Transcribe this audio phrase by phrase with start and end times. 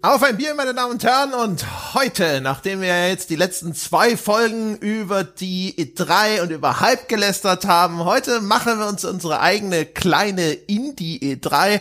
[0.00, 4.16] Auf ein Bier, meine Damen und Herren, und heute, nachdem wir jetzt die letzten zwei
[4.16, 9.86] Folgen über die E3 und über Hype gelästert haben, heute machen wir uns unsere eigene
[9.86, 11.80] kleine Indie E3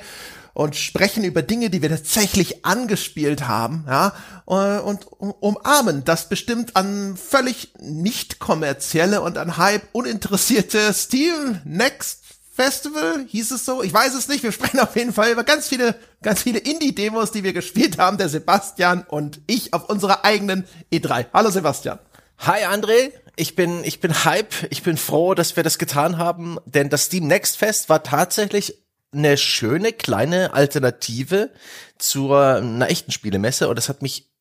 [0.55, 4.13] und sprechen über Dinge, die wir tatsächlich angespielt haben, ja,
[4.45, 12.26] und umarmen das bestimmt an völlig nicht kommerzielle und an Hype uninteressierte Steam Next
[12.57, 13.83] Festival, hieß es so?
[13.83, 14.41] Ich weiß es nicht.
[14.41, 15.93] Wir sprechen auf jeden Fall über ganz viele,
[16.23, 21.27] ganz viele Indie-Demos, die wir gespielt haben, der Sebastian und ich auf unserer eigenen E3.
[21.33, 21.99] Hallo Sebastian.
[22.39, 24.53] Hi André, ich bin, ich bin hype.
[24.71, 28.81] Ich bin froh, dass wir das getan haben, denn das Steam Next Fest war tatsächlich
[29.13, 31.51] eine schöne kleine Alternative
[31.99, 34.31] zur einer echten Spielemesse und das hat mich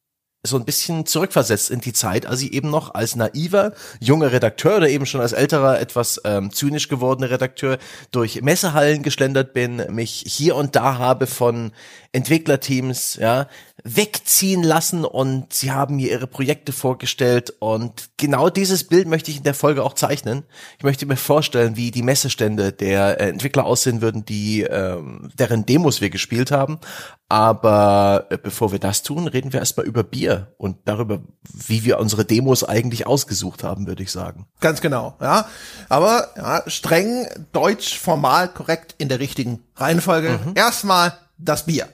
[0.46, 4.78] so ein bisschen zurückversetzt in die Zeit, als ich eben noch als naiver junger Redakteur
[4.78, 7.78] oder eben schon als älterer, etwas ähm, zynisch gewordener Redakteur
[8.10, 11.72] durch Messehallen geschlendert bin, mich hier und da habe von
[12.12, 13.48] Entwicklerteams, ja,
[13.88, 19.38] wegziehen lassen und sie haben mir ihre Projekte vorgestellt und genau dieses Bild möchte ich
[19.38, 20.42] in der Folge auch zeichnen.
[20.78, 25.66] Ich möchte mir vorstellen, wie die Messestände der äh, Entwickler aussehen würden, die ähm, deren
[25.66, 26.80] Demos wir gespielt haben.
[27.28, 31.20] Aber äh, bevor wir das tun, reden wir erstmal über Bier und darüber,
[31.52, 34.46] wie wir unsere Demos eigentlich ausgesucht haben, würde ich sagen.
[34.60, 35.48] Ganz genau, ja.
[35.88, 40.40] Aber ja, streng deutsch, formal, korrekt in der richtigen Reihenfolge.
[40.44, 40.52] Mhm.
[40.56, 41.88] Erstmal das Bier.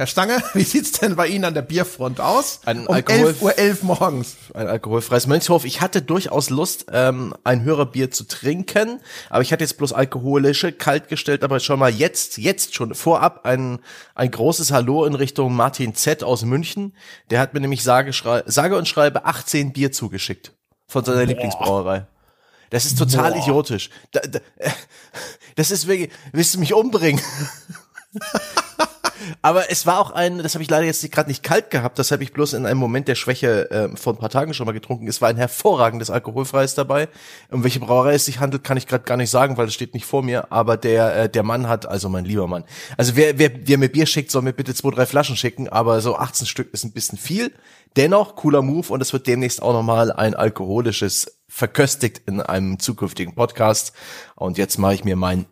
[0.00, 2.60] Herr Stange, wie sieht's denn bei Ihnen an der Bierfront aus?
[2.64, 4.36] Ein um Alkohol 11 Uhr 11 morgens.
[4.54, 5.66] Ein alkoholfreies Mönchshof.
[5.66, 10.72] Ich hatte durchaus Lust, ähm, ein Hörerbier zu trinken, aber ich hatte jetzt bloß alkoholische,
[10.72, 13.80] kalt gestellt, aber schon mal jetzt, jetzt schon vorab ein,
[14.14, 16.94] ein großes Hallo in Richtung Martin Z aus München.
[17.28, 18.10] Der hat mir nämlich sage,
[18.46, 20.52] sage und schreibe 18 Bier zugeschickt
[20.86, 21.26] von seiner Boah.
[21.26, 22.06] Lieblingsbrauerei.
[22.70, 23.42] Das ist total Boah.
[23.42, 23.90] idiotisch.
[24.12, 24.38] Da, da,
[25.56, 27.20] das ist wirklich, willst du mich umbringen?
[29.42, 32.10] Aber es war auch ein, das habe ich leider jetzt gerade nicht kalt gehabt, das
[32.10, 34.72] habe ich bloß in einem Moment der Schwäche äh, vor ein paar Tagen schon mal
[34.72, 35.08] getrunken.
[35.08, 37.08] Es war ein hervorragendes Alkoholfreies dabei.
[37.50, 39.94] Um welche Brauerei es sich handelt, kann ich gerade gar nicht sagen, weil es steht
[39.94, 40.52] nicht vor mir.
[40.52, 42.64] Aber der äh, der Mann hat, also mein lieber Mann,
[42.96, 45.68] also wer, wer, wer mir Bier schickt, soll mir bitte zwei, drei Flaschen schicken.
[45.68, 47.52] Aber so 18 Stück ist ein bisschen viel.
[47.96, 53.34] Dennoch cooler Move und es wird demnächst auch nochmal ein alkoholisches verköstigt in einem zukünftigen
[53.34, 53.92] Podcast.
[54.36, 55.46] Und jetzt mache ich mir mein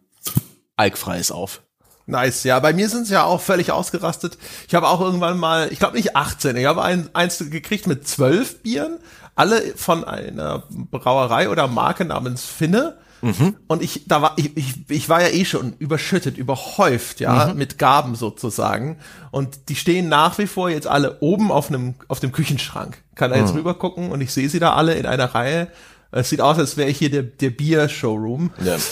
[0.77, 1.63] Alkfreies auf.
[2.09, 2.59] Nice, ja.
[2.59, 4.39] Bei mir sind sie ja auch völlig ausgerastet.
[4.67, 8.09] Ich habe auch irgendwann mal, ich glaube nicht 18, ich habe ein, eins gekriegt mit
[8.09, 8.99] zwölf Bieren,
[9.35, 12.97] alle von einer Brauerei oder Marke namens Finne.
[13.21, 13.57] Mhm.
[13.67, 17.59] Und ich, da war, ich, ich, ich war ja eh schon überschüttet, überhäuft, ja, mhm.
[17.59, 18.99] mit Gaben sozusagen.
[19.31, 23.03] Und die stehen nach wie vor jetzt alle oben auf einem, auf dem Küchenschrank.
[23.17, 23.59] Kann da jetzt mhm.
[23.59, 25.69] rüber gucken und ich sehe sie da alle in einer Reihe.
[26.11, 28.51] Es sieht aus, als wäre ich hier der, der Bier-Showroom.
[28.65, 28.77] Ja.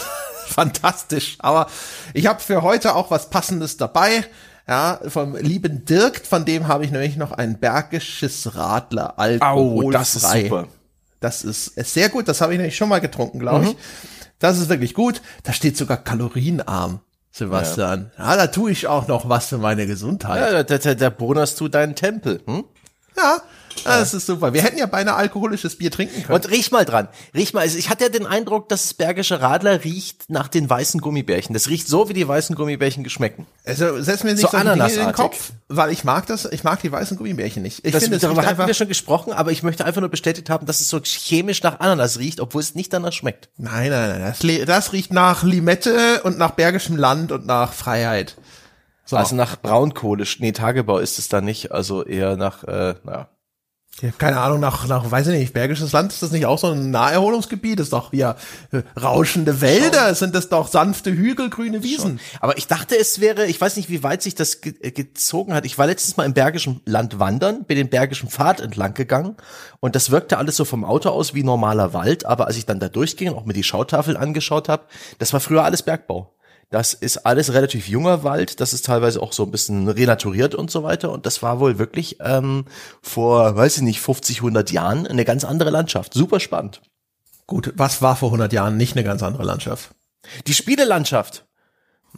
[0.54, 1.36] fantastisch.
[1.40, 1.68] Aber
[2.14, 4.24] ich habe für heute auch was Passendes dabei.
[4.68, 9.86] Ja, vom lieben Dirk, von dem habe ich nämlich noch ein bergisches Radler alkoholfrei.
[9.86, 10.66] Oh, das ist super.
[11.20, 12.26] Das ist, ist sehr gut.
[12.26, 13.70] Das habe ich nämlich schon mal getrunken, glaube mhm.
[13.70, 13.76] ich.
[14.40, 15.22] Das ist wirklich gut.
[15.44, 17.00] Da steht sogar kalorienarm.
[17.30, 18.10] Sebastian.
[18.16, 18.30] Ja.
[18.30, 20.40] ja, da tue ich auch noch was für meine Gesundheit.
[20.40, 22.40] Ja, da, da, da bonerst du deinen Tempel.
[22.46, 22.64] Hm?
[23.16, 23.42] Ja,
[23.84, 24.52] das ist super.
[24.52, 26.34] Wir hätten ja beinahe alkoholisches Bier trinken können.
[26.34, 27.08] Und riech mal dran.
[27.34, 27.60] Riech mal.
[27.60, 31.54] Also ich hatte ja den Eindruck, dass das Bergische Radler riecht nach den weißen Gummibärchen.
[31.54, 33.46] Das riecht so, wie die weißen Gummibärchen geschmecken.
[33.64, 36.80] Also setz mir nicht so, so in den Kopf, weil ich mag das, ich mag
[36.80, 37.84] die weißen Gummibärchen nicht.
[37.84, 40.66] Ich das, finde, darüber hatten wir schon gesprochen, aber ich möchte einfach nur bestätigt haben,
[40.66, 43.48] dass es so chemisch nach Ananas riecht, obwohl es nicht danach schmeckt.
[43.56, 44.34] Nein, nein, nein.
[44.40, 48.36] Das, das riecht nach Limette und nach bergischem Land und nach Freiheit.
[49.06, 49.16] So.
[49.16, 53.28] Also nach Braunkohle, nee, Tagebau ist es da nicht, also eher nach, äh, naja.
[54.02, 56.66] Ja, keine Ahnung, nach, nach, weiß ich nicht, Bergisches Land, ist das nicht auch so
[56.66, 57.80] ein Naherholungsgebiet?
[57.80, 58.36] Ist doch hier
[58.70, 60.14] äh, rauschende Wälder, Schon.
[60.16, 62.18] sind das doch sanfte Hügel, grüne Wiesen.
[62.18, 62.40] Schon.
[62.40, 65.54] Aber ich dachte, es wäre, ich weiß nicht, wie weit sich das ge äh, gezogen
[65.54, 65.64] hat.
[65.64, 69.36] Ich war letztens mal im Bergischen Land wandern, bin den Bergischen Pfad entlang gegangen
[69.80, 72.80] und das wirkte alles so vom Auto aus wie normaler Wald, aber als ich dann
[72.80, 74.84] da durchging und auch mir die Schautafel angeschaut habe,
[75.18, 76.35] das war früher alles Bergbau.
[76.70, 80.70] Das ist alles relativ junger Wald, das ist teilweise auch so ein bisschen renaturiert und
[80.70, 81.12] so weiter.
[81.12, 82.64] Und das war wohl wirklich ähm,
[83.02, 86.14] vor, weiß ich nicht, 50, 100 Jahren eine ganz andere Landschaft.
[86.14, 86.82] Super spannend.
[87.46, 89.90] Gut, was war vor 100 Jahren nicht eine ganz andere Landschaft?
[90.48, 91.46] Die Spielelandschaft.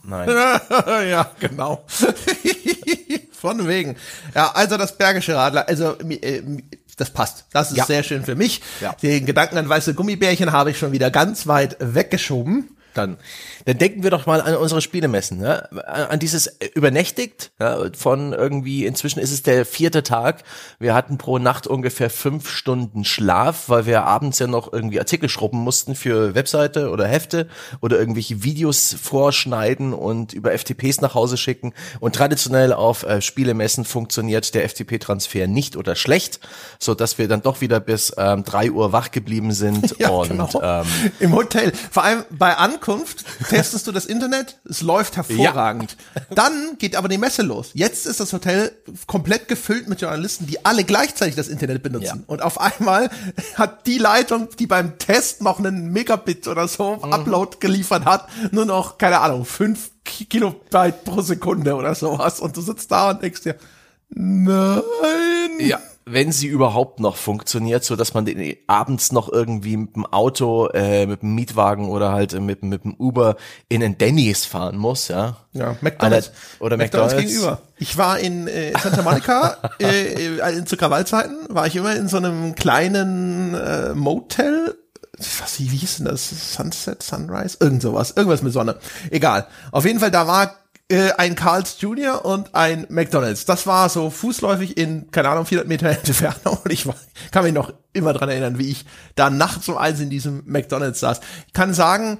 [0.02, 0.28] Nein.
[1.10, 1.84] ja, genau.
[3.32, 3.96] Von wegen.
[4.34, 6.42] Ja, also das Bergische Radler, also äh,
[6.96, 7.44] das passt.
[7.52, 7.84] Das ist ja.
[7.84, 8.62] sehr schön für mich.
[8.80, 8.94] Ja.
[8.94, 12.77] Den Gedanken an weiße Gummibärchen habe ich schon wieder ganz weit weggeschoben.
[12.98, 13.16] Dann,
[13.64, 15.68] dann denken wir doch mal an unsere Spielemessen, ne?
[15.86, 20.42] an dieses übernächtigt, ja, von irgendwie, inzwischen ist es der vierte Tag,
[20.78, 25.28] wir hatten pro Nacht ungefähr fünf Stunden Schlaf, weil wir abends ja noch irgendwie Artikel
[25.28, 27.48] schrubben mussten für Webseite oder Hefte
[27.80, 33.84] oder irgendwelche Videos vorschneiden und über FTPs nach Hause schicken und traditionell auf äh, Spielemessen
[33.84, 36.40] funktioniert der FTP-Transfer nicht oder schlecht,
[36.78, 40.28] so dass wir dann doch wieder bis ähm, drei Uhr wach geblieben sind Ja, und
[40.28, 40.48] genau.
[40.62, 40.86] ähm,
[41.20, 41.72] Im Hotel.
[41.90, 42.88] Vor allem bei Ankunft
[43.49, 45.96] testest du das Internet, es läuft hervorragend.
[46.35, 47.70] Dann geht aber die Messe los.
[47.75, 48.73] Jetzt ist das Hotel
[49.06, 52.05] komplett gefüllt mit Journalisten, die alle gleichzeitig das Internet benutzen.
[52.06, 52.25] Ja.
[52.26, 53.11] Und auf einmal
[53.55, 57.12] hat die Leitung, die beim Test noch einen Megabit oder so Mhm.
[57.12, 62.40] Upload geliefert hat, nur noch, keine Ahnung, fünf Ki- Kilobyte pro Sekunde oder sowas.
[62.40, 63.56] Und du sitzt da und denkst dir,
[64.11, 65.58] nein.
[65.61, 70.06] Ja, wenn sie überhaupt noch funktioniert, so dass man den abends noch irgendwie mit dem
[70.06, 73.37] Auto, äh, mit dem Mietwagen oder halt äh, mit, mit dem Uber
[73.69, 75.37] in den Denny's fahren muss, ja.
[75.52, 76.31] Ja, McDonald's.
[76.60, 77.16] Oder McDonald's.
[77.16, 77.60] gegenüber.
[77.78, 82.08] Ich war in äh, Santa Monica, äh, äh, in zu Krawallzeiten, war ich immer in
[82.08, 84.76] so einem kleinen äh, Motel.
[85.40, 86.54] Was, wie hieß denn das?
[86.54, 87.56] Sunset, Sunrise?
[87.61, 88.12] Irgend sowas.
[88.16, 88.76] Irgendwas mit Sonne.
[89.11, 89.49] Egal.
[89.72, 90.54] Auf jeden Fall, da war
[90.90, 92.25] äh, ein Carl's Jr.
[92.25, 93.44] und ein McDonald's.
[93.44, 96.58] Das war so fußläufig in, keine Ahnung, 400 Meter Entfernung.
[96.64, 96.96] Und ich war,
[97.31, 101.00] kann mich noch immer dran erinnern, wie ich da nachts um eins in diesem McDonald's
[101.00, 101.20] saß.
[101.46, 102.19] Ich kann sagen,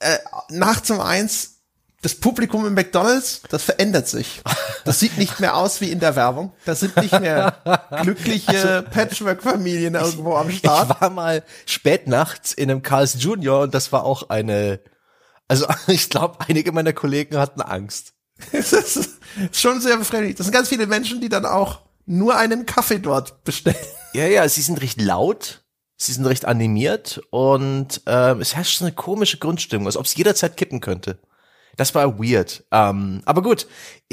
[0.00, 0.18] äh,
[0.50, 1.54] nachts um eins
[2.04, 4.42] das Publikum im McDonalds, das verändert sich.
[4.84, 6.52] Das sieht nicht mehr aus wie in der Werbung.
[6.66, 7.56] Das sind nicht mehr
[8.02, 10.90] glückliche Patchwork-Familien irgendwo am Start.
[10.90, 14.80] Ich war mal spät nachts in einem Carl's Junior und das war auch eine,
[15.48, 18.12] also ich glaube, einige meiner Kollegen hatten Angst.
[18.52, 19.10] Es ist
[19.52, 20.34] schon sehr befremdlich.
[20.36, 23.76] Das sind ganz viele Menschen, die dann auch nur einen Kaffee dort bestellen.
[24.14, 25.64] Ja, ja, sie sind recht laut,
[25.96, 30.14] sie sind recht animiert und ähm, es herrscht so eine komische Grundstimmung, als ob es
[30.14, 31.18] jederzeit kippen könnte.
[31.76, 32.62] Das war weird.
[32.70, 33.66] Ähm, aber gut,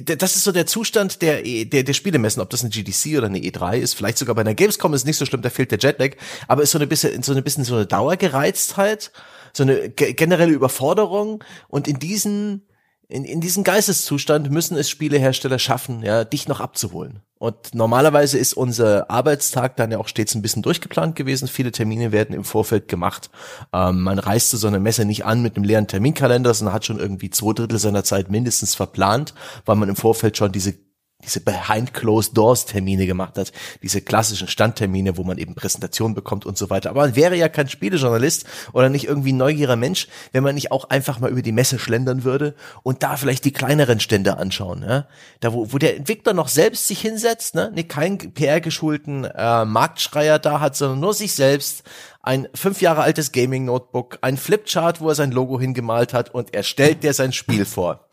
[0.03, 3.27] das ist so der Zustand der, E- der, der Spielemessen, ob das eine GDC oder
[3.27, 3.93] eine E3 ist.
[3.93, 6.15] Vielleicht sogar bei einer Gamescom ist nicht so schlimm, da fehlt der Jetlag.
[6.47, 9.11] Aber ist so eine bisschen, so eine bisschen so eine Dauergereiztheit,
[9.53, 11.43] so eine ge generelle Überforderung.
[11.67, 12.67] Und in diesen,
[13.07, 17.21] in, in diesen Geisteszustand müssen es Spielehersteller schaffen, ja, dich noch abzuholen.
[17.41, 21.47] Und normalerweise ist unser Arbeitstag dann ja auch stets ein bisschen durchgeplant gewesen.
[21.47, 23.31] Viele Termine werden im Vorfeld gemacht.
[23.73, 26.85] Ähm, man reist zu so einer Messe nicht an mit einem leeren Terminkalender, sondern hat
[26.85, 29.33] schon irgendwie zwei Drittel seiner Zeit mindestens verplant,
[29.65, 30.75] weil man im Vorfeld schon diese
[31.23, 33.51] diese behind closed doors Termine gemacht hat,
[33.81, 36.89] diese klassischen Standtermine, wo man eben Präsentationen bekommt und so weiter.
[36.89, 40.89] Aber man wäre ja kein Spielejournalist oder nicht irgendwie neugieriger Mensch, wenn man nicht auch
[40.89, 45.07] einfach mal über die Messe schlendern würde und da vielleicht die kleineren Stände anschauen, ja?
[45.39, 50.39] Da wo, wo der Entwickler noch selbst sich hinsetzt, ne, nee, keinen PR-geschulten äh, Marktschreier
[50.39, 51.83] da hat, sondern nur sich selbst,
[52.23, 56.63] ein fünf Jahre altes Gaming-Notebook, ein Flipchart, wo er sein Logo hingemalt hat und er
[56.63, 58.07] stellt dir sein Spiel vor.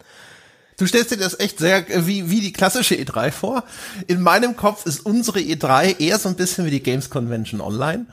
[0.79, 3.65] Du stellst dir das echt sehr äh, wie, wie die klassische E3 vor.
[4.07, 8.07] In meinem Kopf ist unsere E3 eher so ein bisschen wie die Games Convention Online.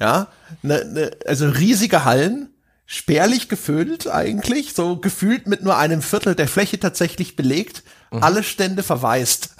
[0.00, 0.28] Ja,
[0.62, 2.48] ne, ne, also riesige Hallen,
[2.86, 7.82] spärlich gefüllt eigentlich, so gefühlt mit nur einem Viertel der Fläche tatsächlich belegt,
[8.20, 9.54] alle Stände verwaist.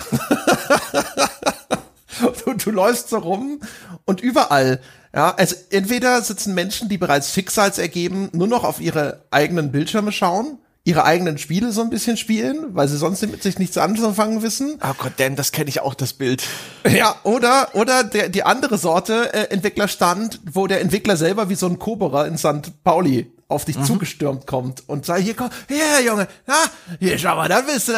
[2.45, 3.61] du, du läufst so rum
[4.05, 4.81] und überall,
[5.15, 10.13] ja, also entweder sitzen Menschen, die bereits Schicksals ergeben, nur noch auf ihre eigenen Bildschirme
[10.13, 14.43] schauen, ihre eigenen Spiele so ein bisschen spielen, weil sie sonst mit sich nichts anzufangen
[14.43, 14.79] wissen.
[14.83, 16.43] Oh Gott, Dan, das kenne ich auch, das Bild.
[16.91, 21.67] Ja, oder, oder der, die andere Sorte äh, Entwicklerstand, wo der Entwickler selber wie so
[21.67, 22.83] ein Koberer in St.
[22.83, 26.55] Pauli auf dich zugestürmt kommt und sagt, hier komm, hier Junge, na,
[26.99, 27.93] hier schau mal, da bist du,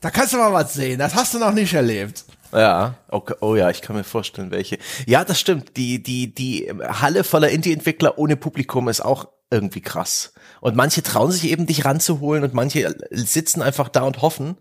[0.00, 2.24] da kannst du mal was sehen, das hast du noch nicht erlebt.
[2.52, 3.34] Ja, okay.
[3.40, 4.78] oh ja, ich kann mir vorstellen, welche.
[5.06, 5.76] Ja, das stimmt.
[5.76, 10.32] Die, die, die Halle voller Indie-Entwickler ohne Publikum ist auch irgendwie krass.
[10.60, 14.56] Und manche trauen sich eben, dich ranzuholen und manche sitzen einfach da und hoffen.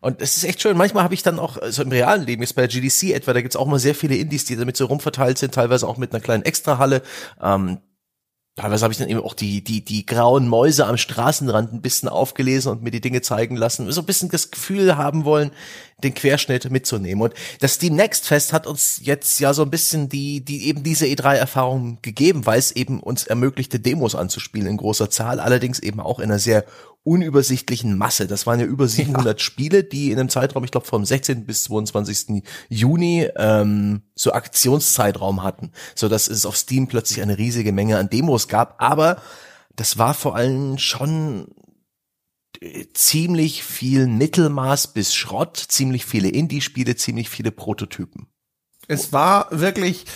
[0.00, 0.76] Und es ist echt schön.
[0.76, 3.40] Manchmal habe ich dann auch, so im realen Leben, jetzt bei der GDC etwa, da
[3.40, 6.20] gibt's auch mal sehr viele Indies, die damit so rumverteilt sind, teilweise auch mit einer
[6.20, 7.02] kleinen Extrahalle.
[7.42, 7.78] Ähm,
[8.56, 12.08] Teilweise habe ich dann eben auch die, die, die grauen Mäuse am Straßenrand ein bisschen
[12.08, 13.90] aufgelesen und mir die Dinge zeigen lassen.
[13.90, 15.50] So ein bisschen das Gefühl haben wollen,
[16.04, 17.22] den Querschnitt mitzunehmen.
[17.22, 20.84] Und das Steam Next Fest hat uns jetzt ja so ein bisschen die, die eben
[20.84, 25.98] diese E3-Erfahrung gegeben, weil es eben uns ermöglichte, Demos anzuspielen in großer Zahl, allerdings eben
[25.98, 26.64] auch in einer sehr
[27.04, 28.26] unübersichtlichen Masse.
[28.26, 31.44] Das waren ja über 700 Spiele, die in einem Zeitraum, ich glaube vom 16.
[31.44, 32.42] bis 22.
[32.70, 38.08] Juni ähm, so Aktionszeitraum hatten, so dass es auf Steam plötzlich eine riesige Menge an
[38.08, 38.82] Demos gab.
[38.82, 39.18] Aber
[39.76, 41.48] das war vor allem schon
[42.60, 48.28] äh, ziemlich viel Mittelmaß bis Schrott, ziemlich viele Indie-Spiele, ziemlich viele Prototypen.
[48.88, 50.06] Es war wirklich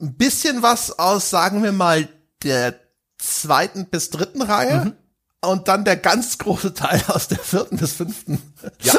[0.00, 2.08] ein bisschen was aus, sagen wir mal,
[2.42, 2.80] der
[3.18, 4.96] zweiten bis dritten Reihe.
[5.46, 8.40] Und dann der ganz große Teil aus der vierten bis fünften.
[8.82, 8.94] Ja.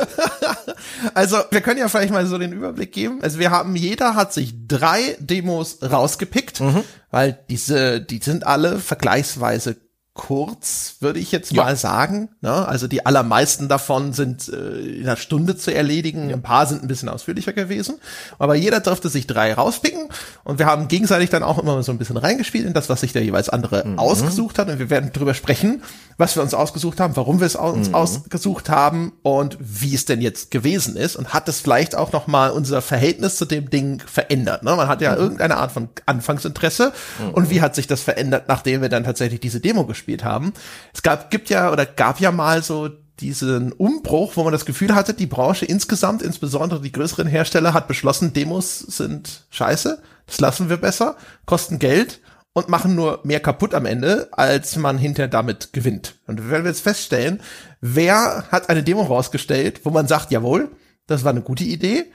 [1.13, 3.19] also wir können ja vielleicht mal so den Überblick geben.
[3.21, 6.83] Also wir haben, jeder hat sich drei Demos rausgepickt, mhm.
[7.11, 9.77] weil diese, die sind alle vergleichsweise
[10.17, 11.63] kurz, würde ich jetzt ja.
[11.63, 12.29] mal sagen.
[12.41, 12.67] Ne?
[12.67, 16.33] Also die allermeisten davon sind äh, in einer Stunde zu erledigen.
[16.33, 17.99] Ein paar sind ein bisschen ausführlicher gewesen.
[18.37, 20.09] Aber jeder durfte sich drei rauspicken
[20.43, 23.13] und wir haben gegenseitig dann auch immer so ein bisschen reingespielt in das, was sich
[23.13, 23.99] der jeweils andere mhm.
[23.99, 24.67] ausgesucht hat.
[24.67, 25.83] Und wir werden drüber sprechen,
[26.17, 27.95] was wir uns ausgesucht haben, warum wir es uns mhm.
[27.95, 31.15] ausgesucht haben und wie es denn jetzt gewesen ist.
[31.15, 34.63] Und hat es vielleicht auch noch mal unser Verhältnis zu dem Ding verändert.
[34.63, 34.75] Ne?
[34.75, 35.21] Man hat ja mhm.
[35.21, 36.91] irgendeine Art von Anfangsinteresse.
[37.33, 40.53] Und wie hat sich das verändert, nachdem wir dann tatsächlich diese Demo gespielt gespielt haben.
[40.93, 44.95] Es gab, gibt ja oder gab ja mal so diesen Umbruch, wo man das Gefühl
[44.95, 50.69] hatte, die Branche insgesamt, insbesondere die größeren Hersteller, hat beschlossen, Demos sind scheiße, das lassen
[50.69, 52.21] wir besser, kosten Geld
[52.53, 56.15] und machen nur mehr kaputt am Ende, als man hinterher damit gewinnt.
[56.27, 57.41] Und wir werden jetzt feststellen,
[57.81, 60.71] wer hat eine Demo rausgestellt, wo man sagt, jawohl,
[61.07, 62.05] das war eine gute Idee,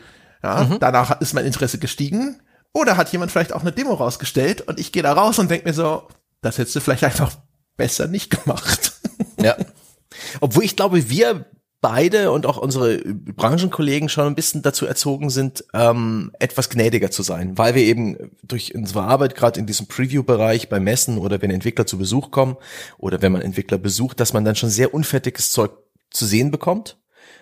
[0.43, 0.79] ja, mhm.
[0.79, 2.41] danach ist mein Interesse gestiegen,
[2.73, 5.69] oder hat jemand vielleicht auch eine Demo rausgestellt und ich gehe da raus und denke
[5.69, 6.09] mir so,
[6.43, 7.33] das hättest du vielleicht einfach
[7.77, 8.93] besser nicht gemacht.
[9.41, 9.57] Ja.
[10.41, 11.47] Obwohl ich glaube, wir
[11.83, 17.23] beide und auch unsere Branchenkollegen schon ein bisschen dazu erzogen sind, ähm, etwas gnädiger zu
[17.25, 21.51] sein, weil wir eben durch unsere Arbeit gerade in diesem Preview-Bereich bei Messen oder wenn
[21.51, 22.57] Entwickler zu Besuch kommen
[22.99, 25.73] oder wenn man Entwickler besucht, dass man dann schon sehr unfertiges Zeug
[26.11, 26.99] zu sehen bekommt.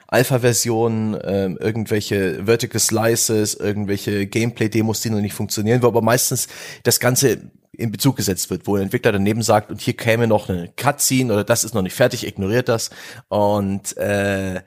[0.09, 6.49] Alpha-Versionen, ähm, irgendwelche Vertical Slices, irgendwelche Gameplay-Demos, die noch nicht funktionieren, wo aber meistens
[6.83, 10.49] das Ganze in Bezug gesetzt wird, wo der Entwickler daneben sagt, und hier käme noch
[10.49, 12.91] eine Cutscene oder das ist noch nicht fertig, ignoriert das.
[13.29, 14.63] Und äh,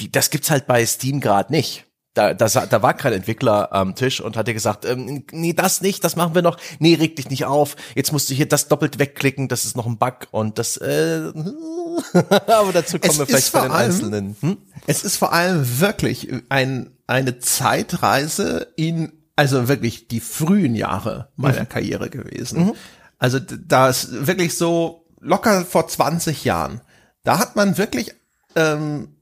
[0.00, 1.86] die, das gibt's halt bei Steam gerade nicht.
[2.14, 6.04] Da, da, da war kein Entwickler am Tisch und hatte gesagt, ähm, nee, das nicht,
[6.04, 6.58] das machen wir noch.
[6.78, 7.74] Nee, reg dich nicht auf.
[7.94, 11.32] Jetzt musst du hier das doppelt wegklicken, das ist noch ein Bug und das äh,
[12.46, 14.36] aber dazu kommen es wir vielleicht bei den allem, Einzelnen.
[14.40, 14.58] Hm?
[14.86, 21.60] Es ist vor allem wirklich ein, eine Zeitreise in also wirklich die frühen Jahre meiner
[21.60, 21.68] mhm.
[21.68, 22.66] Karriere gewesen.
[22.66, 22.72] Mhm.
[23.18, 26.80] Also da ist wirklich so locker vor 20 Jahren.
[27.22, 28.12] Da hat man wirklich
[28.56, 29.16] ähm,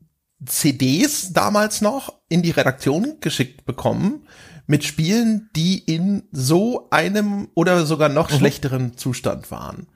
[0.45, 4.27] CDs damals noch in die Redaktion geschickt bekommen
[4.67, 8.37] mit Spielen, die in so einem oder sogar noch mhm.
[8.37, 9.89] schlechteren Zustand waren.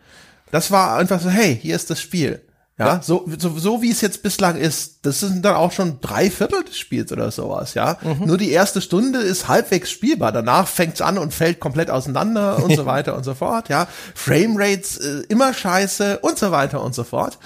[0.50, 2.42] Das war einfach so, hey, hier ist das Spiel.
[2.76, 6.00] Ja, ja, So, so, so wie es jetzt bislang ist, das sind dann auch schon
[6.00, 7.98] drei Viertel des Spiels oder sowas, ja.
[8.02, 8.26] Mhm.
[8.26, 10.32] Nur die erste Stunde ist halbwegs spielbar.
[10.32, 13.86] Danach fängt's an und fällt komplett auseinander und so weiter und so fort, ja.
[14.14, 17.38] Framerates äh, immer scheiße und so weiter und so fort.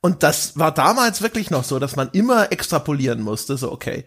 [0.00, 4.04] Und das war damals wirklich noch so, dass man immer extrapolieren musste, so okay,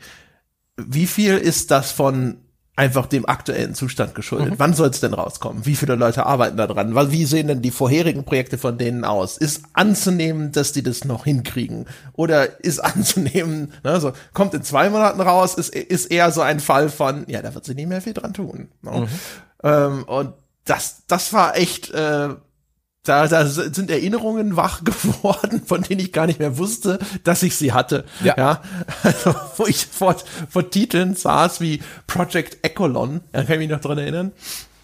[0.77, 2.37] wie viel ist das von
[2.75, 4.51] einfach dem aktuellen Zustand geschuldet.
[4.51, 4.59] Mhm.
[4.59, 5.65] Wann soll es denn rauskommen?
[5.65, 6.95] Wie viele Leute arbeiten da dran?
[7.11, 9.37] Wie sehen denn die vorherigen Projekte von denen aus?
[9.37, 11.85] Ist anzunehmen, dass die das noch hinkriegen?
[12.13, 16.59] Oder ist anzunehmen, ne, so, kommt in zwei Monaten raus, ist, ist eher so ein
[16.59, 18.69] Fall von, ja, da wird sie nicht mehr viel dran tun.
[18.81, 18.91] Ne?
[18.91, 19.07] Mhm.
[19.63, 22.29] Ähm, und das, das war echt, äh,
[23.03, 27.55] da, da sind Erinnerungen wach geworden, von denen ich gar nicht mehr wusste, dass ich
[27.55, 28.05] sie hatte.
[28.24, 28.36] Ja.
[28.38, 28.62] ja
[29.03, 30.15] also, wo ich vor,
[30.50, 34.31] vor Titeln saß wie Project Echolon, da kann ich mich noch dran erinnern.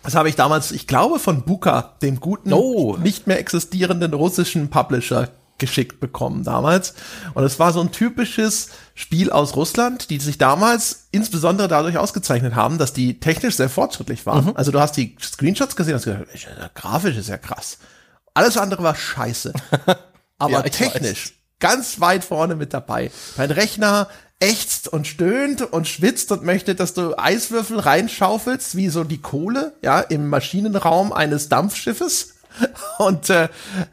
[0.03, 2.95] Das habe ich damals, ich glaube, von Buka, dem guten, oh.
[2.97, 6.93] nicht mehr existierenden russischen Publisher geschickt bekommen damals.
[7.33, 12.55] Und es war so ein typisches Spiel aus Russland, die sich damals insbesondere dadurch ausgezeichnet
[12.55, 14.45] haben, dass die technisch sehr fortschrittlich waren.
[14.45, 14.51] Mhm.
[14.55, 17.79] Also du hast die Screenshots gesehen und hast gesagt, grafisch ist ja krass.
[18.37, 19.51] Alles andere war scheiße.
[20.37, 21.33] Aber ja, technisch weiß.
[21.59, 23.09] ganz weit vorne mit dabei.
[23.35, 24.07] Mein Rechner
[24.39, 29.73] ächzt und stöhnt und schwitzt und möchte, dass du Eiswürfel reinschaufelst, wie so die Kohle,
[29.81, 32.35] ja, im Maschinenraum eines Dampfschiffes.
[32.97, 33.49] Und äh,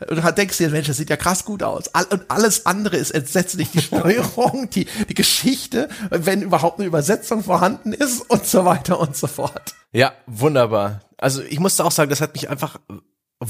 [0.08, 1.94] du denkst dir, Mensch, das sieht ja krass gut aus.
[1.94, 3.70] All, und alles andere ist entsetzlich.
[3.72, 9.16] Die Steuerung, die, die Geschichte, wenn überhaupt eine Übersetzung vorhanden ist und so weiter und
[9.16, 9.74] so fort.
[9.92, 11.00] Ja, wunderbar.
[11.18, 12.78] Also ich musste auch sagen, das hat mich einfach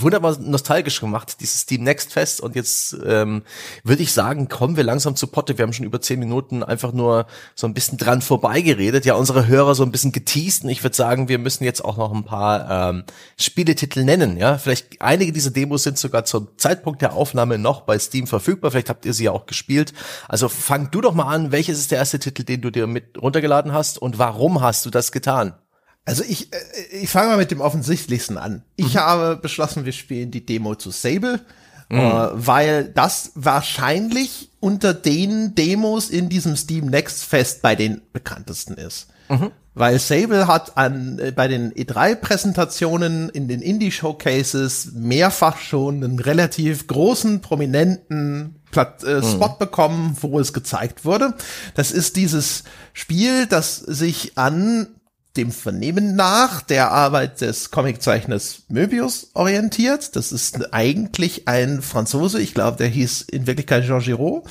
[0.00, 2.40] wunderbar nostalgisch gemacht, dieses Steam Next Fest.
[2.40, 3.42] Und jetzt ähm,
[3.82, 5.58] würde ich sagen, kommen wir langsam zu Potte.
[5.58, 9.04] Wir haben schon über zehn Minuten einfach nur so ein bisschen dran vorbeigeredet.
[9.04, 10.64] Ja, unsere Hörer so ein bisschen geteased.
[10.64, 13.04] Und ich würde sagen, wir müssen jetzt auch noch ein paar ähm,
[13.38, 14.36] Spieletitel nennen.
[14.36, 18.70] Ja, vielleicht einige dieser Demos sind sogar zum Zeitpunkt der Aufnahme noch bei Steam verfügbar.
[18.70, 19.92] Vielleicht habt ihr sie ja auch gespielt.
[20.28, 21.52] Also fang du doch mal an.
[21.52, 23.98] Welches ist der erste Titel, den du dir mit runtergeladen hast?
[23.98, 25.54] Und warum hast du das getan?
[26.04, 26.58] Also ich, äh,
[26.92, 28.62] ich fange mal mit dem offensichtlichsten an.
[28.76, 28.98] Ich mhm.
[28.98, 31.40] habe beschlossen, wir spielen die Demo zu Sable,
[31.88, 31.98] mhm.
[31.98, 38.74] äh, weil das wahrscheinlich unter den Demos in diesem Steam Next Fest bei den bekanntesten
[38.74, 39.08] ist.
[39.30, 39.52] Mhm.
[39.72, 46.86] weil Sable hat an äh, bei den E3-Präsentationen in den Indie-Showcases mehrfach schon einen relativ
[46.86, 49.58] großen, prominenten Plat äh, Spot mhm.
[49.58, 51.32] bekommen, wo es gezeigt wurde.
[51.74, 54.88] Das ist dieses Spiel, das sich an
[55.36, 60.14] dem Vernehmen nach der Arbeit des Comiczeichners Möbius orientiert.
[60.14, 64.44] Das ist eigentlich ein Franzose, ich glaube, der hieß in Wirklichkeit Jean Giraud.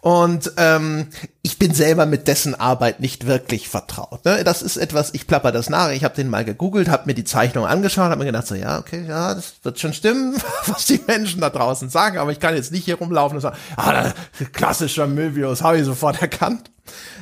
[0.00, 1.06] Und ähm,
[1.42, 4.24] ich bin selber mit dessen Arbeit nicht wirklich vertraut.
[4.24, 4.42] Ne?
[4.44, 7.24] Das ist etwas, ich plapper das nach, ich habe den mal gegoogelt, habe mir die
[7.24, 10.36] Zeichnung angeschaut, habe mir gedacht, so ja, okay, ja, das wird schon stimmen,
[10.66, 13.56] was die Menschen da draußen sagen, aber ich kann jetzt nicht hier rumlaufen und sagen,
[13.76, 14.12] ah,
[14.52, 16.70] klassischer Möbius, habe ich sofort erkannt.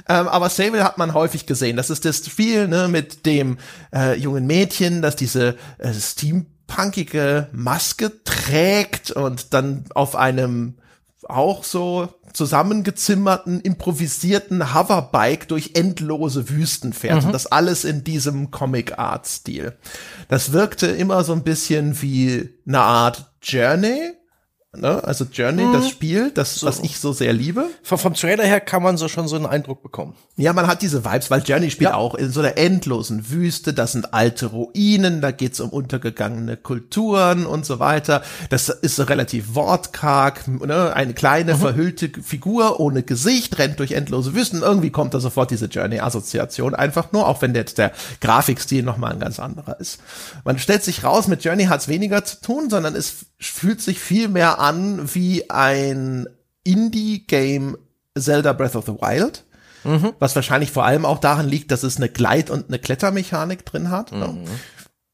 [0.08, 1.76] Ähm, aber Sable hat man häufig gesehen.
[1.76, 3.58] Das ist das Spiel ne, mit dem
[3.94, 10.74] äh, jungen Mädchen, das diese äh, steampunkige Maske trägt und dann auf einem
[11.28, 17.20] auch so zusammengezimmerten, improvisierten Hoverbike durch endlose Wüsten fährt.
[17.20, 17.26] Mhm.
[17.26, 19.74] Und das alles in diesem Comic-Art-Stil.
[20.28, 24.12] Das wirkte immer so ein bisschen wie eine Art Journey,
[24.74, 25.04] Ne?
[25.04, 25.74] Also Journey, mhm.
[25.74, 26.66] das Spiel, das, so.
[26.66, 27.66] was ich so sehr liebe.
[27.82, 30.14] Vom, vom Trailer her kann man so schon so einen Eindruck bekommen.
[30.36, 31.96] Ja, man hat diese Vibes, weil Journey spielt ja.
[31.96, 37.44] auch in so einer endlosen Wüste, das sind alte Ruinen, da geht's um untergegangene Kulturen
[37.44, 38.22] und so weiter.
[38.48, 40.96] Das ist so relativ wortkarg, ne?
[40.96, 41.58] eine kleine mhm.
[41.58, 44.62] verhüllte Figur ohne Gesicht, rennt durch endlose Wüsten.
[44.62, 49.20] Irgendwie kommt da sofort diese Journey-Assoziation einfach nur, auch wenn jetzt der Grafikstil nochmal ein
[49.20, 50.00] ganz anderer ist.
[50.46, 54.28] Man stellt sich raus, mit Journey hat's weniger zu tun, sondern es fühlt sich viel
[54.28, 56.28] mehr an wie ein
[56.64, 57.76] Indie-Game
[58.16, 59.44] Zelda Breath of the Wild.
[59.84, 60.12] Mhm.
[60.20, 63.90] Was wahrscheinlich vor allem auch daran liegt, dass es eine Gleit- und eine Klettermechanik drin
[63.90, 64.12] hat.
[64.12, 64.44] Ne?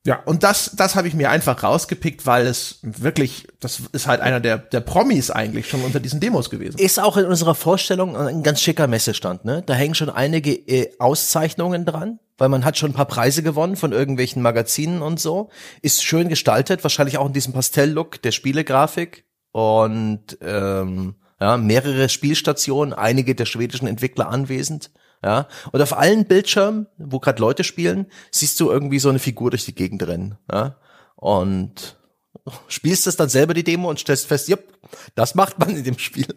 [0.08, 4.22] Ja, und das, das habe ich mir einfach rausgepickt, weil es wirklich, das ist halt
[4.22, 6.78] einer der, der Promis eigentlich schon unter diesen Demos gewesen.
[6.78, 9.62] Ist auch in unserer Vorstellung ein ganz schicker Messestand, ne?
[9.66, 13.76] Da hängen schon einige äh, Auszeichnungen dran, weil man hat schon ein paar Preise gewonnen
[13.76, 15.50] von irgendwelchen Magazinen und so.
[15.82, 22.94] Ist schön gestaltet, wahrscheinlich auch in diesem Pastell-Look der Spielegrafik und ähm, ja, mehrere Spielstationen,
[22.94, 24.90] einige der schwedischen Entwickler anwesend.
[25.24, 29.50] Ja, und auf allen Bildschirmen, wo gerade Leute spielen, siehst du irgendwie so eine Figur
[29.50, 30.38] durch die Gegend rennen.
[30.50, 30.76] Ja,
[31.16, 31.96] und
[32.68, 34.56] spielst das dann selber die Demo und stellst fest, ja,
[35.14, 36.34] das macht man in dem Spiel.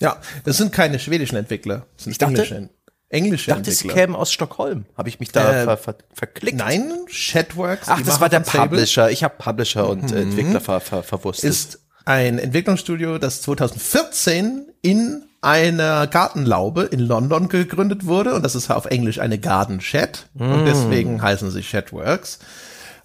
[0.00, 2.70] Ja, das sind keine schwedischen Entwickler, das sind ich dachte, englische,
[3.08, 3.92] englische dachte, Entwickler.
[3.92, 4.86] sie kämen aus Stockholm.
[4.96, 6.56] Habe ich mich da äh, ver, ver, verklickt?
[6.56, 7.88] Nein, Shadworks.
[7.88, 9.10] Ach, das war der Publisher.
[9.10, 10.16] Ich habe Publisher und mhm.
[10.16, 11.50] Entwickler ver, ver, verwurstet.
[11.50, 18.70] Ist ein Entwicklungsstudio, das 2014 in einer Gartenlaube in London gegründet wurde und das ist
[18.70, 20.52] auf Englisch eine Garden Shed mm.
[20.52, 22.38] und deswegen heißen sie Shedworks.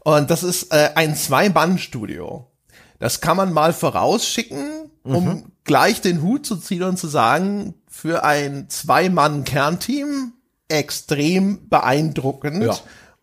[0.03, 2.51] Und das ist äh, ein Zwei-Mann-Studio.
[2.99, 5.51] Das kann man mal vorausschicken, um mhm.
[5.63, 10.33] gleich den Hut zu ziehen und zu sagen, für ein Zwei-Mann-Kernteam
[10.67, 12.63] extrem beeindruckend.
[12.63, 12.77] Ja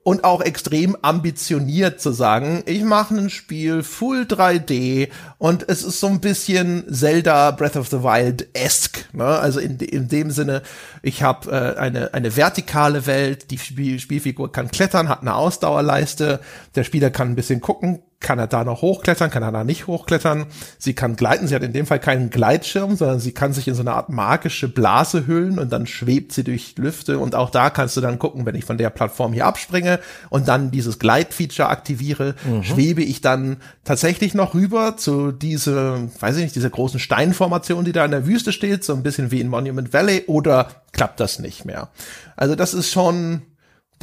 [0.05, 6.01] und auch extrem ambitioniert zu sagen, ich mache ein Spiel Full 3D und es ist
[6.01, 9.07] so ein bisschen Zelda Breath of the Wild-esque.
[9.12, 9.25] Ne?
[9.25, 10.62] Also in, in dem Sinne,
[11.03, 16.41] ich habe äh, eine, eine vertikale Welt, die Spiel Spielfigur kann klettern, hat eine Ausdauerleiste,
[16.75, 19.87] der Spieler kann ein bisschen gucken, kann er da noch hochklettern, kann er da nicht
[19.87, 20.47] hochklettern.
[20.79, 23.75] Sie kann gleiten, sie hat in dem Fall keinen Gleitschirm, sondern sie kann sich in
[23.75, 27.71] so eine Art magische Blase hüllen und dann schwebt sie durch Lüfte und auch da
[27.71, 29.99] kannst du dann gucken, wenn ich von der Plattform hier abspringe
[30.31, 32.63] und dann dieses Gleitfeature aktiviere, mhm.
[32.63, 37.93] schwebe ich dann tatsächlich noch rüber zu diese, weiß ich nicht, dieser großen Steinformation, die
[37.93, 41.39] da in der Wüste steht, so ein bisschen wie in Monument Valley oder klappt das
[41.39, 41.89] nicht mehr?
[42.37, 43.43] Also das ist schon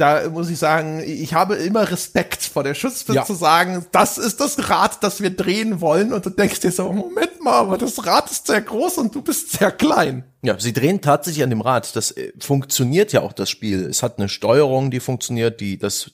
[0.00, 3.24] da muss ich sagen, ich habe immer Respekt vor der Schutzpflicht ja.
[3.24, 6.12] zu sagen, das ist das Rad, das wir drehen wollen.
[6.12, 9.20] Und du denkst dir so, Moment mal, aber das Rad ist sehr groß und du
[9.20, 10.24] bist sehr klein.
[10.42, 11.94] Ja, sie drehen tatsächlich an dem Rad.
[11.94, 13.84] Das äh, funktioniert ja auch, das Spiel.
[13.84, 16.12] Es hat eine Steuerung, die funktioniert, die, das,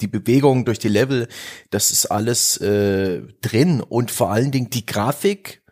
[0.00, 1.28] die Bewegung durch die Level,
[1.68, 3.82] das ist alles äh, drin.
[3.82, 5.62] Und vor allen Dingen die Grafik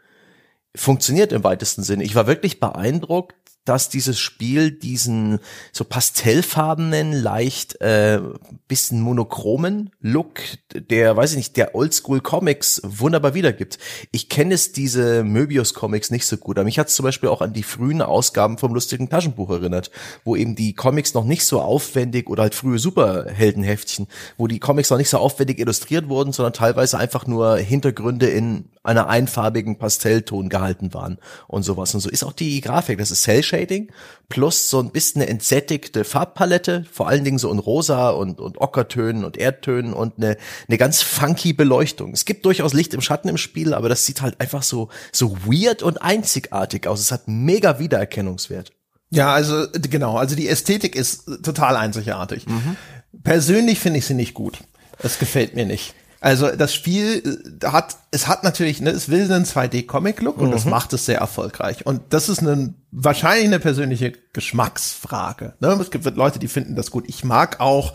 [0.77, 2.05] funktioniert im weitesten Sinne.
[2.05, 3.35] Ich war wirklich beeindruckt,
[3.69, 5.41] dass dieses Spiel diesen
[5.73, 8.21] so pastellfarbenen, leicht äh,
[8.67, 10.41] bisschen monochromen Look,
[10.75, 13.79] der, weiß ich nicht, der Oldschool Comics wunderbar wiedergibt.
[14.11, 17.29] Ich kenne es diese Möbius Comics nicht so gut, aber mich hat es zum Beispiel
[17.29, 19.91] auch an die frühen Ausgaben vom lustigen Taschenbuch erinnert,
[20.25, 24.91] wo eben die Comics noch nicht so aufwendig oder halt frühe Superheldenheftchen, wo die Comics
[24.91, 30.49] noch nicht so aufwendig illustriert wurden, sondern teilweise einfach nur Hintergründe in einer einfarbigen Pastellton
[30.49, 31.95] gehalten waren und sowas.
[31.95, 32.99] Und so ist auch die Grafik.
[32.99, 33.91] Das ist Cell Shading
[34.29, 38.61] plus so ein bisschen eine entsättigte Farbpalette, vor allen Dingen so in rosa und, und
[38.61, 40.37] Ockertönen und Erdtönen und eine,
[40.69, 42.13] eine ganz funky Beleuchtung.
[42.13, 45.37] Es gibt durchaus Licht im Schatten im Spiel, aber das sieht halt einfach so, so
[45.47, 47.01] weird und einzigartig aus.
[47.01, 48.73] Es hat mega Wiedererkennungswert.
[49.11, 52.47] Ja, also genau, also die Ästhetik ist total einzigartig.
[52.47, 52.77] Mhm.
[53.25, 54.59] Persönlich finde ich sie nicht gut.
[54.99, 55.95] Es gefällt mir nicht.
[56.21, 60.53] Also das Spiel äh, hat, es hat natürlich, ne, es will einen 2D-Comic-Look und mhm.
[60.53, 61.87] das macht es sehr erfolgreich.
[61.87, 65.55] Und das ist eine, wahrscheinlich eine persönliche Geschmacksfrage.
[65.61, 65.79] Ne?
[65.81, 67.05] Es gibt Leute, die finden das gut.
[67.07, 67.95] Ich mag auch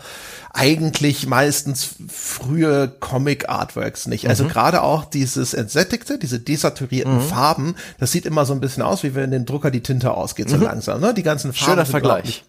[0.52, 4.28] eigentlich meistens frühe Comic-Artworks nicht.
[4.28, 4.48] Also mhm.
[4.48, 7.20] gerade auch dieses entsättigte, diese desaturierten mhm.
[7.20, 10.48] Farben, das sieht immer so ein bisschen aus, wie wenn dem Drucker die Tinte ausgeht,
[10.48, 10.62] so mhm.
[10.62, 11.00] langsam.
[11.00, 11.12] Ne?
[11.12, 11.72] Die ganzen Farben.
[11.72, 12.44] Schöner Vergleich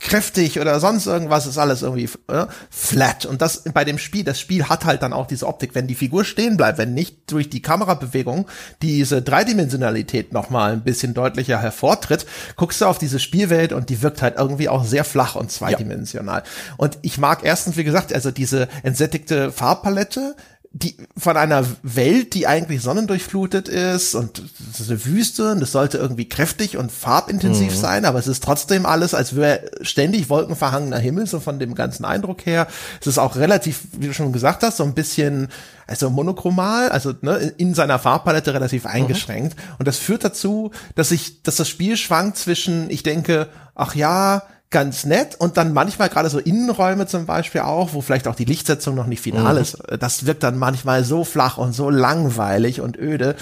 [0.00, 4.40] kräftig oder sonst irgendwas ist alles irgendwie äh, flat und das bei dem Spiel das
[4.40, 7.48] Spiel hat halt dann auch diese Optik wenn die Figur stehen bleibt wenn nicht durch
[7.50, 8.46] die Kamerabewegung
[8.82, 14.02] diese Dreidimensionalität noch mal ein bisschen deutlicher hervortritt guckst du auf diese Spielwelt und die
[14.02, 16.74] wirkt halt irgendwie auch sehr flach und zweidimensional ja.
[16.76, 20.36] und ich mag erstens wie gesagt also diese entsättigte Farbpalette
[20.74, 25.72] die von einer Welt, die eigentlich sonnendurchflutet ist und es ist eine Wüste und es
[25.72, 27.76] sollte irgendwie kräftig und farbintensiv mhm.
[27.76, 32.06] sein, aber es ist trotzdem alles, als wäre ständig wolkenverhangener Himmel, so von dem ganzen
[32.06, 32.68] Eindruck her.
[33.02, 35.48] Es ist auch relativ, wie du schon gesagt hast, so ein bisschen,
[35.86, 38.90] also monochromal, also ne, in seiner Farbpalette relativ mhm.
[38.90, 39.56] eingeschränkt.
[39.56, 39.62] Mhm.
[39.78, 44.42] Und das führt dazu, dass ich, dass das Spiel schwankt zwischen, ich denke, ach ja,
[44.72, 48.44] ganz nett und dann manchmal gerade so Innenräume zum Beispiel auch, wo vielleicht auch die
[48.44, 49.60] Lichtsetzung noch nicht final mhm.
[49.60, 49.78] ist.
[50.00, 53.36] Das wirkt dann manchmal so flach und so langweilig und öde.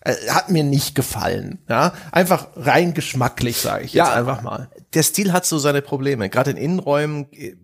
[0.00, 1.60] Äh, hat mir nicht gefallen.
[1.68, 4.68] Ja, einfach rein geschmacklich, sage ich ja, jetzt einfach mal.
[4.94, 6.28] Der Stil hat so seine Probleme.
[6.28, 7.54] Gerade in Innenräumen äh,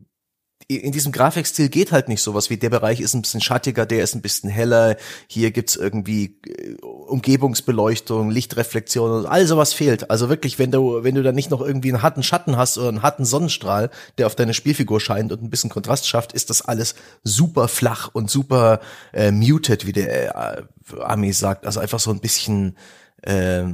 [0.68, 4.04] in diesem Grafikstil geht halt nicht sowas wie der Bereich ist ein bisschen schattiger, der
[4.04, 10.10] ist ein bisschen heller, hier gibt's irgendwie äh, Umgebungsbeleuchtung, Lichtreflexion und all sowas fehlt.
[10.10, 12.88] Also wirklich, wenn du, wenn du dann nicht noch irgendwie einen harten Schatten hast oder
[12.88, 16.60] einen harten Sonnenstrahl, der auf deine Spielfigur scheint und ein bisschen Kontrast schafft, ist das
[16.60, 18.80] alles super flach und super
[19.14, 21.64] äh, muted, wie der äh, Ami sagt.
[21.64, 22.76] Also einfach so ein bisschen
[23.22, 23.64] äh,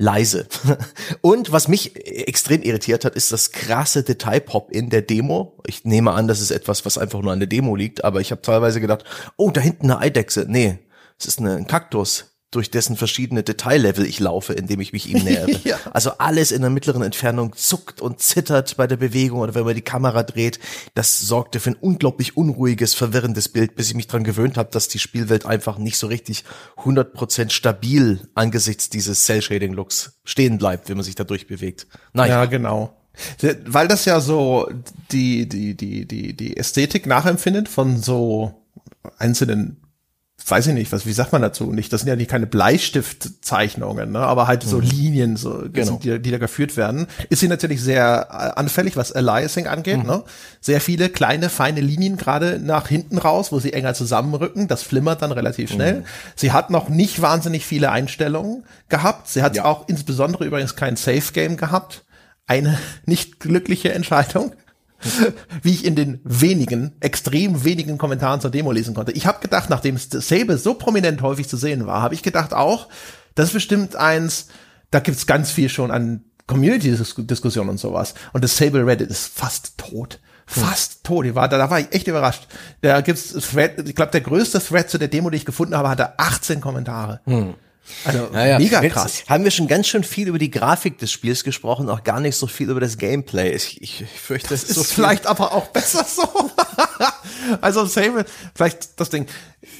[0.00, 0.46] leise.
[1.20, 5.58] Und was mich extrem irritiert hat, ist das krasse Detailpop in der Demo.
[5.66, 8.30] Ich nehme an, das ist etwas, was einfach nur an der Demo liegt, aber ich
[8.30, 9.04] habe teilweise gedacht,
[9.36, 10.46] oh, da hinten eine Eidechse.
[10.48, 10.78] Nee,
[11.18, 15.52] es ist ein Kaktus durch dessen verschiedene Detaillevel ich laufe, indem ich mich ihm nähere.
[15.64, 15.78] ja.
[15.92, 19.74] Also alles in der mittleren Entfernung zuckt und zittert bei der Bewegung oder wenn man
[19.74, 20.58] die Kamera dreht.
[20.94, 24.88] Das sorgte für ein unglaublich unruhiges, verwirrendes Bild, bis ich mich dran gewöhnt habe, dass
[24.88, 26.44] die Spielwelt einfach nicht so richtig
[26.78, 31.86] 100% stabil angesichts dieses Cell-Shading-Looks stehen bleibt, wenn man sich da durchbewegt.
[32.12, 32.40] Naja.
[32.40, 32.96] Ja, genau.
[33.66, 34.68] Weil das ja so
[35.12, 38.66] die, die, die, die, die Ästhetik nachempfindet von so
[39.18, 39.76] einzelnen
[40.48, 41.72] weiß ich nicht, was, wie sagt man dazu?
[41.72, 44.82] Nicht, das sind ja nicht keine Bleistiftzeichnungen, ne, aber halt so mhm.
[44.82, 45.98] Linien, so, genau.
[46.02, 47.06] die, die da geführt werden.
[47.28, 50.06] Ist sie natürlich sehr äh, anfällig, was Aliasing angeht, mhm.
[50.06, 50.24] ne?
[50.60, 54.68] Sehr viele kleine, feine Linien gerade nach hinten raus, wo sie enger zusammenrücken.
[54.68, 56.00] Das flimmert dann relativ schnell.
[56.00, 56.04] Mhm.
[56.36, 59.28] Sie hat noch nicht wahnsinnig viele Einstellungen gehabt.
[59.28, 59.64] Sie hat ja.
[59.64, 62.04] auch insbesondere übrigens kein Safe Game gehabt.
[62.46, 64.52] Eine nicht glückliche Entscheidung.
[65.62, 69.12] wie ich in den wenigen, extrem wenigen Kommentaren zur Demo lesen konnte.
[69.12, 72.88] Ich habe gedacht, nachdem Sable so prominent häufig zu sehen war, habe ich gedacht auch,
[73.34, 74.48] das ist bestimmt eins,
[74.90, 78.14] da gibt's ganz viel schon an Community-Diskussionen und sowas.
[78.32, 80.18] Und das Sable Reddit ist fast tot.
[80.46, 81.26] Fast tot.
[81.26, 82.48] Ich war, da, da war ich echt überrascht.
[82.80, 85.88] Da gibt's Thread, ich glaube, der größte Thread zu der Demo, die ich gefunden habe,
[85.88, 87.20] hatte 18 Kommentare.
[87.24, 87.54] Hm.
[88.04, 89.18] Also naja, mega krass.
[89.18, 92.20] Jetzt haben wir schon ganz schön viel über die Grafik des Spiels gesprochen, auch gar
[92.20, 93.54] nicht so viel über das Gameplay.
[93.54, 96.50] Ich, ich, ich fürchte, das ist so vielleicht aber auch besser so.
[97.60, 98.24] also Sable,
[98.54, 99.26] vielleicht das Ding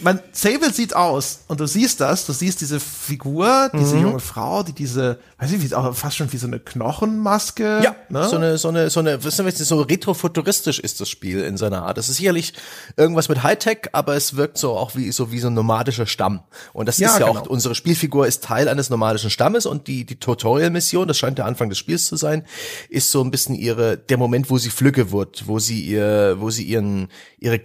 [0.02, 4.02] man, Sable sieht aus und du siehst das, du siehst diese Figur, diese mhm.
[4.02, 7.80] junge Frau, die diese, weiß ich, wie auch fast schon wie so eine Knochenmaske.
[7.82, 8.28] Ja, ne?
[8.28, 11.82] so eine, so eine, so eine, wissen wir, so retrofuturistisch ist das Spiel in seiner
[11.84, 11.96] Art.
[11.96, 12.52] Das ist sicherlich
[12.96, 16.40] irgendwas mit Hightech, aber es wirkt so auch wie so wie so ein nomadischer Stamm.
[16.74, 17.40] Und das ja, ist ja genau.
[17.40, 21.46] auch unsere Spielfigur ist Teil eines nomadischen Stammes und die die Tutorial-Mission, das scheint der
[21.46, 22.44] Anfang des Spiels zu sein,
[22.90, 26.50] ist so ein bisschen ihre der Moment, wo sie flügge wird, wo sie ihr, wo
[26.50, 27.58] sie ihren ihre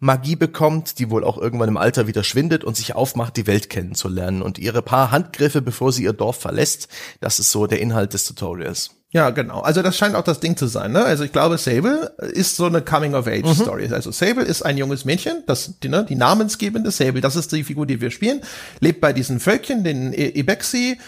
[0.00, 3.68] Gleitmagie bekommt, die wohl auch irgendwann im Alter wieder schwindet und sich aufmacht, die Welt
[3.68, 6.88] kennenzulernen und ihre paar Handgriffe, bevor sie ihr Dorf verlässt.
[7.20, 8.90] Das ist so der Inhalt des Tutorials.
[9.12, 9.60] Ja, genau.
[9.60, 10.92] Also das scheint auch das Ding zu sein.
[10.92, 11.04] Ne?
[11.04, 13.88] Also ich glaube, Sable ist so eine Coming-of-Age-Story.
[13.88, 13.94] Mhm.
[13.94, 17.64] Also Sable ist ein junges Mädchen, das die, ne, die namensgebende Sable, das ist die
[17.64, 18.40] Figur, die wir spielen,
[18.78, 20.98] lebt bei diesen Völkchen, den Ibexi,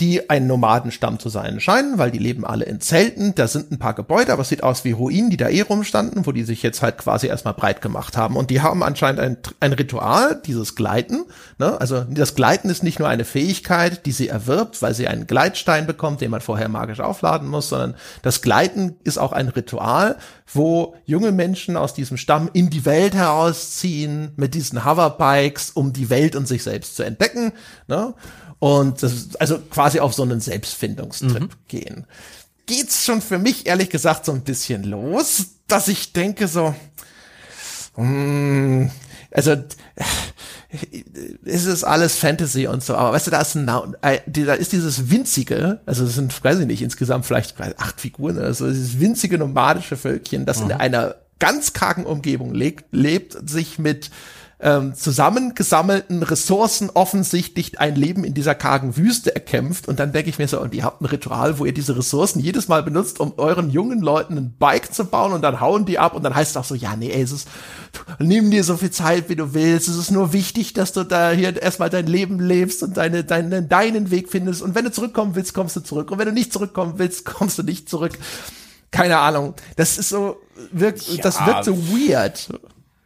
[0.00, 3.34] die ein Nomadenstamm zu sein scheinen, weil die leben alle in Zelten.
[3.34, 6.26] Da sind ein paar Gebäude, aber es sieht aus wie Ruinen, die da eh rumstanden,
[6.26, 8.36] wo die sich jetzt halt quasi erstmal breit gemacht haben.
[8.36, 11.24] Und die haben anscheinend ein, ein Ritual, dieses Gleiten.
[11.58, 11.80] Ne?
[11.80, 15.86] Also das Gleiten ist nicht nur eine Fähigkeit, die sie erwirbt, weil sie einen Gleitstein
[15.86, 20.16] bekommt, den man vorher magisch aufladen muss, sondern das Gleiten ist auch ein Ritual,
[20.52, 26.10] wo junge Menschen aus diesem Stamm in die Welt herausziehen mit diesen Hoverbikes, um die
[26.10, 27.52] Welt und sich selbst zu entdecken.
[27.88, 28.14] Ne?
[28.62, 31.50] Und das, also quasi auf so einen Selbstfindungstrip mhm.
[31.66, 32.06] gehen.
[32.66, 36.72] geht's schon für mich ehrlich gesagt so ein bisschen los, dass ich denke so,
[37.96, 38.86] mm,
[39.32, 39.56] also
[41.44, 43.68] es ist alles Fantasy und so, aber weißt du, da ist ein,
[44.02, 48.38] äh, da ist dieses winzige, also es sind, weiß ich nicht, insgesamt vielleicht acht Figuren
[48.38, 50.70] oder so, dieses winzige nomadische Völkchen, das mhm.
[50.70, 54.12] in einer ganz kargen Umgebung lebt, lebt sich mit
[54.62, 59.88] ähm, zusammengesammelten Ressourcen offensichtlich ein Leben in dieser kargen Wüste erkämpft.
[59.88, 62.38] Und dann denke ich mir so, und ihr habt ein Ritual, wo ihr diese Ressourcen
[62.38, 65.98] jedes Mal benutzt, um euren jungen Leuten ein Bike zu bauen und dann hauen die
[65.98, 67.48] ab und dann heißt es auch so, ja, nee, ey, es ist,
[68.20, 69.88] nimm dir so viel Zeit, wie du willst.
[69.88, 73.64] Es ist nur wichtig, dass du da hier erstmal dein Leben lebst und deine, deine,
[73.64, 74.62] deinen Weg findest.
[74.62, 76.12] Und wenn du zurückkommen willst, kommst du zurück.
[76.12, 78.16] Und wenn du nicht zurückkommen willst, kommst du nicht zurück.
[78.92, 79.54] Keine Ahnung.
[79.74, 80.36] Das ist so,
[80.70, 81.20] wirkt, ja.
[81.20, 82.48] das wirkt so weird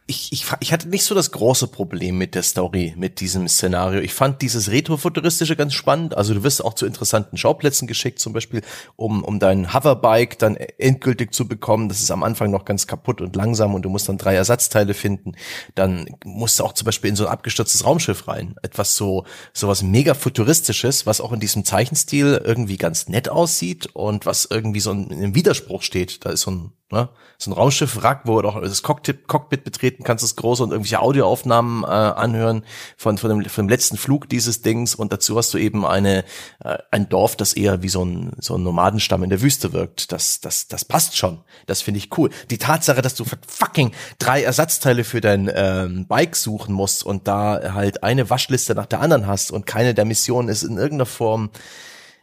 [0.09, 3.99] ich, ich, ich hatte nicht so das große Problem mit der Story, mit diesem Szenario.
[3.99, 6.15] Ich fand dieses Retrofuturistische ganz spannend.
[6.15, 8.61] Also du wirst auch zu interessanten Schauplätzen geschickt, zum Beispiel,
[8.95, 11.89] um, um dein Hoverbike dann endgültig zu bekommen.
[11.89, 14.93] Das ist am Anfang noch ganz kaputt und langsam und du musst dann drei Ersatzteile
[14.93, 15.33] finden.
[15.75, 18.55] Dann musst du auch zum Beispiel in so ein abgestürztes Raumschiff rein.
[18.63, 24.25] Etwas so, sowas mega futuristisches, was auch in diesem Zeichenstil irgendwie ganz nett aussieht und
[24.25, 26.25] was irgendwie so in, in Widerspruch steht.
[26.25, 27.09] Da ist so ein Ne?
[27.37, 31.01] So ein Raumschiff-Wrack, wo du auch das Cockpit, Cockpit betreten kannst, das große und irgendwelche
[31.01, 32.63] Audioaufnahmen äh, anhören
[32.97, 36.23] von, von, dem, von dem letzten Flug dieses Dings und dazu hast du eben eine,
[36.63, 40.11] äh, ein Dorf, das eher wie so ein, so ein Nomadenstamm in der Wüste wirkt.
[40.11, 41.43] Das, das, das passt schon.
[41.65, 42.29] Das finde ich cool.
[42.49, 47.73] Die Tatsache, dass du fucking drei Ersatzteile für dein ähm, Bike suchen musst und da
[47.73, 51.49] halt eine Waschliste nach der anderen hast und keine der Missionen ist in irgendeiner Form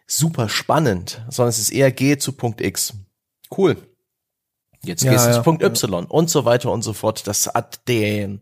[0.07, 2.95] super spannend, sondern es ist eher G zu Punkt X.
[3.57, 3.77] Cool.
[4.85, 7.27] Jetzt ja, gehst du ja, zu Punkt Y und so weiter und so fort.
[7.27, 8.39] Das hat der,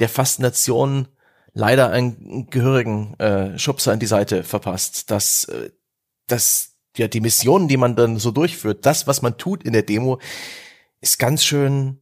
[0.00, 1.08] der Faszination
[1.52, 5.10] leider einen gehörigen äh, Schubser in die Seite verpasst.
[5.10, 5.70] Dass, äh,
[6.26, 9.82] dass ja die Missionen, die man dann so durchführt, das, was man tut in der
[9.82, 10.18] Demo,
[11.00, 12.00] ist ganz schön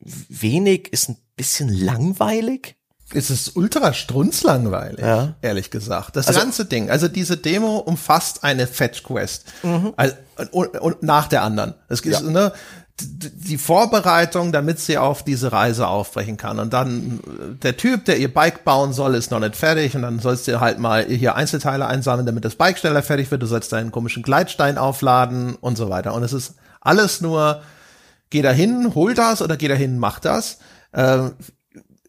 [0.00, 2.76] wenig, ist ein bisschen langweilig.
[3.12, 5.34] Es ist ultra strunzlangweilig, ja.
[5.42, 6.16] ehrlich gesagt.
[6.16, 9.44] Das also, ganze Ding, also diese Demo umfasst eine Fetch Quest.
[9.62, 9.92] Mhm.
[9.96, 10.16] Also,
[10.52, 11.74] und, und, nach der anderen.
[11.88, 12.28] Es ist, ja.
[12.28, 12.52] ne,
[13.00, 16.60] die Vorbereitung, damit sie auf diese Reise aufbrechen kann.
[16.60, 20.02] Und dann äh, der Typ, der ihr Bike bauen soll, ist noch nicht fertig und
[20.02, 23.42] dann sollst du halt mal hier Einzelteile einsammeln, damit das Bike schneller fertig wird.
[23.42, 26.14] Du sollst deinen komischen Gleitstein aufladen und so weiter.
[26.14, 27.62] Und es ist alles nur,
[28.30, 30.58] geh dahin, hol das oder geh dahin, mach das.
[30.92, 31.30] Äh,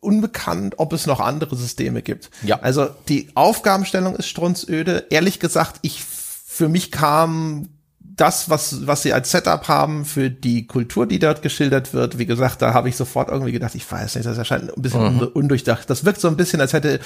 [0.01, 2.29] unbekannt, ob es noch andere Systeme gibt.
[2.43, 2.59] Ja.
[2.59, 5.07] Also die Aufgabenstellung ist strunzöde.
[5.09, 7.74] Ehrlich gesagt, ich für mich kam
[8.15, 12.25] das, was, was sie als Setup haben für die Kultur, die dort geschildert wird, wie
[12.25, 15.27] gesagt, da habe ich sofort irgendwie gedacht, ich weiß nicht, das erscheint ein bisschen mhm.
[15.33, 15.89] undurchdacht.
[15.89, 16.99] Das wirkt so ein bisschen, als hätte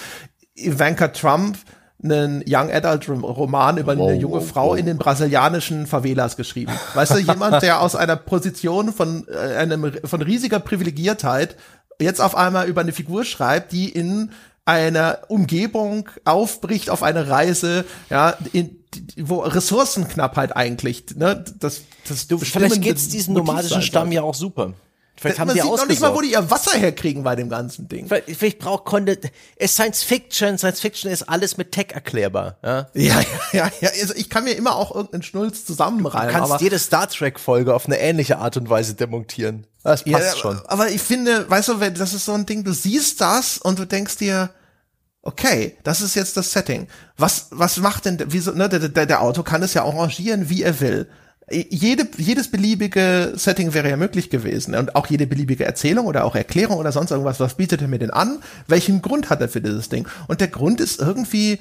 [0.55, 1.57] Ivanka Trump
[2.01, 4.77] einen Young Adult Roman über eine wow, junge Frau wow.
[4.77, 6.71] in den brasilianischen Favelas geschrieben.
[6.93, 11.57] Weißt du, jemand, der aus einer Position von äh, einem von riesiger Privilegiertheit
[11.99, 14.31] jetzt auf einmal über eine Figur schreibt, die in
[14.69, 18.77] einer Umgebung aufbricht auf eine Reise, ja, in,
[19.17, 24.73] wo Ressourcenknappheit eigentlich, ne, das, das du, vielleicht geht's diesem nomadischen Stamm ja auch super.
[25.19, 27.49] Vielleicht haben Man die sieht noch nicht mal, wo die ihr Wasser herkriegen bei dem
[27.49, 28.07] ganzen Ding.
[28.07, 29.19] Vielleicht, vielleicht braucht konnte
[29.57, 32.57] es Science Fiction, Science Fiction ist alles mit Tech erklärbar.
[32.63, 33.19] Ja, ja,
[33.51, 33.89] ja, ja.
[33.99, 36.29] Also ich kann mir immer auch irgendeinen Schnulz zusammenreimen.
[36.29, 39.67] Du kannst aber jede Star Trek Folge auf eine ähnliche Art und Weise demontieren.
[39.83, 40.61] Das passt ja, schon.
[40.67, 43.85] Aber ich finde, weißt du, das ist so ein Ding, du siehst das und du
[43.85, 44.51] denkst dir,
[45.29, 46.87] okay, das ist jetzt das Setting.
[47.17, 50.63] Was, was macht denn, wieso, ne, der, der, der Autor kann es ja arrangieren, wie
[50.63, 51.07] er will.
[51.51, 56.35] Jede, jedes beliebige Setting wäre ja möglich gewesen und auch jede beliebige Erzählung oder auch
[56.35, 58.39] Erklärung oder sonst irgendwas, was bietet er mir denn an?
[58.67, 60.07] Welchen Grund hat er für dieses Ding?
[60.27, 61.59] Und der Grund ist irgendwie,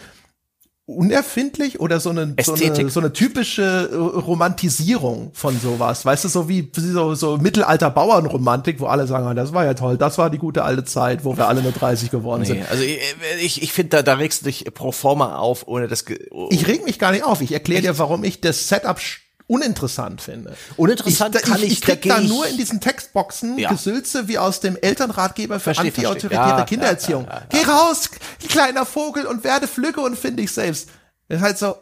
[0.89, 6.07] unerfindlich oder so eine, so eine, so eine typische äh, Romantisierung von sowas.
[6.07, 9.75] Weißt du, so wie so, so Mittelalter Bauernromantik, wo alle sagen, ah, das war ja
[9.75, 12.71] toll, das war die gute alte Zeit, wo wir alle nur 30 geworden nee, sind.
[12.71, 12.99] Also ich,
[13.41, 16.07] ich, ich finde, da, da regst du dich pro forma auf, ohne das.
[16.31, 16.49] Oh.
[16.51, 17.43] Ich reg mich gar nicht auf.
[17.43, 18.99] Ich erkläre dir, warum ich das Setup
[19.49, 20.57] uninteressant finde.
[20.77, 23.71] Uninteressant ich, kann ich, ich krieg da nur in diesen Textboxen ja.
[23.71, 27.25] Gesülze wie aus dem Elternratgeber für anti-autoritäre ja, Kindererziehung.
[27.25, 28.11] Ja, Geh raus,
[28.49, 30.91] kleiner Vogel, und werde flügge und finde dich selbst.
[31.29, 31.75] Das ist halt so.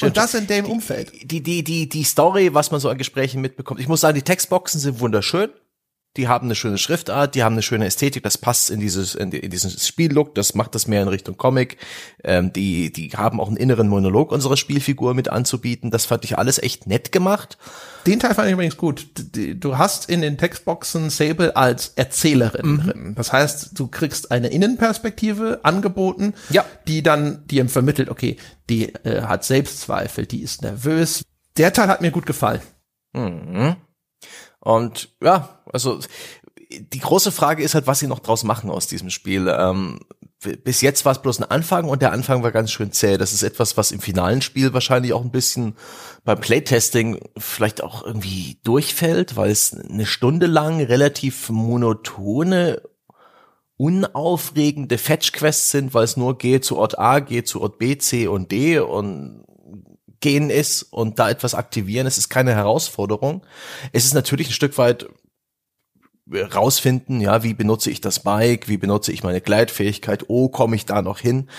[0.00, 1.12] Und das in dem Umfeld.
[1.30, 3.80] Die, die, die, die Story, was man so an Gesprächen mitbekommt.
[3.80, 5.50] Ich muss sagen, die Textboxen sind wunderschön
[6.16, 9.32] die haben eine schöne Schriftart, die haben eine schöne Ästhetik, das passt in dieses in,
[9.32, 11.78] in diesen Spiellook, das macht das mehr in Richtung Comic.
[12.22, 15.90] Ähm, die die haben auch einen inneren Monolog unserer Spielfigur mit anzubieten.
[15.90, 17.58] Das fand ich alles echt nett gemacht.
[18.06, 19.06] Den Teil fand ich übrigens gut.
[19.34, 22.80] Du hast in den Textboxen Sable als Erzählerin mhm.
[22.80, 23.14] drin.
[23.16, 26.64] Das heißt, du kriegst eine Innenperspektive angeboten, ja.
[26.86, 28.36] die dann dir vermittelt, okay,
[28.68, 31.22] die äh, hat Selbstzweifel, die ist nervös.
[31.56, 32.60] Der Teil hat mir gut gefallen.
[33.14, 33.76] Mhm.
[34.64, 36.00] Und ja, also
[36.70, 39.54] die große Frage ist halt, was sie noch draus machen aus diesem Spiel.
[39.56, 40.00] Ähm,
[40.62, 43.16] bis jetzt war es bloß ein Anfang und der Anfang war ganz schön zäh.
[43.16, 45.74] Das ist etwas, was im finalen Spiel wahrscheinlich auch ein bisschen
[46.24, 52.82] beim Playtesting vielleicht auch irgendwie durchfällt, weil es eine Stunde lang relativ monotone,
[53.76, 58.26] unaufregende Fetch-Quests sind, weil es nur geht zu Ort A, geht zu Ort B, C
[58.26, 59.43] und D und
[60.24, 62.06] gehen ist und da etwas aktivieren.
[62.06, 63.44] Es ist keine Herausforderung.
[63.92, 65.06] Es ist natürlich ein Stück weit
[66.32, 70.86] rausfinden, ja, wie benutze ich das Bike, wie benutze ich meine Gleitfähigkeit, oh, komme ich
[70.86, 71.50] da noch hin?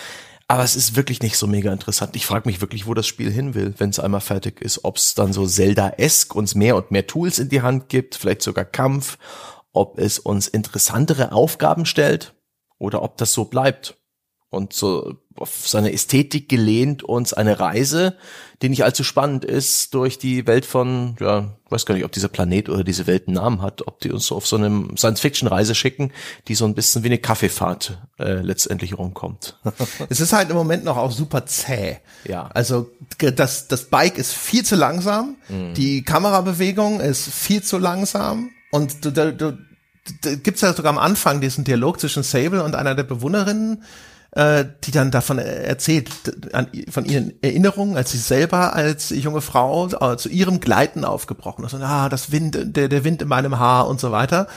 [0.48, 2.16] Aber es ist wirklich nicht so mega interessant.
[2.16, 4.84] Ich frage mich wirklich, wo das Spiel hin will, wenn es einmal fertig ist.
[4.84, 8.42] Ob es dann so Zelda-esk uns mehr und mehr Tools in die Hand gibt, vielleicht
[8.42, 9.20] sogar Kampf,
[9.74, 12.34] ob es uns interessantere Aufgaben stellt
[12.80, 13.98] oder ob das so bleibt
[14.50, 18.16] und so auf seine Ästhetik gelehnt uns eine Reise,
[18.62, 22.30] die nicht allzu spannend ist, durch die Welt von, ja, weiß gar nicht, ob dieser
[22.30, 25.76] Planet oder diese Welt einen Namen hat, ob die uns so auf so einem Science-Fiction-Reise
[25.76, 26.12] schicken,
[26.48, 29.60] die so ein bisschen wie eine Kaffeefahrt äh, letztendlich rumkommt.
[30.10, 31.98] es ist halt im Moment noch auch super zäh.
[32.24, 32.50] Ja.
[32.54, 35.74] Also das, das Bike ist viel zu langsam, mhm.
[35.74, 39.58] die Kamerabewegung ist viel zu langsam und du, du, du,
[40.22, 43.84] du gibt's ja sogar am Anfang diesen Dialog zwischen Sable und einer der Bewohnerinnen,
[44.36, 46.10] äh, die dann davon erzählt,
[46.54, 51.66] an, von ihren Erinnerungen, als sie selber als junge Frau äh, zu ihrem Gleiten aufgebrochen
[51.66, 51.74] ist.
[51.74, 54.48] Und ah, das Wind, der, der Wind in meinem Haar und so weiter.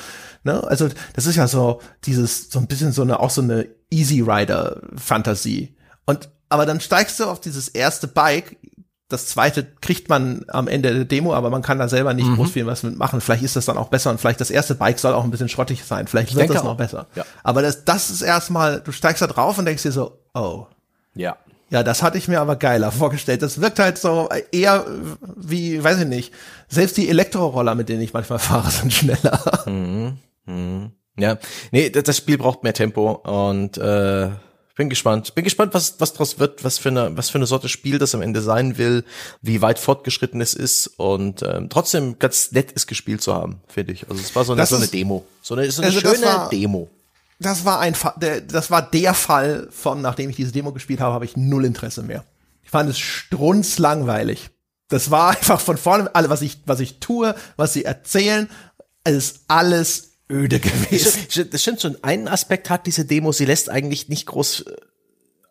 [0.43, 0.63] Ne?
[0.67, 4.21] Also das ist ja so dieses, so ein bisschen so eine, auch so eine Easy
[4.21, 5.77] Rider Fantasie.
[6.05, 8.57] Und aber dann steigst du auf dieses erste Bike,
[9.09, 12.37] das zweite kriegt man am Ende der Demo, aber man kann da selber nicht mhm.
[12.37, 13.23] groß viel was mitmachen.
[13.23, 15.49] Vielleicht ist das dann auch besser und vielleicht das erste Bike soll auch ein bisschen
[15.49, 16.07] schrottig sein.
[16.07, 16.77] Vielleicht wird das noch auch.
[16.77, 17.07] besser.
[17.15, 17.25] Ja.
[17.43, 20.67] Aber das, das ist erstmal, du steigst da drauf und denkst dir so, oh.
[21.15, 21.37] Ja.
[21.71, 23.43] Ja, das hatte ich mir aber geiler vorgestellt.
[23.43, 24.87] Das wirkt halt so eher
[25.37, 26.33] wie, weiß ich nicht,
[26.69, 29.65] selbst die Elektroroller, mit denen ich manchmal fahre, sind schneller.
[29.67, 30.19] Mhm.
[30.45, 30.93] Mhm.
[31.19, 31.39] Ja,
[31.73, 34.29] nee, das Spiel braucht mehr Tempo und äh,
[34.79, 35.35] bin gespannt.
[35.35, 38.15] Bin gespannt, was, was draus wird, was für eine, was für eine Sorte Spiel das
[38.15, 39.05] am Ende sein will,
[39.43, 43.93] wie weit fortgeschritten es ist und ähm, trotzdem ganz nett ist gespielt zu haben, finde
[43.93, 44.09] ich.
[44.09, 45.27] Also es war so eine, so eine Demo.
[45.43, 46.89] So eine, so eine also schöne war, Demo.
[47.41, 51.13] Das war ein der, das war der Fall von, nachdem ich diese Demo gespielt habe,
[51.13, 52.25] habe ich null Interesse mehr.
[52.63, 54.51] Ich fand es strunzlangweilig.
[54.89, 58.49] Das war einfach von vorne, alle, was ich, was ich tue, was sie erzählen,
[59.03, 61.49] es ist alles öde gewesen.
[61.51, 62.03] Das stimmt schon.
[62.03, 64.65] Einen Aspekt hat diese Demo, sie lässt eigentlich nicht groß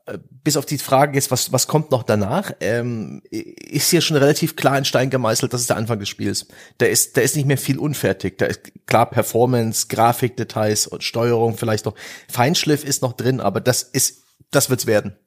[0.07, 4.15] äh, bis auf die Frage jetzt, was, was kommt noch danach, ähm, ist hier schon
[4.15, 6.47] relativ klar in Stein gemeißelt, das ist der Anfang des Spiels.
[6.77, 8.37] Da ist, da ist nicht mehr viel unfertig.
[8.37, 11.95] Da ist klar Performance, Grafikdetails und Steuerung vielleicht noch.
[12.29, 15.17] Feinschliff ist noch drin, aber das ist, das wird's werden.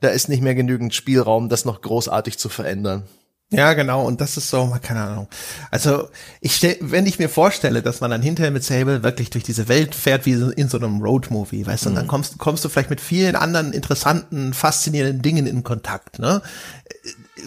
[0.00, 3.04] Da ist nicht mehr genügend Spielraum, das noch großartig zu verändern.
[3.50, 4.04] Ja, genau.
[4.04, 5.28] Und das ist so, keine Ahnung.
[5.70, 6.08] Also,
[6.40, 9.68] ich stell, wenn ich mir vorstelle, dass man dann hinterher mit Sable wirklich durch diese
[9.68, 11.92] Welt fährt, wie in so einem Roadmovie, weißt du, mhm.
[11.92, 12.10] und dann mhm.
[12.10, 16.42] kommst, kommst du vielleicht mit vielen anderen interessanten, faszinierenden Dingen in Kontakt, ne?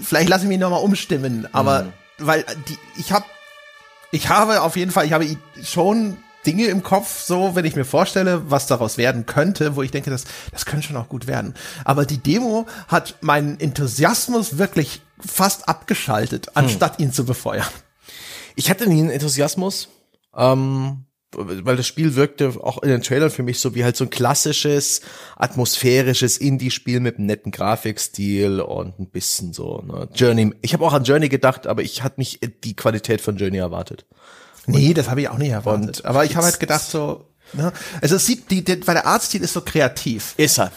[0.01, 1.91] Vielleicht lasse ich mich nochmal umstimmen, aber, mhm.
[2.19, 3.25] weil die, ich habe,
[4.11, 5.25] ich habe auf jeden Fall, ich habe
[5.63, 9.91] schon Dinge im Kopf, so, wenn ich mir vorstelle, was daraus werden könnte, wo ich
[9.91, 11.53] denke, das, das könnte schon auch gut werden.
[11.83, 17.05] Aber die Demo hat meinen Enthusiasmus wirklich fast abgeschaltet, anstatt hm.
[17.05, 17.67] ihn zu befeuern.
[18.55, 19.89] Ich hatte nie einen Enthusiasmus,
[20.35, 21.05] ähm,
[21.35, 24.09] weil das Spiel wirkte auch in den Trailern für mich so wie halt so ein
[24.09, 25.01] klassisches,
[25.35, 30.53] atmosphärisches Indie-Spiel mit einem netten Grafikstil und ein bisschen so, ne, Journey.
[30.61, 34.05] Ich habe auch an Journey gedacht, aber ich hatte nicht die Qualität von Journey erwartet.
[34.65, 36.01] Nee, das habe ich auch nicht erwartet.
[36.01, 37.71] Und Aber ich habe halt gedacht so, ne?
[38.01, 40.33] also es sieht, die, die, weil der Artstil ist so kreativ.
[40.37, 40.71] Ist er.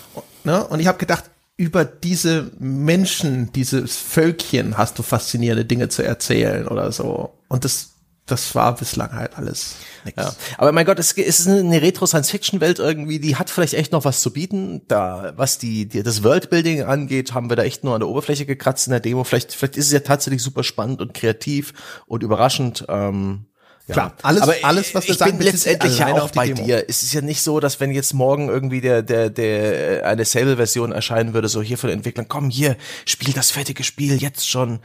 [0.45, 0.67] Ne?
[0.67, 1.25] Und ich habe gedacht,
[1.63, 7.39] über diese Menschen, dieses Völkchen hast du faszinierende Dinge zu erzählen oder so.
[7.47, 7.93] Und das,
[8.27, 9.77] das war bislang halt alles.
[10.05, 10.17] Nix.
[10.17, 10.35] Ja.
[10.59, 14.33] Aber mein Gott, es ist eine Retro-Science-Fiction-Welt irgendwie, die hat vielleicht echt noch was zu
[14.33, 14.83] bieten.
[14.89, 18.45] Da, was die, die das Worldbuilding angeht, haben wir da echt nur an der Oberfläche
[18.45, 19.23] gekratzt in der Demo.
[19.23, 21.75] Vielleicht, vielleicht ist es ja tatsächlich super spannend und kreativ
[22.07, 22.87] und überraschend.
[22.89, 23.47] Ähm,
[23.89, 23.95] ja.
[23.95, 26.65] Klar, alles, aber alles, was wir ich sagen, bin letztendlich ja auch bei Demo.
[26.65, 26.85] dir.
[26.89, 30.93] Es ist ja nicht so, dass wenn jetzt morgen irgendwie der, der, der, eine Sable-Version
[30.93, 34.79] erscheinen würde, so hier von den Entwicklern, komm hier, spiel das fertige Spiel jetzt schon.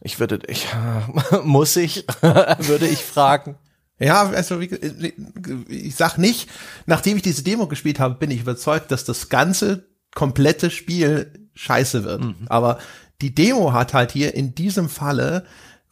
[0.00, 0.66] Ich würde, ich,
[1.42, 3.56] muss ich, würde ich fragen.
[3.98, 4.66] Ja, also wie,
[5.68, 6.48] ich sag nicht,
[6.84, 12.04] nachdem ich diese Demo gespielt habe, bin ich überzeugt, dass das ganze komplette Spiel scheiße
[12.04, 12.22] wird.
[12.22, 12.34] Mhm.
[12.48, 12.78] Aber
[13.22, 15.46] die Demo hat halt hier in diesem Falle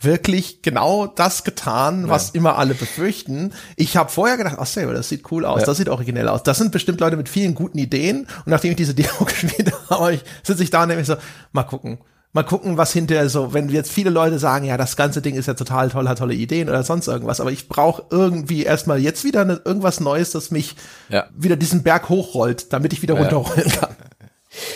[0.05, 2.09] wirklich genau das getan, ja.
[2.09, 3.53] was immer alle befürchten.
[3.77, 5.67] Ich habe vorher gedacht, ach selber, das sieht cool aus, ja.
[5.67, 6.43] das sieht originell aus.
[6.43, 8.21] Das sind bestimmt Leute mit vielen guten Ideen.
[8.21, 11.17] Und nachdem ich diese Demo gespielt habe, sitze ich da und denke so,
[11.53, 11.99] mal gucken.
[12.33, 15.47] Mal gucken, was hinterher so, wenn jetzt viele Leute sagen, ja, das ganze Ding ist
[15.47, 19.23] ja total toll, hat tolle Ideen oder sonst irgendwas, aber ich brauche irgendwie erstmal jetzt
[19.23, 20.75] wieder eine, irgendwas Neues, das mich
[21.11, 21.27] ja.
[21.37, 23.95] wieder diesen Berg hochrollt, damit ich wieder runterrollen kann.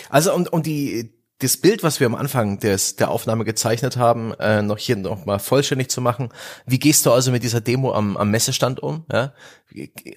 [0.09, 4.33] Also um, um die das Bild, was wir am Anfang des, der Aufnahme gezeichnet haben,
[4.39, 6.29] äh, noch hier noch mal vollständig zu machen.
[6.65, 9.05] Wie gehst du also mit dieser Demo am, am Messestand um?
[9.11, 9.33] Ja?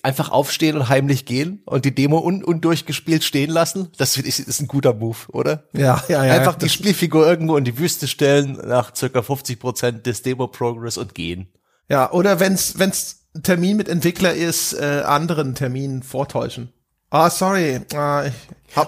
[0.02, 3.90] Einfach aufstehen und heimlich gehen und die Demo un, undurchgespielt stehen lassen?
[3.98, 5.68] Das ist, ist ein guter Move, oder?
[5.72, 6.34] Ja, ja, ja.
[6.34, 11.14] Einfach die Spielfigur irgendwo in die Wüste stellen nach circa 50 Prozent des Demo-Progress und
[11.14, 11.52] gehen.
[11.88, 16.72] Ja, oder wenn's, wenn's Termin mit Entwickler ist, äh, anderen Termin vortäuschen.
[17.12, 17.78] Ah, sorry.
[17.94, 18.32] Ah, ich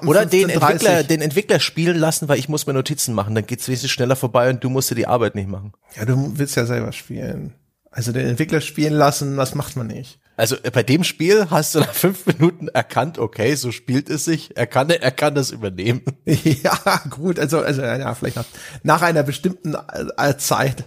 [0.06, 3.68] oder den Entwickler, den Entwickler spielen lassen, weil ich muss mir Notizen machen, dann geht's
[3.68, 5.74] wesentlich schneller vorbei und du musst dir die Arbeit nicht machen.
[5.94, 7.52] Ja, du willst ja selber spielen.
[7.90, 10.20] Also den Entwickler spielen lassen, das macht man nicht.
[10.36, 14.24] Also äh, bei dem Spiel hast du nach fünf Minuten erkannt, okay, so spielt es
[14.24, 14.56] sich.
[14.56, 16.02] Er kann, er kann das übernehmen.
[16.24, 18.46] Ja, gut, also, also ja, vielleicht nach,
[18.82, 19.76] nach einer bestimmten
[20.16, 20.86] äh, Zeit.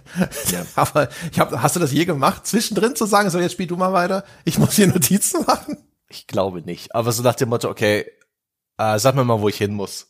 [0.50, 0.66] Ja.
[0.74, 3.76] Aber ich hab, hast du das je gemacht, zwischendrin zu sagen, so jetzt spiel du
[3.76, 5.78] mal weiter, ich muss hier Notizen machen?
[6.08, 6.94] Ich glaube nicht.
[6.94, 8.06] Aber so nach dem Motto, okay,
[8.78, 10.06] äh, sag mir mal, wo ich hin muss.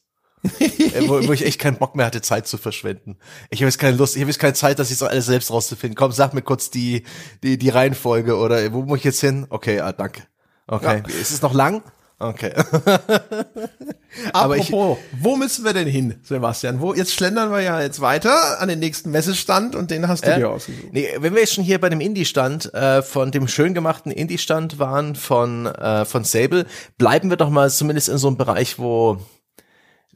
[0.60, 3.18] äh, wo, wo ich echt keinen Bock mehr hatte, Zeit zu verschwenden.
[3.50, 5.96] Ich habe jetzt keine Lust, ich habe jetzt keine Zeit, das jetzt alles selbst rauszufinden.
[5.96, 7.04] Komm, sag mir kurz die,
[7.42, 9.46] die, die Reihenfolge oder wo muss ich jetzt hin?
[9.50, 10.22] Okay, ah, danke.
[10.68, 11.02] Okay.
[11.06, 11.14] Ja.
[11.20, 11.82] Ist es noch lang?
[12.20, 12.52] Okay.
[14.32, 16.80] Aber Apropos, ich, wo müssen wir denn hin, Sebastian?
[16.80, 20.30] Wo jetzt schlendern wir ja jetzt weiter an den nächsten Messestand und den hast du
[20.30, 20.92] äh, dir ausgesucht.
[20.92, 24.80] Nee, wenn wir jetzt schon hier bei dem Indie-Stand äh, von dem schön gemachten Indie-Stand
[24.80, 26.66] waren von äh, von Sable,
[26.96, 29.18] bleiben wir doch mal zumindest in so einem Bereich, wo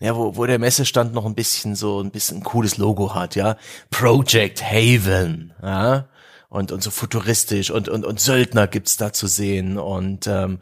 [0.00, 3.36] ja, wo, wo der Messestand noch ein bisschen so ein bisschen ein cooles Logo hat,
[3.36, 3.56] ja.
[3.90, 6.08] Project Haven, ja
[6.48, 10.58] und und so futuristisch und und und Söldner gibt's da zu sehen und ähm,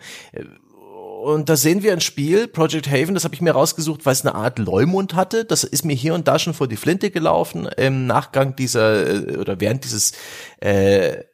[1.22, 4.24] und da sehen wir ein Spiel, Project Haven, das habe ich mir rausgesucht, weil es
[4.24, 5.44] eine Art Leumund hatte.
[5.44, 9.36] Das ist mir hier und da schon vor die Flinte gelaufen im Nachgang dieser äh,
[9.36, 10.12] oder während dieses
[10.60, 11.24] äh,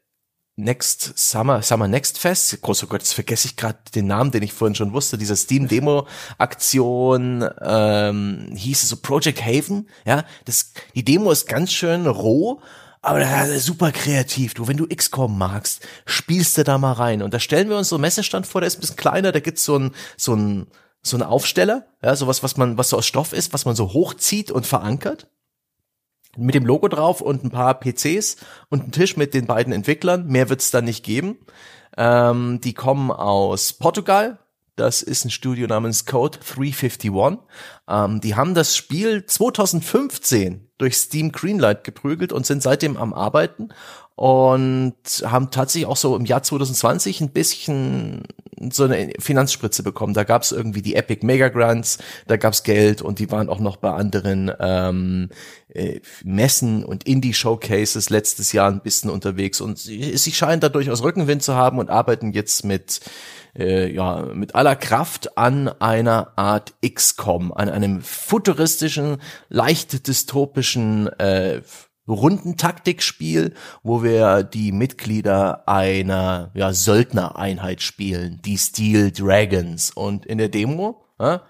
[0.56, 2.60] Next Summer, Summer Next Fest.
[2.62, 5.18] Großer Gott, jetzt vergesse ich gerade den Namen, den ich vorhin schon wusste.
[5.18, 6.06] Dieser Steam Demo
[6.38, 9.88] Aktion ähm, hieß es so Project Haven.
[10.06, 12.60] Ja, das die Demo ist ganz schön roh
[13.02, 14.54] aber das ist super kreativ.
[14.54, 17.22] Du, wenn du XCOM magst, spielst du da mal rein.
[17.22, 19.40] Und da stellen wir uns so einen Messestand vor, der ist ein bisschen kleiner, da
[19.40, 20.66] gibt's so ein, so ein,
[21.02, 23.92] so ein Aufsteller, ja, sowas, was man, was so aus Stoff ist, was man so
[23.92, 25.28] hochzieht und verankert.
[26.36, 28.36] Mit dem Logo drauf und ein paar PCs
[28.68, 30.26] und ein Tisch mit den beiden Entwicklern.
[30.26, 31.38] Mehr wird's da nicht geben.
[31.96, 34.38] Ähm, die kommen aus Portugal,
[34.76, 37.10] das ist ein Studio namens Code 351.
[37.88, 43.70] Ähm, die haben das Spiel 2015 durch Steam Greenlight geprügelt und sind seitdem am Arbeiten
[44.16, 48.22] und haben tatsächlich auch so im Jahr 2020 ein bisschen
[48.70, 50.14] so eine Finanzspritze bekommen.
[50.14, 53.50] Da gab es irgendwie die Epic Mega Grants, da gab es Geld und die waren
[53.50, 55.28] auch noch bei anderen ähm,
[55.68, 61.02] äh, Messen und Indie-Showcases letztes Jahr ein bisschen unterwegs und sie, sie scheinen da durchaus
[61.02, 63.00] Rückenwind zu haben und arbeiten jetzt mit
[63.58, 71.62] äh, ja, mit aller Kraft an einer Art XCOM, an einem futuristischen, leicht dystopischen äh,
[72.08, 79.90] Rundentaktikspiel, wo wir die Mitglieder einer ja, Söldnereinheit spielen, die Steel Dragons.
[79.90, 81.42] Und in der Demo ja,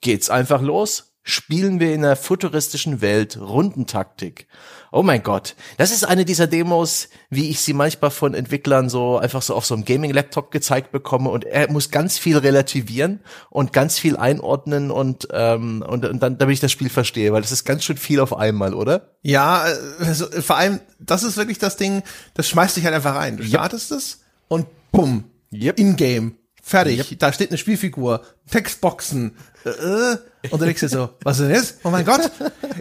[0.00, 1.11] geht's einfach los.
[1.24, 4.48] Spielen wir in einer futuristischen Welt Rundentaktik.
[4.90, 9.18] Oh mein Gott, das ist eine dieser Demos, wie ich sie manchmal von Entwicklern so
[9.18, 13.20] einfach so auf so einem Gaming-Laptop gezeigt bekomme und er muss ganz viel relativieren
[13.50, 17.42] und ganz viel einordnen und ähm, und, und dann, damit ich das Spiel verstehe, weil
[17.42, 19.12] das ist ganz schön viel auf einmal, oder?
[19.22, 19.64] Ja,
[20.00, 22.02] also, vor allem, das ist wirklich das Ding,
[22.34, 23.36] das schmeißt dich halt einfach rein.
[23.36, 23.98] Du startest yep.
[23.98, 25.78] es und bumm, yep.
[25.78, 26.36] in-game
[26.72, 26.98] Fertig.
[27.10, 27.18] Yep.
[27.18, 29.36] Da steht eine Spielfigur, Textboxen.
[29.64, 30.16] Äh, äh,
[30.50, 31.74] und du denkst dir so, was ist das?
[31.84, 32.30] Oh mein Gott.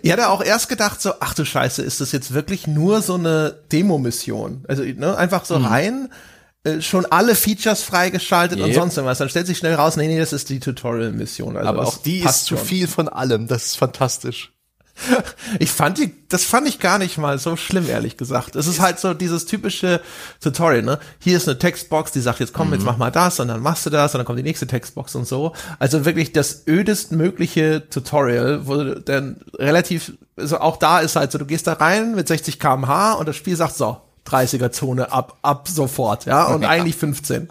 [0.01, 3.15] Ich hatte auch erst gedacht so, ach du Scheiße, ist das jetzt wirklich nur so
[3.15, 4.63] eine Demo-Mission?
[4.67, 5.65] Also ne, einfach so mhm.
[5.65, 6.09] rein,
[6.63, 8.67] äh, schon alle Features freigeschaltet yep.
[8.67, 9.17] und sonst irgendwas.
[9.17, 11.57] Dann stellt sich schnell raus, nee, nee, das ist die Tutorial-Mission.
[11.57, 13.47] Also Aber auch die ist zu viel von allem.
[13.47, 14.53] Das ist fantastisch.
[15.59, 18.55] Ich fand die, das fand ich gar nicht mal so schlimm, ehrlich gesagt.
[18.55, 20.01] Es ist halt so dieses typische
[20.39, 20.99] Tutorial, ne?
[21.19, 22.73] Hier ist eine Textbox, die sagt jetzt komm, mhm.
[22.75, 25.15] jetzt mach mal das und dann machst du das und dann kommt die nächste Textbox
[25.15, 25.53] und so.
[25.79, 31.37] Also wirklich das ödest mögliche Tutorial, wo dann relativ, also auch da ist halt so,
[31.37, 35.37] du gehst da rein mit 60 kmh und das Spiel sagt so, 30er Zone ab,
[35.41, 36.69] ab sofort, ja, und ja.
[36.69, 37.49] eigentlich 15.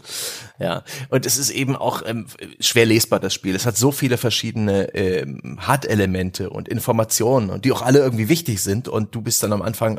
[0.61, 2.26] Ja, und es ist eben auch ähm,
[2.61, 3.54] schwer lesbar, das Spiel.
[3.54, 8.62] Es hat so viele verschiedene ähm, Hard-Elemente und Informationen und die auch alle irgendwie wichtig
[8.62, 8.86] sind.
[8.86, 9.98] Und du bist dann am Anfang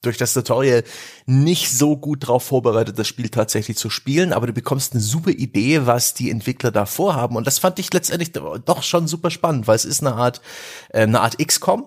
[0.00, 0.82] durch das Tutorial
[1.26, 5.30] nicht so gut darauf vorbereitet, das Spiel tatsächlich zu spielen, aber du bekommst eine super
[5.30, 7.36] Idee, was die Entwickler da vorhaben.
[7.36, 10.40] Und das fand ich letztendlich doch schon super spannend, weil es ist eine Art,
[10.90, 11.86] äh, eine Art XCOM,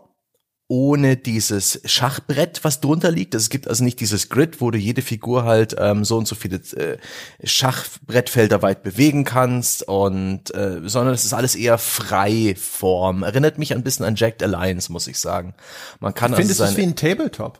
[0.71, 3.35] ohne dieses Schachbrett, was drunter liegt.
[3.35, 6.33] Es gibt also nicht dieses Grid, wo du jede Figur halt ähm, so und so
[6.35, 6.97] viele äh,
[7.43, 13.23] Schachbrettfelder weit bewegen kannst und äh, sondern es ist alles eher Freiform.
[13.23, 15.53] Erinnert mich ein bisschen an Jacked Alliance, muss ich sagen.
[15.99, 17.59] Man kann ich also finde, es ist wie ein Tabletop.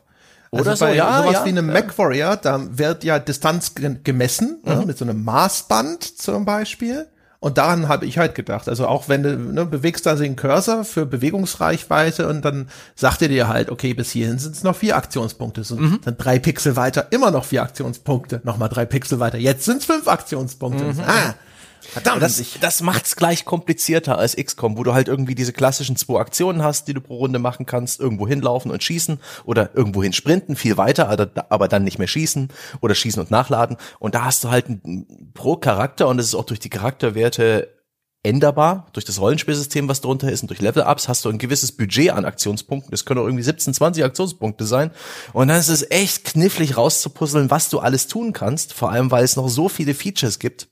[0.50, 1.72] Oder also so, bei ja, sowas ja, wie einem ja.
[1.74, 4.86] Mac Warrior, da wird ja Distanz ge- gemessen, ne, Mhm.
[4.86, 7.08] mit so einem Maßband zum Beispiel.
[7.42, 8.68] Und daran habe ich halt gedacht.
[8.68, 13.26] Also auch wenn du ne, bewegst da den Cursor für Bewegungsreichweite und dann sagt er
[13.26, 15.64] dir halt, okay, bis hierhin sind es noch vier Aktionspunkte.
[15.64, 15.98] So, Mhm.
[16.04, 18.40] Dann drei Pixel weiter, immer noch vier Aktionspunkte.
[18.44, 19.38] Nochmal drei Pixel weiter.
[19.38, 20.84] Jetzt sind es fünf Aktionspunkte.
[21.04, 21.34] Ah,
[21.84, 22.22] verdammt.
[22.22, 26.62] Das, das macht's gleich komplizierter als XCOM, wo du halt irgendwie diese klassischen zwei Aktionen
[26.62, 30.56] hast, die du pro Runde machen kannst, irgendwo hinlaufen und schießen oder irgendwo hin sprinten,
[30.56, 32.48] viel weiter, aber, dann nicht mehr schießen
[32.80, 33.76] oder schießen und nachladen.
[33.98, 34.66] Und da hast du halt
[35.34, 37.68] pro Charakter und es ist auch durch die Charakterwerte
[38.24, 42.10] änderbar, durch das Rollenspielsystem, was drunter ist und durch Level-Ups hast du ein gewisses Budget
[42.10, 42.90] an Aktionspunkten.
[42.90, 44.92] Das können auch irgendwie 17, 20 Aktionspunkte sein.
[45.32, 49.24] Und dann ist es echt knifflig rauszupuzzeln, was du alles tun kannst, vor allem weil
[49.24, 50.68] es noch so viele Features gibt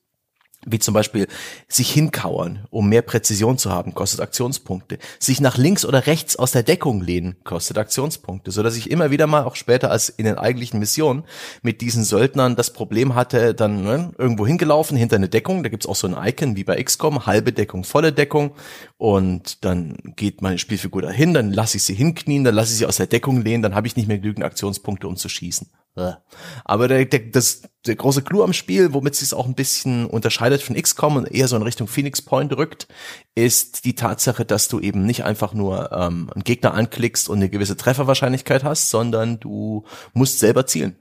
[0.66, 1.26] wie zum Beispiel
[1.68, 4.98] sich hinkauern, um mehr Präzision zu haben, kostet Aktionspunkte.
[5.18, 9.10] Sich nach links oder rechts aus der Deckung lehnen, kostet Aktionspunkte, so dass ich immer
[9.10, 11.24] wieder mal auch später als in den eigentlichen Missionen
[11.62, 15.86] mit diesen Söldnern das Problem hatte, dann ne, irgendwo hingelaufen hinter eine Deckung, da gibt's
[15.86, 18.52] auch so ein Icon wie bei XCOM, halbe Deckung, volle Deckung
[18.98, 22.86] und dann geht meine Spielfigur dahin, dann lasse ich sie hinknien, dann lasse ich sie
[22.86, 25.68] aus der Deckung lehnen, dann habe ich nicht mehr genügend Aktionspunkte, um zu schießen.
[25.96, 26.12] Äh.
[26.64, 30.06] Aber der, der, das, der große Clou am Spiel, womit es sich auch ein bisschen
[30.06, 32.86] unterscheidet von XCOM und eher so in Richtung Phoenix Point rückt,
[33.34, 37.50] ist die Tatsache, dass du eben nicht einfach nur ähm, einen Gegner anklickst und eine
[37.50, 40.96] gewisse Trefferwahrscheinlichkeit hast, sondern du musst selber zielen.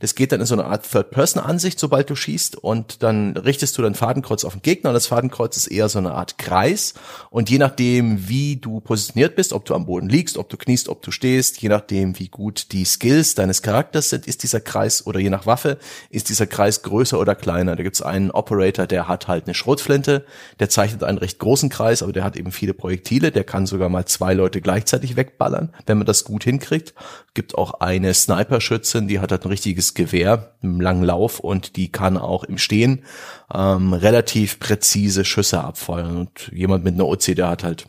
[0.00, 3.82] Das geht dann in so eine Art Third-Person-Ansicht, sobald du schießt und dann richtest du
[3.82, 6.94] dein Fadenkreuz auf den Gegner und das Fadenkreuz ist eher so eine Art Kreis
[7.30, 10.88] und je nachdem, wie du positioniert bist, ob du am Boden liegst, ob du kniest,
[10.88, 15.06] ob du stehst, je nachdem, wie gut die Skills deines Charakters sind, ist dieser Kreis
[15.06, 15.78] oder je nach Waffe,
[16.08, 17.76] ist dieser Kreis größer oder kleiner.
[17.76, 20.24] Da gibt's einen Operator, der hat halt eine Schrotflinte,
[20.58, 23.90] der zeichnet einen recht großen Kreis, aber der hat eben viele Projektile, der kann sogar
[23.90, 26.94] mal zwei Leute gleichzeitig wegballern, wenn man das gut hinkriegt.
[27.34, 31.90] Gibt auch eine Sniper-Schützin, die hat halt ein richtiges Gewehr im langen Lauf und die
[31.90, 33.04] kann auch im Stehen
[33.52, 36.16] ähm, relativ präzise Schüsse abfeuern.
[36.16, 37.86] Und jemand mit einer OC, der hat halt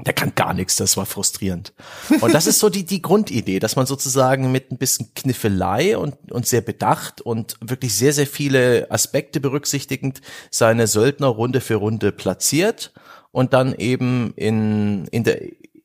[0.00, 1.72] der kann gar nichts, das war frustrierend.
[2.20, 6.30] Und das ist so die, die Grundidee, dass man sozusagen mit ein bisschen Kniffelei und,
[6.30, 10.20] und sehr bedacht und wirklich sehr, sehr viele Aspekte berücksichtigend
[10.52, 12.92] seine Söldner Runde für Runde platziert
[13.32, 15.40] und dann eben in, in der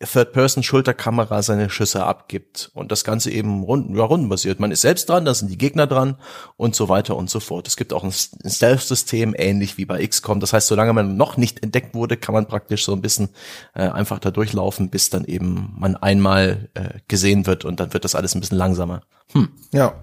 [0.06, 4.60] Third-Person-Schulterkamera seine Schüsse abgibt und das Ganze eben runden, ja, rundenbasiert.
[4.60, 6.18] Man ist selbst dran, da sind die Gegner dran
[6.58, 7.68] und so weiter und so fort.
[7.68, 10.40] Es gibt auch ein Stealth-System, ähnlich wie bei XCOM.
[10.40, 13.30] Das heißt, solange man noch nicht entdeckt wurde, kann man praktisch so ein bisschen
[13.74, 18.06] äh, einfach da durchlaufen, bis dann eben man einmal äh, gesehen wird und dann wird
[18.06, 19.02] das alles ein bisschen langsamer.
[19.72, 19.94] ja.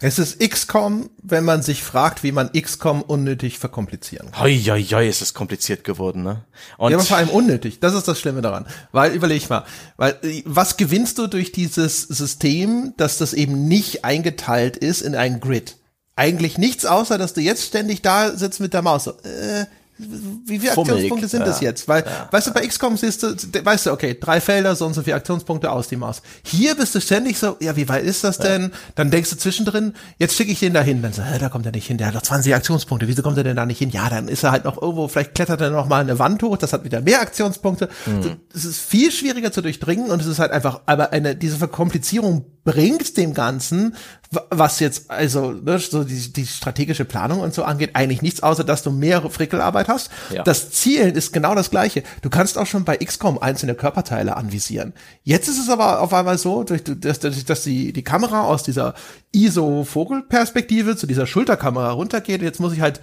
[0.00, 4.40] Es ist XCOM, wenn man sich fragt, wie man XCOM unnötig verkomplizieren kann.
[4.42, 6.44] Hoi, hoi, hoi, ist es kompliziert geworden, ne?
[6.76, 7.80] Und Ja, aber vor allem unnötig.
[7.80, 8.66] Das ist das Schlimme daran.
[8.92, 9.64] Weil, überleg mal,
[9.96, 15.16] weil, äh, was gewinnst du durch dieses System, dass das eben nicht eingeteilt ist in
[15.16, 15.76] ein Grid?
[16.14, 19.04] Eigentlich nichts, außer dass du jetzt ständig da sitzt mit der Maus.
[19.04, 19.66] So, äh,
[19.98, 21.68] wie viele Fummelig, Aktionspunkte sind das ja.
[21.68, 21.88] jetzt?
[21.88, 23.34] Weil, weißt du, bei XCOM siehst du,
[23.64, 26.22] weißt du, okay, drei Felder, so und so viele Aktionspunkte aus die Maus.
[26.44, 28.70] Hier bist du ständig so, ja, wie weit ist das denn?
[28.94, 31.02] Dann denkst du zwischendrin, jetzt schicke ich den da hin.
[31.02, 33.08] Dann so, hä, da kommt er nicht hin, der hat noch 20 Aktionspunkte.
[33.08, 33.90] Wieso kommt er denn da nicht hin?
[33.90, 36.56] Ja, dann ist er halt noch irgendwo, vielleicht klettert er noch mal eine Wand hoch,
[36.56, 37.88] das hat wieder mehr Aktionspunkte.
[38.06, 38.36] Mhm.
[38.54, 42.46] Es ist viel schwieriger zu durchdringen und es ist halt einfach, aber eine, diese Verkomplizierung
[42.68, 43.96] bringt dem Ganzen,
[44.30, 48.42] wa- was jetzt also ne, so die, die strategische Planung und so angeht, eigentlich nichts,
[48.42, 50.10] außer dass du mehr Frickelarbeit hast.
[50.30, 50.42] Ja.
[50.42, 52.02] Das Zielen ist genau das gleiche.
[52.20, 54.92] Du kannst auch schon bei XCOM einzelne Körperteile anvisieren.
[55.22, 58.62] Jetzt ist es aber auf einmal so, durch, dass, dass, dass die, die Kamera aus
[58.62, 58.92] dieser
[59.32, 62.42] ISO-Vogelperspektive zu dieser Schulterkamera runtergeht.
[62.42, 63.00] Jetzt muss ich halt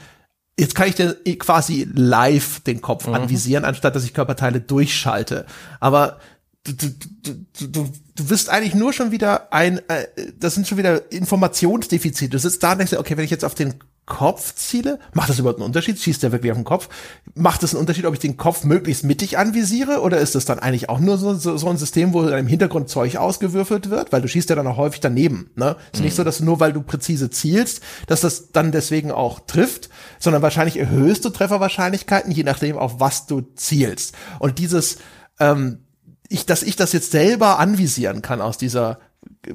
[0.57, 5.45] Jetzt kann ich den quasi live den Kopf anvisieren, anstatt dass ich Körperteile durchschalte.
[5.81, 6.17] Aber
[6.65, 6.89] du, du,
[7.23, 10.07] du, du, du, wirst eigentlich nur schon wieder ein, äh,
[10.39, 12.31] das sind schon wieder Informationsdefizite.
[12.31, 13.75] Du sitzt da und denkst dir, okay, wenn ich jetzt auf den
[14.07, 15.99] Kopf ziele, macht das überhaupt einen Unterschied?
[15.99, 16.89] Schießt der wirklich auf den Kopf?
[17.33, 20.01] Macht das einen Unterschied, ob ich den Kopf möglichst mittig anvisiere?
[20.01, 22.89] Oder ist das dann eigentlich auch nur so, so, so ein System, wo im Hintergrund
[22.89, 24.11] Zeug ausgewürfelt wird?
[24.11, 25.49] Weil du schießt ja dann auch häufig daneben.
[25.55, 25.75] Ne?
[25.91, 29.39] Ist nicht so, dass du nur weil du präzise zielst, dass das dann deswegen auch
[29.41, 29.89] trifft,
[30.19, 34.13] sondern wahrscheinlich erhöhst du Trefferwahrscheinlichkeiten, je nachdem, auf was du zielst.
[34.39, 34.97] Und dieses,
[35.39, 35.79] ähm,
[36.29, 38.99] ich, dass ich das jetzt selber anvisieren kann aus dieser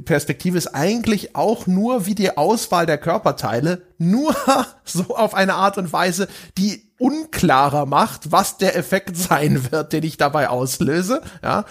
[0.04, 4.34] Perspektive ist eigentlich auch nur wie die Auswahl der Körperteile, nur
[4.84, 10.04] so auf eine Art und Weise, die unklarer macht, was der Effekt sein wird, den
[10.04, 11.64] ich dabei auslöse, ja.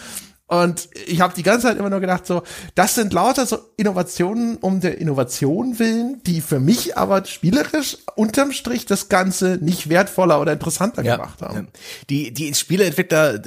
[0.47, 2.41] Und ich habe die ganze Zeit immer nur gedacht, so,
[2.73, 8.51] das sind lauter so Innovationen um der Innovation willen, die für mich aber spielerisch unterm
[8.51, 11.67] Strich das Ganze nicht wertvoller oder interessanter ja, gemacht haben.
[12.09, 13.39] Die, die Spieleentwickler,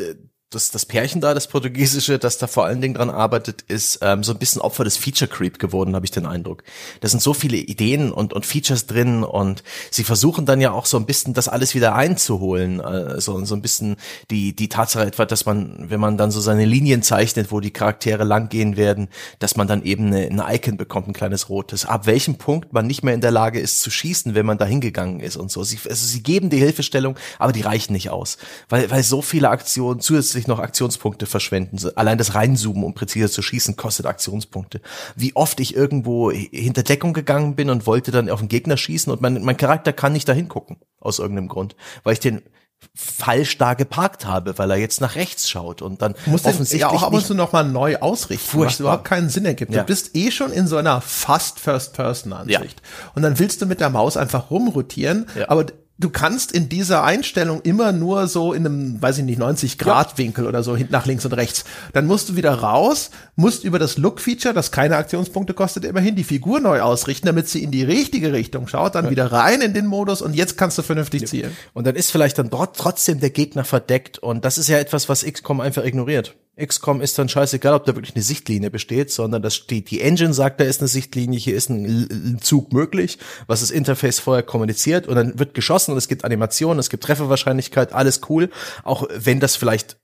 [0.55, 4.23] das, das Pärchen da, das Portugiesische, das da vor allen Dingen dran arbeitet, ist ähm,
[4.23, 6.63] so ein bisschen Opfer des Feature Creep geworden, habe ich den Eindruck.
[7.01, 10.87] Da sind so viele Ideen und, und Features drin und sie versuchen dann ja auch
[10.87, 12.81] so ein bisschen das alles wieder einzuholen.
[12.81, 13.97] Also so ein bisschen
[14.31, 17.71] die, die Tatsache etwa, dass man, wenn man dann so seine Linien zeichnet, wo die
[17.71, 21.85] Charaktere langgehen werden, dass man dann eben eine Icon bekommt, ein kleines rotes.
[21.85, 24.65] Ab welchem Punkt man nicht mehr in der Lage ist zu schießen, wenn man da
[24.65, 25.65] hingegangen ist und so.
[25.65, 28.37] Sie, also sie geben die Hilfestellung, aber die reichen nicht aus.
[28.69, 31.79] Weil, weil so viele Aktionen zusätzlich zusätzlich noch Aktionspunkte verschwenden.
[31.97, 34.81] Allein das Reinzoomen, um präziser zu schießen, kostet Aktionspunkte.
[35.17, 39.13] Wie oft ich irgendwo hinter Deckung gegangen bin und wollte dann auf den Gegner schießen
[39.13, 42.43] und mein, mein Charakter kann nicht dahin gucken, aus irgendeinem Grund, weil ich den
[42.97, 46.89] falsch da geparkt habe, weil er jetzt nach rechts schaut und dann muss offensichtlich ja
[46.89, 48.67] auch ab und zu noch mal neu ausrichten, furchtbar.
[48.67, 49.73] was überhaupt keinen Sinn ergibt.
[49.73, 49.83] Ja.
[49.83, 53.11] Du bist eh schon in so einer fast First Person Ansicht ja.
[53.15, 55.49] und dann willst du mit der Maus einfach rumrotieren, ja.
[55.49, 55.67] aber
[56.03, 60.19] du kannst in dieser Einstellung immer nur so in einem, weiß ich nicht, 90 Grad
[60.19, 61.65] Winkel oder so nach links und rechts.
[61.93, 66.25] Dann musst du wieder raus, musst über das Look-Feature, das keine Aktionspunkte kostet, immerhin die
[66.25, 69.11] Figur neu ausrichten, damit sie in die richtige Richtung schaut, dann ja.
[69.11, 71.57] wieder rein in den Modus und jetzt kannst du vernünftig zielen.
[71.73, 75.09] Und dann ist vielleicht dann dort trotzdem der Gegner verdeckt und das ist ja etwas,
[75.09, 76.35] was XCOM einfach ignoriert.
[76.61, 80.35] XCOM ist dann scheißegal, ob da wirklich eine Sichtlinie besteht, sondern das steht, die Engine
[80.35, 85.07] sagt, da ist eine Sichtlinie, hier ist ein, Zug möglich, was das Interface vorher kommuniziert
[85.07, 88.51] und dann wird geschossen und es gibt Animationen, es gibt Trefferwahrscheinlichkeit, alles cool,
[88.85, 89.97] auch wenn das vielleicht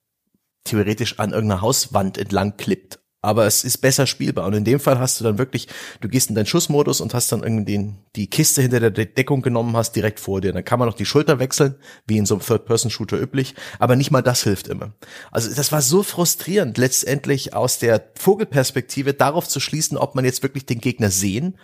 [0.65, 4.47] theoretisch an irgendeiner Hauswand entlang klippt aber es ist besser spielbar.
[4.47, 5.67] Und in dem Fall hast du dann wirklich,
[6.01, 9.77] du gehst in deinen Schussmodus und hast dann irgendwie die Kiste hinter der Deckung genommen
[9.77, 10.53] hast direkt vor dir.
[10.53, 11.75] Dann kann man noch die Schulter wechseln,
[12.07, 14.93] wie in so einem Third-Person-Shooter üblich, aber nicht mal das hilft immer.
[15.33, 20.43] Also das war so frustrierend, letztendlich aus der Vogelperspektive darauf zu schließen, ob man jetzt
[20.43, 21.59] wirklich den Gegner sehen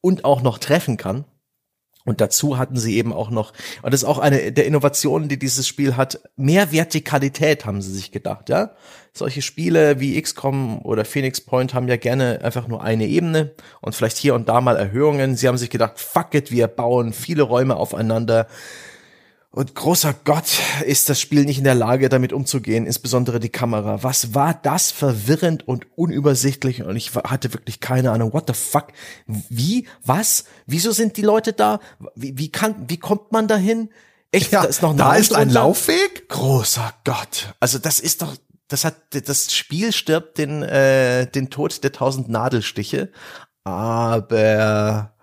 [0.00, 1.24] und auch noch treffen kann.
[2.08, 3.52] Und dazu hatten sie eben auch noch,
[3.82, 7.92] und das ist auch eine der Innovationen, die dieses Spiel hat, mehr Vertikalität haben sie
[7.92, 8.70] sich gedacht, ja.
[9.12, 13.50] Solche Spiele wie XCOM oder Phoenix Point haben ja gerne einfach nur eine Ebene
[13.82, 15.36] und vielleicht hier und da mal Erhöhungen.
[15.36, 18.46] Sie haben sich gedacht, fuck it, wir bauen viele Räume aufeinander
[19.50, 20.44] und großer Gott,
[20.84, 24.02] ist das Spiel nicht in der Lage, damit umzugehen, insbesondere die Kamera.
[24.02, 26.82] Was war das verwirrend und unübersichtlich?
[26.82, 28.34] Und ich hatte wirklich keine Ahnung.
[28.34, 28.88] What the fuck?
[29.26, 29.88] Wie?
[30.04, 30.44] Was?
[30.66, 31.80] Wieso sind die Leute da?
[32.14, 33.88] Wie, wie kann, wie kommt man dahin?
[34.32, 34.52] Echt?
[34.52, 36.28] Ja, da ist noch ein, da ist ein Laufweg?
[36.28, 37.54] Großer Gott.
[37.58, 38.36] Also das ist doch,
[38.68, 43.10] das hat, das Spiel stirbt den, äh, den Tod der tausend Nadelstiche.
[43.64, 45.14] Aber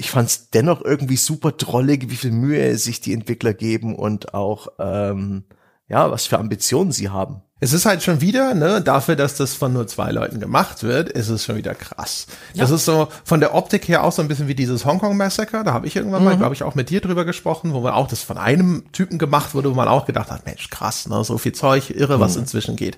[0.00, 4.34] ich fand es dennoch irgendwie super drollig, wie viel Mühe sich die Entwickler geben und
[4.34, 5.44] auch ähm,
[5.90, 7.42] ja, was für Ambitionen sie haben.
[7.62, 11.10] Es ist halt schon wieder, ne, dafür, dass das von nur zwei Leuten gemacht wird,
[11.10, 12.26] ist es schon wieder krass.
[12.54, 12.62] Ja.
[12.62, 15.62] Das ist so von der Optik her auch so ein bisschen wie dieses Hongkong Massacre.
[15.62, 16.28] Da habe ich irgendwann mhm.
[16.28, 19.18] mal, glaube ich, auch mit dir drüber gesprochen, wo man auch das von einem Typen
[19.18, 22.36] gemacht wurde, wo man auch gedacht hat, Mensch, krass, ne, so viel Zeug, irre, was
[22.36, 22.42] mhm.
[22.42, 22.96] inzwischen geht.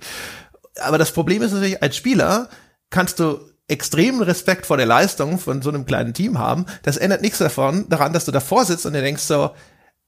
[0.81, 2.49] Aber das Problem ist natürlich, als Spieler
[2.91, 7.23] kannst du extremen Respekt vor der Leistung von so einem kleinen Team haben, das ändert
[7.23, 9.51] nichts davon, daran, dass du davor sitzt und dir denkst so,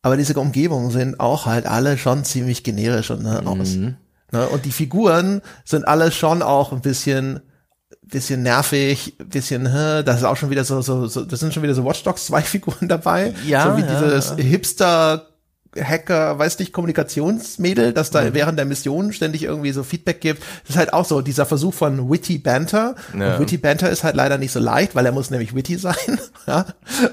[0.02, 3.76] aber diese Umgebungen sind auch halt alle schon ziemlich generisch und ne, aus.
[3.76, 3.96] Mhm.
[4.32, 7.40] Ne, und die Figuren sind alle schon auch ein bisschen
[8.02, 11.74] bisschen nervig, bisschen, das ist auch schon wieder so, so, so das sind schon wieder
[11.74, 13.34] so Watch Dogs 2 Figuren dabei.
[13.46, 13.64] Ja.
[13.64, 14.36] So wie ja, dieses ja.
[14.36, 15.33] Hipster
[15.82, 18.34] Hacker, weiß nicht, Kommunikationsmädel, das da mhm.
[18.34, 20.42] während der Mission ständig irgendwie so Feedback gibt.
[20.62, 22.94] Das ist halt auch so dieser Versuch von Witty Banter.
[23.18, 23.34] Ja.
[23.34, 25.94] Und Witty Banter ist halt leider nicht so leicht, weil er muss nämlich witty sein.
[26.46, 26.66] ja.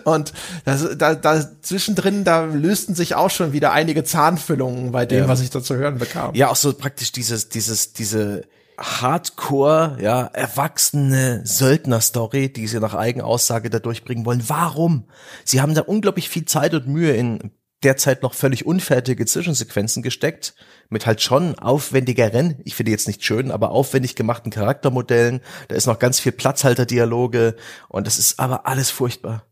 [0.03, 0.33] Und
[0.65, 5.27] das, da, da zwischendrin, da lösten sich auch schon wieder einige Zahnfüllungen bei dem, ja.
[5.27, 6.35] was ich da zu hören bekam.
[6.35, 8.43] Ja, auch so praktisch dieses, dieses, diese
[8.81, 14.43] Hardcore, ja, erwachsene Söldner-Story, die sie nach Eigenaussage da durchbringen wollen.
[14.47, 15.05] Warum?
[15.45, 17.51] Sie haben da unglaublich viel Zeit und Mühe in
[17.83, 20.53] derzeit noch völlig unfertige Zwischensequenzen gesteckt,
[20.89, 25.41] mit halt schon aufwendigeren, ich finde jetzt nicht schön, aber aufwendig gemachten Charaktermodellen.
[25.67, 27.55] Da ist noch ganz viel Platzhalterdialoge
[27.87, 29.45] und das ist aber alles furchtbar.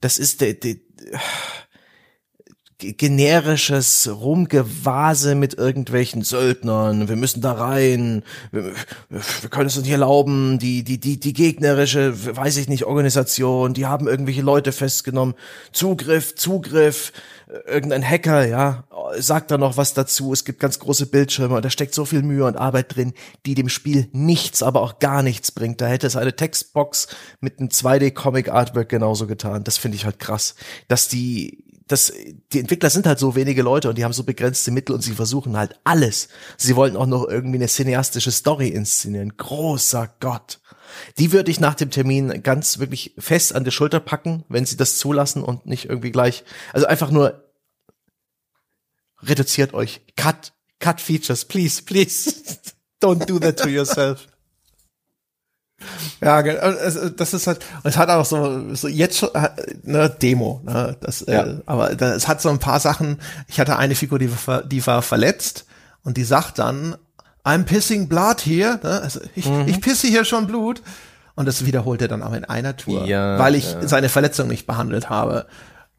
[0.00, 0.76] Das ist der, der
[2.78, 7.08] generisches Rumgewase mit irgendwelchen Söldnern.
[7.08, 8.22] Wir müssen da rein.
[8.52, 8.72] Wir,
[9.08, 10.60] wir können es uns nicht erlauben.
[10.60, 15.34] Die, die, die, die gegnerische, weiß ich nicht, Organisation, die haben irgendwelche Leute festgenommen.
[15.72, 17.12] Zugriff, Zugriff.
[17.66, 18.84] Irgendein Hacker, ja,
[19.18, 20.32] sagt da noch was dazu.
[20.32, 23.14] Es gibt ganz große Bildschirme und da steckt so viel Mühe und Arbeit drin,
[23.46, 25.80] die dem Spiel nichts, aber auch gar nichts bringt.
[25.80, 27.08] Da hätte es eine Textbox
[27.40, 29.64] mit einem 2D-Comic-Artwork genauso getan.
[29.64, 30.56] Das finde ich halt krass.
[30.88, 32.12] Dass die das,
[32.52, 35.14] die Entwickler sind halt so wenige Leute und die haben so begrenzte Mittel und sie
[35.14, 36.28] versuchen halt alles.
[36.58, 39.36] Sie wollten auch noch irgendwie eine cineastische Story inszenieren.
[39.36, 40.60] Großer Gott.
[41.18, 44.76] Die würde ich nach dem Termin ganz wirklich fest an die Schulter packen, wenn sie
[44.76, 47.44] das zulassen und nicht irgendwie gleich, also einfach nur
[49.22, 50.00] reduziert euch.
[50.16, 52.32] Cut, cut features, please, please.
[53.00, 54.26] Don't do that to yourself.
[56.20, 59.30] Ja, das ist halt, es hat auch so, so jetzt schon,
[59.84, 61.46] ne, Demo, ne, das, äh, ja.
[61.46, 64.84] äh, aber es hat so ein paar Sachen, ich hatte eine Figur, die war, die
[64.84, 65.66] war verletzt
[66.02, 66.96] und die sagt dann,
[67.44, 69.66] I'm pissing blood here, ne, also ich, mhm.
[69.66, 70.82] ich pisse hier schon Blut
[71.34, 73.86] und das wiederholt er dann auch in einer Tour, ja, weil ich ja.
[73.86, 75.46] seine Verletzung nicht behandelt habe.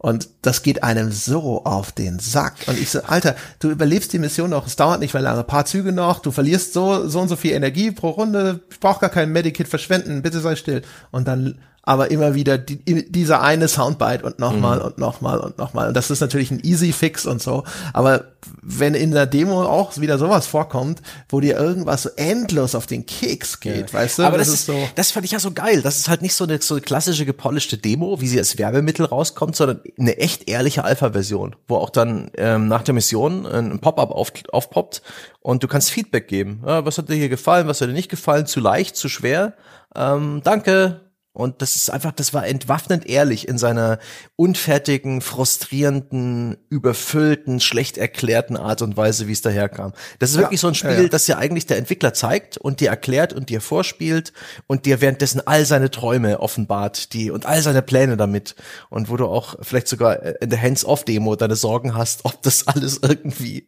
[0.01, 2.53] Und das geht einem so auf den Sack.
[2.67, 5.47] Und ich so, Alter, du überlebst die Mission noch, es dauert nicht mehr lange, ein
[5.47, 9.01] paar Züge noch, du verlierst so, so und so viel Energie pro Runde, ich brauch
[9.01, 10.83] gar kein Medikit verschwenden, bitte sei still.
[11.11, 11.59] Und dann
[11.89, 14.85] aber immer wieder die, dieser eine Soundbite und nochmal mhm.
[14.85, 15.87] und nochmal und nochmal.
[15.87, 17.63] Und das ist natürlich ein easy Fix und so.
[17.93, 18.25] Aber
[18.61, 23.07] wenn in der Demo auch wieder sowas vorkommt, wo dir irgendwas so endlos auf den
[23.07, 23.93] Keks geht, ja.
[23.93, 24.23] weißt du?
[24.23, 24.77] Aber das, das ist, so.
[24.93, 25.81] Das fand ich ja so geil.
[25.81, 29.07] Das ist halt nicht so eine, so eine klassische gepolischte Demo, wie sie als Werbemittel
[29.07, 34.11] rauskommt, sondern eine echt ehrliche Alpha-Version, wo auch dann ähm, nach der Mission ein Pop-up
[34.11, 35.01] auf, aufpoppt
[35.41, 36.61] und du kannst Feedback geben.
[36.67, 39.53] Ja, was hat dir hier gefallen, was hat dir nicht gefallen, zu leicht, zu schwer?
[39.95, 43.99] Ähm, danke, und das ist einfach, das war entwaffnend ehrlich in seiner
[44.35, 49.93] unfertigen, frustrierenden, überfüllten, schlecht erklärten Art und Weise, wie es daherkam.
[50.17, 51.07] Das ist ja, wirklich so ein Spiel, ja, ja.
[51.07, 54.33] das ja eigentlich der Entwickler zeigt und dir erklärt und dir vorspielt
[54.65, 58.55] und dir währenddessen all seine Träume offenbart, die und all seine Pläne damit.
[58.89, 62.99] Und wo du auch vielleicht sogar in der Hands-off-Demo deine Sorgen hast, ob das alles
[63.03, 63.67] irgendwie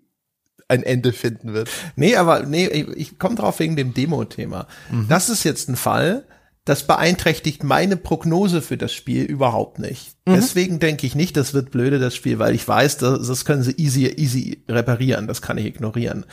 [0.68, 1.70] ein Ende finden wird.
[1.96, 4.68] Nee, aber nee, ich, ich komme drauf wegen dem Demo-Thema.
[4.90, 5.08] Mhm.
[5.10, 6.26] Das ist jetzt ein Fall,
[6.66, 10.16] das beeinträchtigt meine Prognose für das Spiel überhaupt nicht.
[10.28, 10.36] Mhm.
[10.36, 13.64] Deswegen denke ich nicht, das wird blöde, das Spiel, weil ich weiß, das, das können
[13.64, 16.26] sie easy, easy reparieren, das kann ich ignorieren.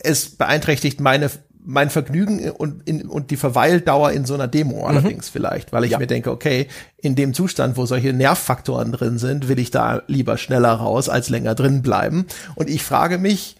[0.00, 1.30] Es beeinträchtigt meine
[1.68, 4.84] mein Vergnügen und, in, und die Verweildauer in so einer Demo mhm.
[4.84, 5.98] allerdings vielleicht, weil ich ja.
[5.98, 10.38] mir denke, okay, in dem Zustand, wo solche Nervfaktoren drin sind, will ich da lieber
[10.38, 12.26] schneller raus als länger drin bleiben.
[12.54, 13.56] Und ich frage mich,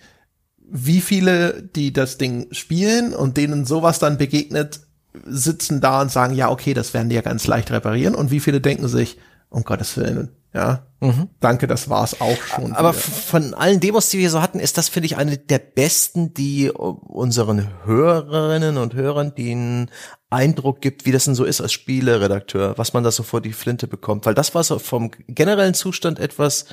[0.68, 4.85] wie viele, die das Ding spielen und denen sowas dann begegnet,
[5.24, 8.14] sitzen da und sagen, ja, okay, das werden die ja ganz leicht reparieren.
[8.14, 11.28] Und wie viele denken sich, um Gottes Willen, ja, mhm.
[11.40, 12.72] danke, das war's auch schon.
[12.72, 13.02] Aber wieder.
[13.02, 16.70] von allen Demos, die wir so hatten, ist das, finde ich, eine der besten, die
[16.70, 19.90] unseren Hörerinnen und Hörern den
[20.30, 23.52] Eindruck gibt, wie das denn so ist als Spieleredakteur, was man da so vor die
[23.52, 24.24] Flinte bekommt.
[24.24, 26.64] Weil das war so vom generellen Zustand etwas,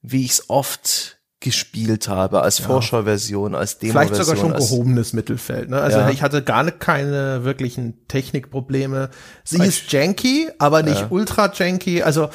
[0.00, 2.66] wie ich es oft gespielt habe, als ja.
[2.66, 5.68] Vorschauversion, als Demo Vielleicht sogar schon gehobenes Mittelfeld.
[5.68, 5.80] Ne?
[5.80, 6.10] Also ja.
[6.10, 9.10] ich hatte gar ne, keine wirklichen Technikprobleme.
[9.44, 11.06] Sie ich, ist janky, aber nicht ja.
[11.10, 12.02] ultra janky.
[12.02, 12.30] Also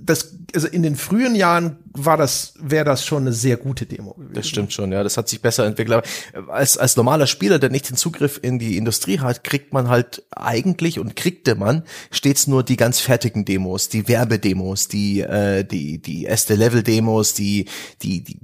[0.00, 4.14] das, also in den frühen Jahren war das, wäre das schon eine sehr gute Demo.
[4.14, 4.34] Gewesen.
[4.34, 5.02] Das stimmt schon, ja.
[5.02, 6.04] Das hat sich besser entwickelt.
[6.34, 9.88] Aber als, als normaler Spieler, der nicht den Zugriff in die Industrie hat, kriegt man
[9.88, 15.64] halt eigentlich und kriegte man stets nur die ganz fertigen Demos, die Werbedemos, die, äh,
[15.64, 17.66] die, die erste Level-Demos, die,
[18.02, 18.40] die, die,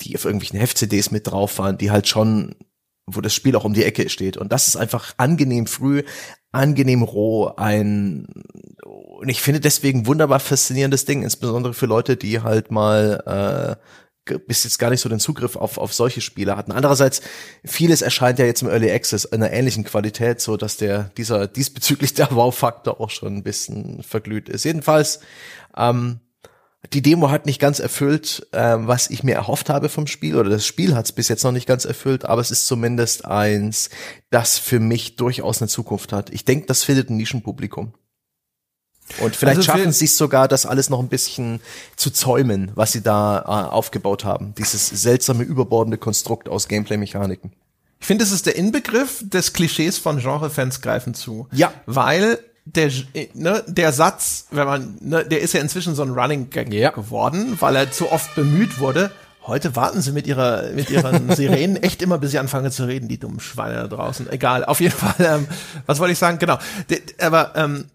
[0.00, 2.54] die auf irgendwelchen Heft-CDs mit drauf waren, die halt schon,
[3.06, 4.36] wo das Spiel auch um die Ecke steht.
[4.36, 6.02] Und das ist einfach angenehm früh,
[6.56, 8.26] angenehm roh, ein,
[8.84, 13.78] und ich finde deswegen wunderbar faszinierendes Ding, insbesondere für Leute, die halt mal,
[14.26, 16.72] äh, bis jetzt gar nicht so den Zugriff auf, auf solche Spiele hatten.
[16.72, 17.20] Andererseits,
[17.64, 21.46] vieles erscheint ja jetzt im Early Access in einer ähnlichen Qualität, so dass der, dieser,
[21.46, 24.64] diesbezüglich der Wow-Faktor auch schon ein bisschen verglüht ist.
[24.64, 25.20] Jedenfalls,
[25.76, 26.20] ähm,
[26.92, 30.50] die Demo hat nicht ganz erfüllt, äh, was ich mir erhofft habe vom Spiel, oder
[30.50, 33.90] das Spiel hat es bis jetzt noch nicht ganz erfüllt, aber es ist zumindest eins,
[34.30, 36.30] das für mich durchaus eine Zukunft hat.
[36.30, 37.92] Ich denke, das findet ein Nischenpublikum.
[39.20, 41.60] Und vielleicht also schaffen sie es sogar, das alles noch ein bisschen
[41.94, 44.54] zu zäumen, was sie da äh, aufgebaut haben.
[44.58, 47.52] Dieses seltsame, überbordende Konstrukt aus Gameplay-Mechaniken.
[48.00, 51.48] Ich finde, es ist der Inbegriff des Klischees von Genre-Fans greifen zu.
[51.52, 51.72] Ja.
[51.86, 52.90] Weil der,
[53.34, 56.90] ne, der Satz, wenn man, ne, der ist ja inzwischen so ein Running Gag ja.
[56.90, 59.12] geworden, weil er zu oft bemüht wurde.
[59.46, 63.06] Heute warten sie mit ihrer, mit ihren Sirenen echt immer, bis sie anfangen zu reden,
[63.08, 64.28] die dummen Schweine da draußen.
[64.28, 65.48] Egal, auf jeden Fall, ähm,
[65.86, 66.38] was wollte ich sagen?
[66.38, 66.58] Genau.
[66.90, 67.86] De, aber ähm,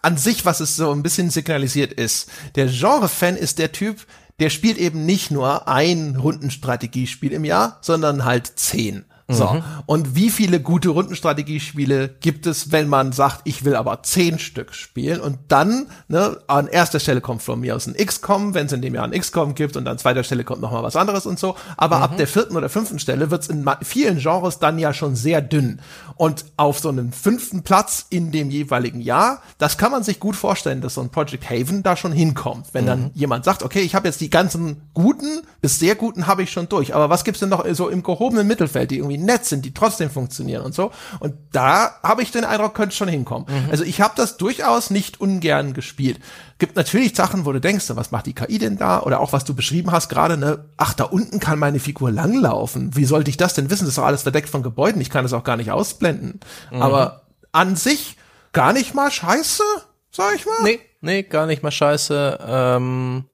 [0.00, 4.06] an sich, was es so ein bisschen signalisiert ist, der Genre-Fan ist der Typ,
[4.38, 9.04] der spielt eben nicht nur ein Rundenstrategiespiel im Jahr, sondern halt zehn.
[9.32, 9.46] So.
[9.46, 9.62] Mhm.
[9.86, 14.74] Und wie viele gute Rundenstrategiespiele gibt es, wenn man sagt, ich will aber zehn Stück
[14.74, 18.72] spielen und dann, ne, an erster Stelle kommt von mir aus ein XCOM, wenn es
[18.72, 21.26] in dem Jahr ein XCOM gibt und an zweiter Stelle kommt noch mal was anderes
[21.26, 21.56] und so.
[21.76, 22.02] Aber mhm.
[22.02, 25.40] ab der vierten oder fünften Stelle wird es in vielen Genres dann ja schon sehr
[25.40, 25.80] dünn.
[26.16, 30.36] Und auf so einen fünften Platz in dem jeweiligen Jahr, das kann man sich gut
[30.36, 32.66] vorstellen, dass so ein Project Haven da schon hinkommt.
[32.72, 32.88] Wenn mhm.
[32.88, 36.50] dann jemand sagt, okay, ich habe jetzt die ganzen guten bis sehr guten habe ich
[36.52, 36.94] schon durch.
[36.94, 40.10] Aber was gibt's denn noch so im gehobenen Mittelfeld, die irgendwie nett sind, die trotzdem
[40.10, 40.90] funktionieren und so.
[41.18, 43.46] Und da habe ich den Eindruck, könnte schon hinkommen.
[43.48, 43.70] Mhm.
[43.70, 46.20] Also ich habe das durchaus nicht ungern gespielt.
[46.58, 49.02] Gibt natürlich Sachen, wo du denkst, was macht die KI denn da?
[49.02, 50.66] Oder auch was du beschrieben hast gerade, ne?
[50.76, 52.94] Ach, da unten kann meine Figur langlaufen.
[52.96, 53.84] Wie sollte ich das denn wissen?
[53.84, 55.00] Das ist doch alles verdeckt von Gebäuden.
[55.00, 56.40] Ich kann das auch gar nicht ausblenden.
[56.70, 56.82] Mhm.
[56.82, 58.16] Aber an sich
[58.52, 59.62] gar nicht mal scheiße,
[60.10, 60.62] sag ich mal.
[60.62, 62.38] Nee, nee, gar nicht mal scheiße.
[62.46, 63.24] Ähm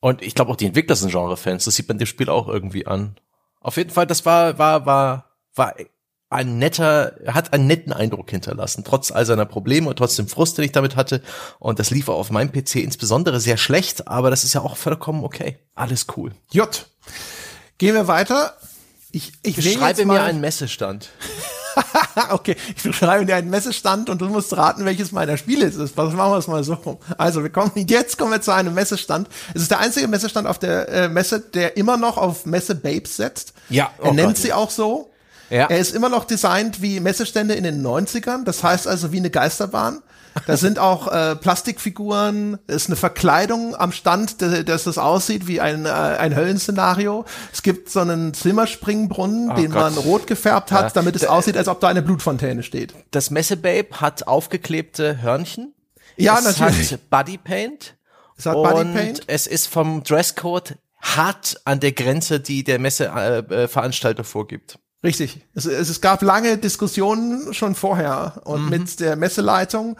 [0.00, 1.64] und ich glaube auch die Entwickler sind Genre-Fans.
[1.64, 3.16] Das sieht man dem Spiel auch irgendwie an.
[3.66, 5.24] Auf jeden Fall, das war, war, war,
[5.56, 5.74] war
[6.30, 10.56] ein netter, hat einen netten Eindruck hinterlassen, trotz all seiner Probleme und trotz dem Frust,
[10.56, 11.20] den ich damit hatte.
[11.58, 15.24] Und das lief auf meinem PC insbesondere sehr schlecht, aber das ist ja auch vollkommen
[15.24, 15.58] okay.
[15.74, 16.30] Alles cool.
[16.52, 16.86] J.
[17.78, 18.56] Gehen wir weiter.
[19.10, 21.10] Ich, ich schreibe mir einen Messestand.
[22.30, 25.96] okay, ich beschreibe dir einen Messestand und du musst raten, welches meiner Spiele es ist.
[25.96, 26.98] Was machen wir es mal so?
[27.18, 29.28] Also, wir kommen, jetzt kommen wir zu einem Messestand.
[29.54, 33.16] Es ist der einzige Messestand auf der äh, Messe, der immer noch auf Messe Babes
[33.16, 33.52] setzt.
[33.68, 33.90] Ja.
[33.98, 35.10] Oh er nennt Gott, sie auch so.
[35.50, 35.66] Ja.
[35.66, 38.44] Er ist immer noch designt wie Messestände in den 90ern.
[38.44, 40.02] Das heißt also wie eine Geisterbahn.
[40.46, 45.86] Da sind auch äh, Plastikfiguren, ist eine Verkleidung am Stand, dass das aussieht wie ein,
[45.86, 47.24] äh, ein Höllenszenario.
[47.52, 49.82] Es gibt so einen Zimmerspringbrunnen, oh den Gott.
[49.82, 50.90] man rot gefärbt hat, ja.
[50.90, 52.94] damit es da, aussieht, als ob da eine Blutfontäne steht.
[53.10, 55.74] Das Messebabe hat aufgeklebte Hörnchen.
[56.16, 56.92] Ja, es natürlich.
[56.92, 57.96] Hat Bodypaint.
[58.36, 59.22] Es hat Bodypaint.
[59.26, 64.78] Es ist vom Dresscode hart an der Grenze, die der Messeveranstalter äh, vorgibt.
[65.04, 65.40] Richtig.
[65.54, 68.70] Es, es, es gab lange Diskussionen schon vorher und mhm.
[68.70, 69.96] mit der Messeleitung.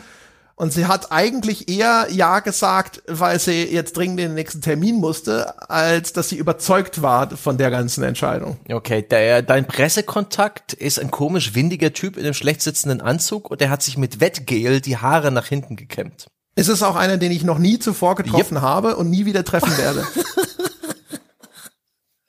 [0.59, 5.69] Und sie hat eigentlich eher Ja gesagt, weil sie jetzt dringend den nächsten Termin musste,
[5.71, 8.57] als dass sie überzeugt war von der ganzen Entscheidung.
[8.71, 13.61] Okay, der, dein Pressekontakt ist ein komisch windiger Typ in einem schlecht sitzenden Anzug und
[13.61, 16.29] der hat sich mit Wettgel die Haare nach hinten gekämmt.
[16.55, 18.63] Es ist auch einer, den ich noch nie zuvor getroffen yep.
[18.63, 20.07] habe und nie wieder treffen werde.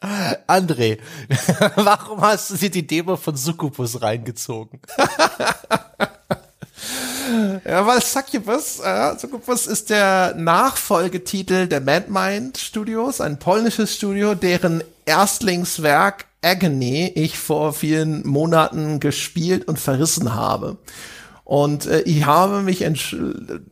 [0.47, 0.99] André,
[1.75, 4.81] warum hast du dir die Demo von Succubus reingezogen?
[7.65, 14.83] Ja, weil Succubus, äh, Succubus ist der Nachfolgetitel der Madmind Studios, ein polnisches Studio, deren
[15.05, 20.77] Erstlingswerk Agony ich vor vielen Monaten gespielt und verrissen habe.
[21.43, 22.85] Und äh, ich habe mich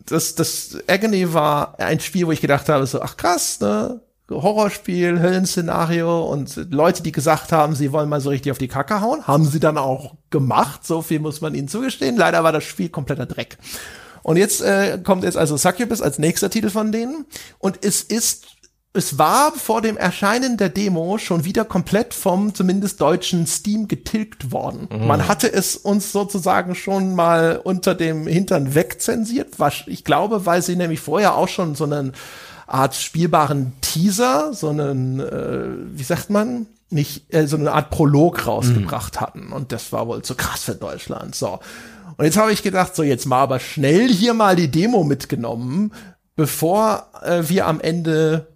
[0.06, 4.02] das das Agony war ein Spiel, wo ich gedacht habe so ach krass, ne?
[4.30, 9.02] Horrorspiel, Höllenszenario und Leute, die gesagt haben, sie wollen mal so richtig auf die Kacke
[9.02, 10.86] hauen, haben sie dann auch gemacht.
[10.86, 12.18] So viel muss man ihnen zugestehen.
[12.18, 13.58] Leider war das Spiel kompletter Dreck.
[14.24, 17.26] Und jetzt äh, kommt jetzt also Succubus als nächster Titel von denen.
[17.60, 18.48] Und es ist,
[18.94, 24.52] es war vor dem Erscheinen der Demo schon wieder komplett vom zumindest deutschen Steam getilgt
[24.52, 24.90] worden.
[24.92, 25.06] Mhm.
[25.06, 29.50] Man hatte es uns sozusagen schon mal unter dem Hintern wegzensiert.
[29.86, 32.14] Ich glaube, weil sie nämlich vorher auch schon so einen
[32.68, 38.48] Art spielbaren Teaser, so einen, äh, wie sagt man, nicht äh, so eine Art Prolog
[38.48, 39.20] rausgebracht mhm.
[39.20, 39.54] hatten.
[39.54, 41.36] Und das war wohl zu krass für Deutschland.
[41.36, 41.60] So.
[42.18, 45.92] Und jetzt habe ich gedacht, so jetzt mal aber schnell hier mal die Demo mitgenommen,
[46.36, 48.48] bevor äh, wir am Ende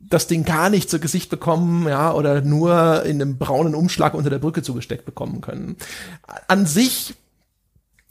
[0.00, 4.30] das Ding gar nicht zu Gesicht bekommen, ja, oder nur in einem braunen Umschlag unter
[4.30, 5.76] der Brücke zugesteckt bekommen können.
[6.46, 7.14] An sich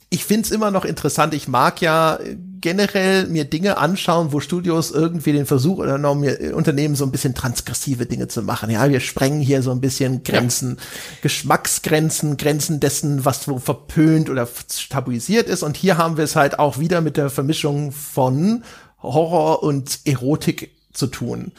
[0.09, 1.33] ich find's immer noch interessant.
[1.33, 2.19] Ich mag ja
[2.59, 8.05] generell mir Dinge anschauen, wo Studios irgendwie den Versuch unternehmen, unternehmen so ein bisschen transgressive
[8.05, 8.69] Dinge zu machen.
[8.69, 10.83] Ja, wir sprengen hier so ein bisschen Grenzen, ja.
[11.21, 14.47] Geschmacksgrenzen, Grenzen dessen, was so verpönt oder
[14.89, 15.63] tabuisiert ist.
[15.63, 18.63] Und hier haben wir es halt auch wieder mit der Vermischung von
[19.01, 21.51] Horror und Erotik zu tun.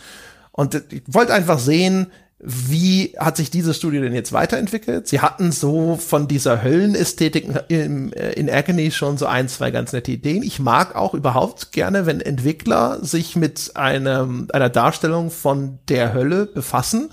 [0.53, 2.09] Und ich wollte einfach sehen,
[2.41, 5.09] wie hat sich dieses Studio denn jetzt weiterentwickelt?
[5.09, 9.93] Sie hatten so von dieser Höllenästhetik in, äh, in Agony schon so ein, zwei ganz
[9.93, 10.45] nette Ideen.
[10.45, 16.47] Ich mag auch überhaupt gerne, wenn Entwickler sich mit einem, einer Darstellung von der Hölle
[16.47, 17.11] befassen,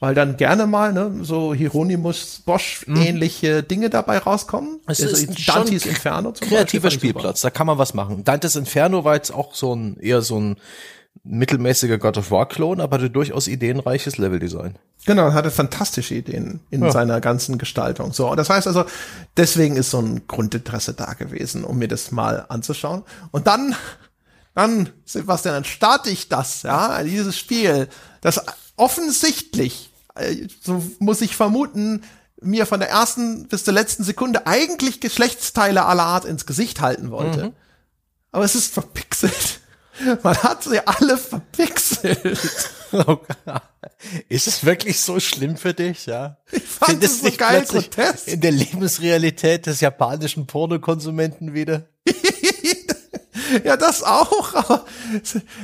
[0.00, 2.96] weil dann gerne mal ne, so Hieronymus Bosch mhm.
[2.96, 3.68] ähnliche mhm.
[3.68, 4.80] Dinge dabei rauskommen.
[4.86, 8.24] Es also ist Dantes Inferno zum kreativer Spielplatz, da kann man was machen.
[8.24, 10.56] Dantes Inferno war jetzt auch so ein eher so ein
[11.24, 14.76] mittelmäßiger God of War Klon, aber hatte durchaus ideenreiches Leveldesign.
[15.06, 16.92] Genau, hatte fantastische Ideen in ja.
[16.92, 18.12] seiner ganzen Gestaltung.
[18.12, 18.84] So, das heißt also,
[19.36, 23.04] deswegen ist so ein Grundinteresse da gewesen, um mir das mal anzuschauen.
[23.30, 23.74] Und dann,
[24.54, 27.88] dann, Sebastian, dann starte ich das, ja, dieses Spiel,
[28.20, 28.44] das
[28.76, 32.02] offensichtlich, äh, so muss ich vermuten,
[32.40, 37.10] mir von der ersten bis zur letzten Sekunde eigentlich Geschlechtsteile aller Art ins Gesicht halten
[37.10, 37.46] wollte.
[37.46, 37.52] Mhm.
[38.30, 39.60] Aber es ist verpixelt.
[40.22, 42.38] Man hat sie alle verpixelt.
[44.28, 46.36] Ist es wirklich so schlimm für dich, ja?
[46.50, 48.28] Ich fand Findest es so geil grotesk.
[48.28, 51.86] In der Lebensrealität des japanischen Pornokonsumenten wieder?
[53.64, 54.84] ja, das auch, aber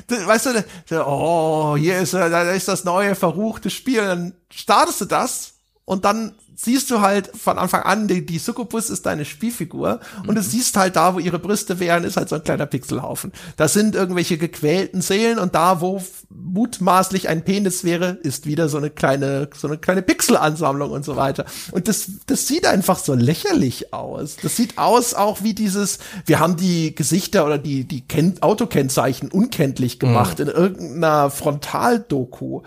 [0.09, 0.47] weißt
[0.91, 5.55] du, oh, hier ist, da ist das neue verruchte Spiel, dann startest du das
[5.91, 10.36] und dann siehst du halt von Anfang an, die, die Succubus ist deine Spielfigur und
[10.36, 10.47] du mhm.
[10.47, 13.32] siehst halt da, wo ihre Brüste wären, ist halt so ein kleiner Pixelhaufen.
[13.57, 18.76] Das sind irgendwelche gequälten Seelen und da, wo mutmaßlich ein Penis wäre, ist wieder so
[18.78, 21.45] eine kleine, so eine kleine Pixelansammlung und so weiter.
[21.72, 24.36] Und das, das sieht einfach so lächerlich aus.
[24.41, 29.32] Das sieht aus auch wie dieses, wir haben die Gesichter oder die, die Ken Autokennzeichen
[29.32, 30.45] unkenntlich gemacht mhm.
[30.45, 32.62] in irgendeiner Frontaldoku.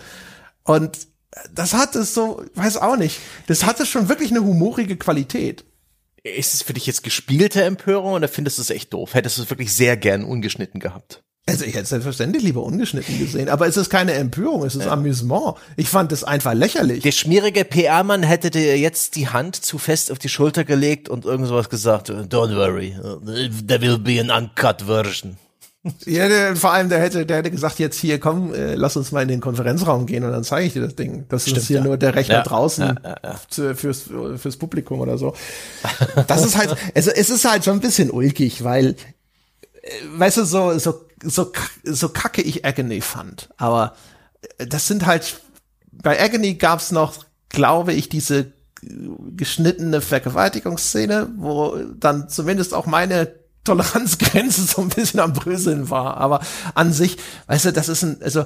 [0.66, 1.13] Und
[1.54, 5.66] das hat es so, weiß auch nicht, das hatte schon wirklich eine humorige Qualität.
[6.24, 9.14] Ist es für dich jetzt gespielte Empörung oder findest du es echt doof?
[9.14, 11.22] Hättest du es wirklich sehr gern ungeschnitten gehabt?
[11.46, 14.92] Also ich hätte selbstverständlich lieber ungeschnitten gesehen, aber es ist keine Empörung, es ist ja.
[14.92, 15.56] Amüsement.
[15.76, 17.04] Ich fand es einfach lächerlich.
[17.04, 21.26] Der schmierige PR-Mann hätte dir jetzt die Hand zu fest auf die Schulter gelegt und
[21.26, 22.96] irgend sowas gesagt, don't worry,
[23.68, 25.38] there will be an uncut version.
[26.06, 29.12] Ja, der, vor allem, der hätte, der hätte gesagt, jetzt hier, komm, äh, lass uns
[29.12, 31.26] mal in den Konferenzraum gehen und dann zeige ich dir das Ding.
[31.28, 31.84] Das Stimmt, ist hier ja.
[31.84, 34.04] nur der Rechner ja, draußen ja, fürs,
[34.38, 35.36] fürs Publikum oder so.
[36.28, 38.96] Das ist halt, also es ist halt schon ein bisschen ulkig, weil,
[39.82, 41.52] äh, weißt du, so, so, so,
[41.84, 43.50] so kacke ich Agony fand.
[43.58, 43.94] Aber
[44.60, 45.42] äh, das sind halt,
[45.92, 48.54] bei Agony gab's noch, glaube ich, diese
[49.36, 56.18] geschnittene Vergewaltigungsszene, wo dann zumindest auch meine Toleranzgrenze so ein bisschen am Bröseln war.
[56.18, 56.42] Aber
[56.76, 58.46] an sich, weißt du, das ist ein, also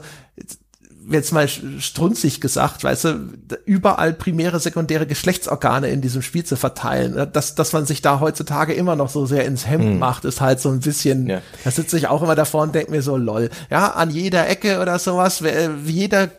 [1.10, 3.30] jetzt mal strunzig gesagt, weißt du,
[3.66, 8.20] überall primäre, sekundäre Geschlechtsorgane in diesem Spiel zu verteilen, ne, dass, dass man sich da
[8.20, 10.00] heutzutage immer noch so sehr ins Hemd mhm.
[10.00, 11.42] macht, ist halt so ein bisschen, ja.
[11.64, 14.82] da sitze ich auch immer davor und denke mir so, lol, ja, an jeder Ecke
[14.82, 15.42] oder sowas,
[15.86, 16.30] jeder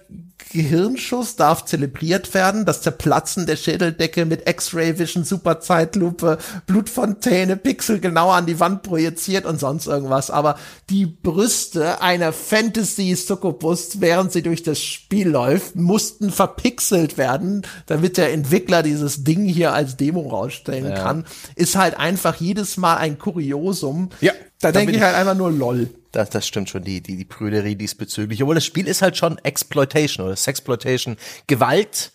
[0.51, 2.65] Gehirnschuss darf zelebriert werden.
[2.65, 9.45] Das Zerplatzen der Schädeldecke mit X-Ray Vision, Superzeitlupe, Blutfontäne, Pixel genau an die Wand projiziert
[9.45, 10.31] und sonst irgendwas.
[10.31, 10.59] Aber
[10.91, 18.17] die Brüste einer Fantasy Succubus, während sie durch das Spiel läuft, mussten verpixelt werden, damit
[18.17, 20.95] der Entwickler dieses Ding hier als Demo rausstellen ja.
[20.95, 21.27] kann.
[21.57, 24.11] Ist halt einfach jedes Mal ein Kuriosum.
[24.21, 24.33] Ja.
[24.61, 25.89] Da, da denke ich halt einfach nur lol.
[26.11, 28.43] Das, das stimmt schon, die, die, die Prüderie diesbezüglich.
[28.43, 31.17] Obwohl das Spiel ist halt schon Exploitation oder Sexploitation.
[31.47, 32.13] Gewalt,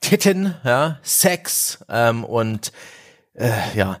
[0.00, 2.72] Titten, ja, Sex ähm, und
[3.34, 3.98] äh, ja,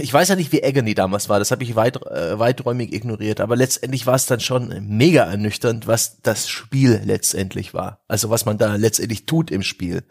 [0.00, 3.40] ich weiß ja nicht, wie Agony damals war, das habe ich weit, äh, weiträumig ignoriert,
[3.40, 8.00] aber letztendlich war es dann schon mega ernüchternd, was das Spiel letztendlich war.
[8.08, 10.02] Also was man da letztendlich tut im Spiel.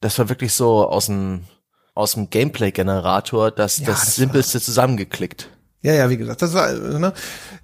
[0.00, 1.44] Das war wirklich so aus dem,
[1.94, 5.48] aus dem Gameplay-Generator das, ja, das, das Simpelste zusammengeklickt.
[5.82, 7.12] Ja, ja, wie gesagt, das war, ne?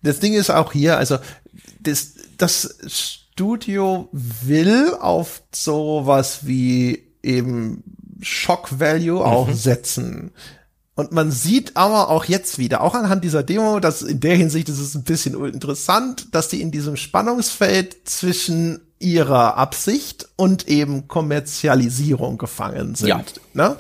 [0.03, 1.18] Das Ding ist auch hier, also
[1.81, 7.85] das, das Studio will auf sowas wie eben
[8.20, 9.55] Shock Value auch mhm.
[9.55, 10.33] setzen.
[10.97, 14.68] Und man sieht aber auch jetzt wieder, auch anhand dieser Demo, dass in der Hinsicht
[14.68, 21.07] ist es ein bisschen interessant, dass die in diesem Spannungsfeld zwischen ihrer Absicht und eben
[21.07, 23.09] Kommerzialisierung gefangen sind.
[23.09, 23.22] Ja.
[23.55, 23.76] Ne?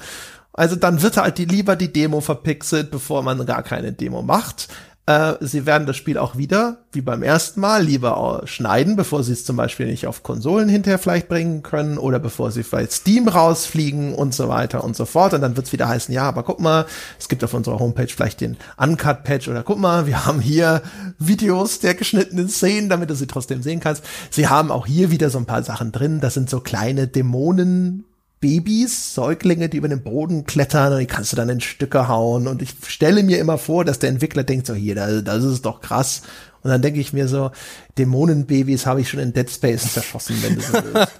[0.58, 4.66] Also dann wird halt die, lieber die Demo verpixelt, bevor man gar keine Demo macht.
[5.06, 9.34] Äh, sie werden das Spiel auch wieder, wie beim ersten Mal, lieber schneiden, bevor sie
[9.34, 13.28] es zum Beispiel nicht auf Konsolen hinterher vielleicht bringen können oder bevor sie vielleicht Steam
[13.28, 15.32] rausfliegen und so weiter und so fort.
[15.32, 16.86] Und dann wird es wieder heißen, ja, aber guck mal,
[17.20, 20.82] es gibt auf unserer Homepage vielleicht den Uncut-Patch oder guck mal, wir haben hier
[21.20, 24.02] Videos der geschnittenen Szenen, damit du sie trotzdem sehen kannst.
[24.30, 26.18] Sie haben auch hier wieder so ein paar Sachen drin.
[26.20, 28.07] Das sind so kleine Dämonen,
[28.40, 32.46] Babys, Säuglinge, die über den Boden klettern und die kannst du dann in Stücke hauen.
[32.46, 35.66] Und ich stelle mir immer vor, dass der Entwickler denkt so, hier, das, das ist
[35.66, 36.22] doch krass.
[36.62, 37.50] Und dann denke ich mir so,
[37.98, 41.12] Dämonenbabys habe ich schon in Dead Space zerschossen, wenn du so willst.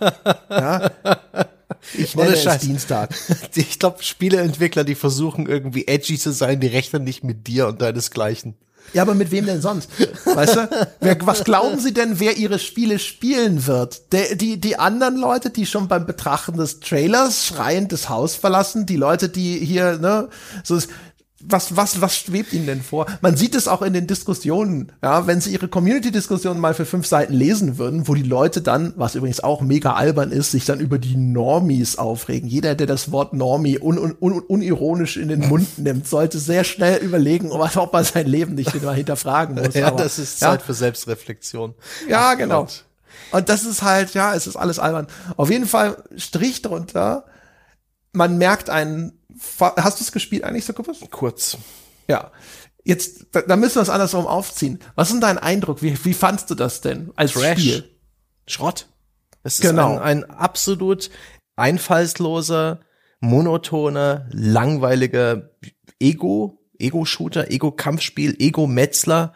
[0.51, 0.91] ja?
[1.95, 2.61] Ich nenne es Scheiß.
[2.61, 3.11] Dienstag.
[3.55, 7.83] Ich glaube, Spieleentwickler, die versuchen irgendwie edgy zu sein, die rechnen nicht mit dir und
[7.83, 8.55] deinesgleichen.
[8.93, 9.91] Ja, aber mit wem denn sonst?
[10.25, 10.69] Weißt du?
[11.01, 14.13] Wer, was glauben Sie denn, wer Ihre Spiele spielen wird?
[14.13, 18.87] Der, die, die anderen Leute, die schon beim Betrachten des Trailers schreiend das Haus verlassen,
[18.87, 20.29] die Leute, die hier, ne,
[20.65, 20.79] so,
[21.41, 23.07] was, was, was schwebt Ihnen denn vor?
[23.21, 27.07] Man sieht es auch in den Diskussionen, ja, wenn Sie Ihre Community-Diskussionen mal für fünf
[27.07, 30.81] Seiten lesen würden, wo die Leute dann, was übrigens auch mega albern ist, sich dann
[30.81, 32.49] über die Normies aufregen.
[32.49, 36.65] Jeder, der das Wort Normie un, un, un, unironisch in den Mund nimmt, sollte sehr
[36.65, 39.75] schnell überlegen, ob er sein Leben nicht mal hinterfragen muss.
[39.75, 40.67] ja, Aber, das ist Zeit ja.
[40.67, 41.75] für Selbstreflexion.
[42.09, 42.63] Ja, Ach, genau.
[42.63, 42.85] Gott.
[43.31, 45.07] Und das ist halt, ja, es ist alles albern.
[45.37, 47.25] Auf jeden Fall Strich drunter
[48.13, 49.18] man merkt einen,
[49.61, 50.99] hast du es gespielt eigentlich, Succubus?
[51.11, 51.57] Kurz.
[52.09, 52.33] Ja.
[52.85, 54.79] Jetzt, da, da müssen wir es andersrum aufziehen.
[54.95, 55.83] Was ist denn dein Eindruck?
[55.83, 57.61] Wie, wie fandst du das denn als Trash.
[57.61, 57.91] Spiel?
[58.47, 58.87] Schrott.
[59.43, 59.99] Es ist Genau.
[59.99, 61.11] ein, ein absolut
[61.57, 62.81] einfallsloser,
[63.21, 65.51] monotoner, langweiliger
[66.01, 69.33] Ego, Ego-Shooter, Ego-Kampfspiel, Ego-Metzler.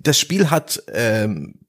[0.00, 1.60] Das Spiel hat ähm,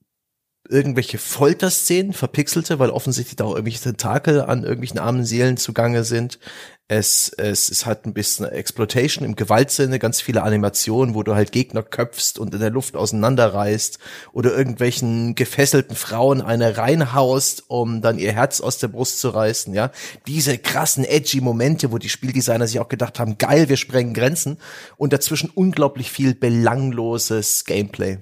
[0.74, 6.40] irgendwelche Folterszenen, verpixelte, weil offensichtlich da auch irgendwelche Tentakel an irgendwelchen armen Seelen zugange sind.
[6.88, 11.52] Es, es, es hat ein bisschen Exploitation im Gewaltsinne, ganz viele Animationen, wo du halt
[11.52, 14.00] Gegner köpfst und in der Luft auseinanderreißt
[14.34, 19.74] oder irgendwelchen gefesselten Frauen eine reinhaust, um dann ihr Herz aus der Brust zu reißen,
[19.76, 19.92] ja.
[20.28, 24.58] Diese krassen, edgy Momente, wo die Spieldesigner sich auch gedacht haben, geil, wir sprengen Grenzen
[24.98, 28.18] und dazwischen unglaublich viel belangloses Gameplay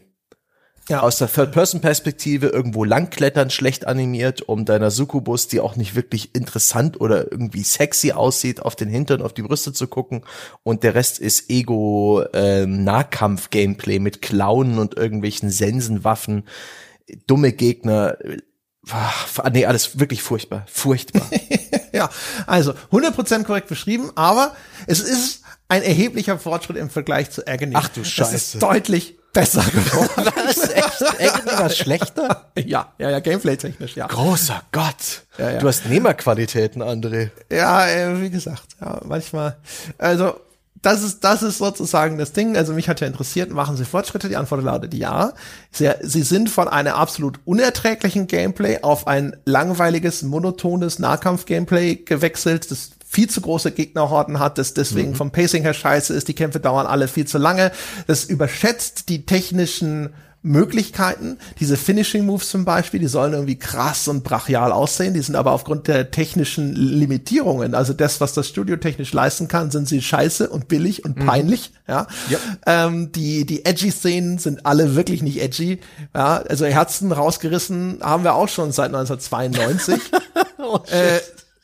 [0.90, 1.02] Ja.
[1.02, 7.00] aus der Third-Person-Perspektive irgendwo langklettern, schlecht animiert, um deiner Succubus, die auch nicht wirklich interessant
[7.00, 10.24] oder irgendwie sexy aussieht, auf den Hintern, auf die Brüste zu gucken.
[10.64, 16.48] Und der Rest ist Ego-Nahkampf-Gameplay mit Klauen und irgendwelchen Sensenwaffen,
[17.28, 18.18] dumme Gegner.
[18.90, 20.66] Ah, Nee, alles wirklich furchtbar.
[20.68, 21.22] Furchtbar.
[21.94, 22.10] ja,
[22.48, 24.56] also 100% korrekt beschrieben, aber
[24.88, 27.74] es ist ein erheblicher Fortschritt im Vergleich zu Agony.
[27.76, 28.36] Ach du Scheiße.
[28.36, 30.10] ist deutlich besser geworden.
[30.36, 30.70] Was?
[31.18, 31.46] Echt?
[31.46, 32.46] War schlechter?
[32.58, 34.08] ja, ja, ja, Gameplay-technisch, ja.
[34.08, 35.24] Großer Gott.
[35.38, 35.60] Ja, ja.
[35.60, 37.30] Du hast Nehmerqualitäten, André.
[37.52, 39.58] Ja, äh, wie gesagt, ja, manchmal.
[39.98, 40.36] Also,
[40.82, 42.58] das ist, das ist sozusagen das Ding.
[42.58, 44.30] Also, mich hat ja interessiert, machen Sie Fortschritte?
[44.30, 45.34] Die Antwort lautet ja.
[45.72, 52.92] Sie, sie sind von einem absolut unerträglichen Gameplay auf ein langweiliges, monotones Nahkampf-Gameplay gewechselt, das
[53.12, 56.88] viel zu große Gegnerhorden hat, das deswegen vom Pacing her scheiße ist, die Kämpfe dauern
[56.88, 57.74] alle viel zu lange,
[58.08, 60.12] das überschätzt die technischen
[60.44, 61.38] Möglichkeiten.
[61.60, 65.52] Diese Finishing Moves zum Beispiel, die sollen irgendwie krass und brachial aussehen, die sind aber
[65.52, 70.48] aufgrund der technischen Limitierungen, also das, was das Studio technisch leisten kann, sind sie scheiße
[70.50, 71.74] und billig und peinlich.
[71.90, 72.08] Ja,
[72.66, 75.82] ähm, die die edgy Szenen sind alle wirklich nicht edgy.
[76.16, 80.00] Ja, also Herzen rausgerissen haben wir auch schon seit 1992.
[80.92, 81.20] äh,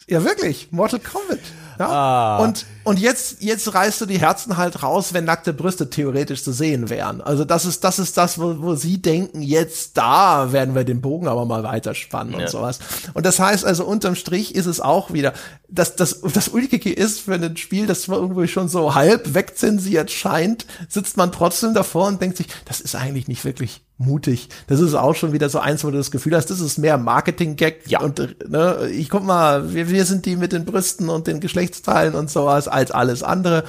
[0.07, 0.71] ja, wirklich.
[0.71, 1.39] Mortal Kombat.
[1.79, 1.87] Ja.
[1.87, 2.37] Ah.
[2.37, 6.53] Und, und jetzt, jetzt reißt du die Herzen halt raus, wenn nackte Brüste theoretisch zu
[6.53, 7.19] sehen wären.
[7.19, 11.01] Also das ist, das ist das, wo, wo sie denken, jetzt da werden wir den
[11.01, 12.79] Bogen aber mal weiterspannen und sowas.
[13.13, 15.33] Und das heißt also, unterm Strich ist es auch wieder,
[15.67, 20.65] dass das, das Ulkige ist für ein Spiel, das irgendwie schon so halb wegzensiert scheint,
[20.87, 24.49] sitzt man trotzdem davor und denkt sich, das ist eigentlich nicht wirklich mutig.
[24.67, 26.97] Das ist auch schon wieder so eins, wo du das Gefühl hast, das ist mehr
[26.97, 27.87] Marketing-Gag.
[27.87, 28.01] Ja.
[28.01, 32.13] Und ne, ich guck mal, wir, wir sind die mit den Brüsten und den Geschlechtsteilen
[32.15, 33.63] und sowas als alles andere.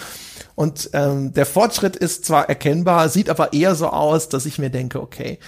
[0.54, 4.70] Und ähm, der Fortschritt ist zwar erkennbar, sieht aber eher so aus, dass ich mir
[4.70, 5.38] denke, okay,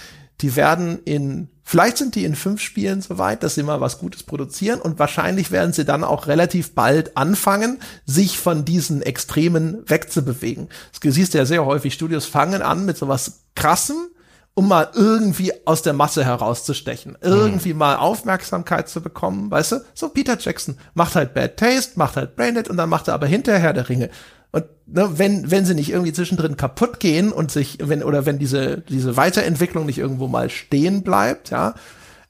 [0.41, 4.23] die werden in, vielleicht sind die in fünf Spielen soweit, dass sie mal was Gutes
[4.23, 10.69] produzieren und wahrscheinlich werden sie dann auch relativ bald anfangen, sich von diesen Extremen wegzubewegen.
[10.91, 14.07] Das siehst du ja sehr häufig, Studios fangen an mit sowas krassem,
[14.53, 19.75] um mal irgendwie aus der Masse herauszustechen, irgendwie mal Aufmerksamkeit zu bekommen, weißt du?
[19.93, 23.27] So Peter Jackson macht halt Bad Taste, macht halt Braindead und dann macht er aber
[23.27, 24.09] hinterher der Ringe.
[24.51, 28.39] Und ne, wenn wenn sie nicht irgendwie zwischendrin kaputt gehen und sich wenn oder wenn
[28.39, 31.75] diese diese Weiterentwicklung nicht irgendwo mal stehen bleibt, ja,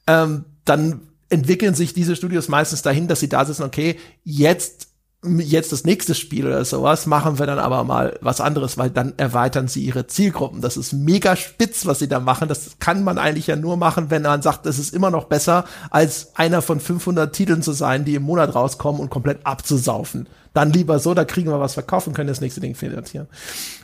[0.06, 4.91] ähm, dann entwickeln sich diese Studios meistens dahin, dass sie da sitzen, okay, jetzt
[5.24, 9.14] jetzt das nächste Spiel oder sowas, machen wir dann aber mal was anderes, weil dann
[9.16, 10.60] erweitern sie ihre Zielgruppen.
[10.60, 12.48] Das ist mega spitz, was sie da machen.
[12.48, 15.64] Das kann man eigentlich ja nur machen, wenn man sagt, es ist immer noch besser,
[15.90, 20.28] als einer von 500 Titeln zu sein, die im Monat rauskommen und komplett abzusaufen.
[20.54, 23.28] Dann lieber so, da kriegen wir was verkaufen, können das nächste Ding finanzieren.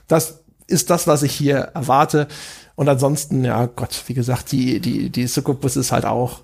[0.09, 2.27] Das ist das, was ich hier erwarte.
[2.75, 6.43] Und ansonsten, ja Gott, wie gesagt, die, die, die Succubus ist halt auch,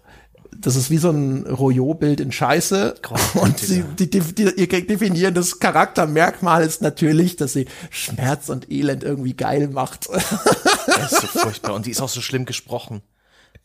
[0.61, 2.95] das ist wie so ein Royot-Bild in Scheiße.
[3.35, 9.03] Und sie, die, die, die, ihr definierendes Charaktermerkmal ist natürlich, dass sie Schmerz und Elend
[9.05, 10.09] irgendwie geil macht.
[10.87, 11.75] Das ist so furchtbar.
[11.75, 13.03] Und die ist auch so schlimm gesprochen.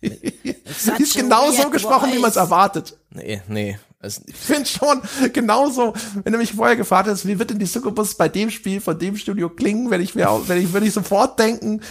[0.01, 2.97] Sie ist genau so gesprochen, wie man es erwartet.
[3.11, 3.77] Nee, nee.
[3.99, 5.01] Also, Ich finde schon
[5.33, 8.79] genauso, wenn du mich vorher gefragt hast, wie wird denn die Succubus bei dem Spiel
[8.79, 11.81] von dem Studio klingen, wenn ich mir, auch- wenn ich, würde ich sofort denken,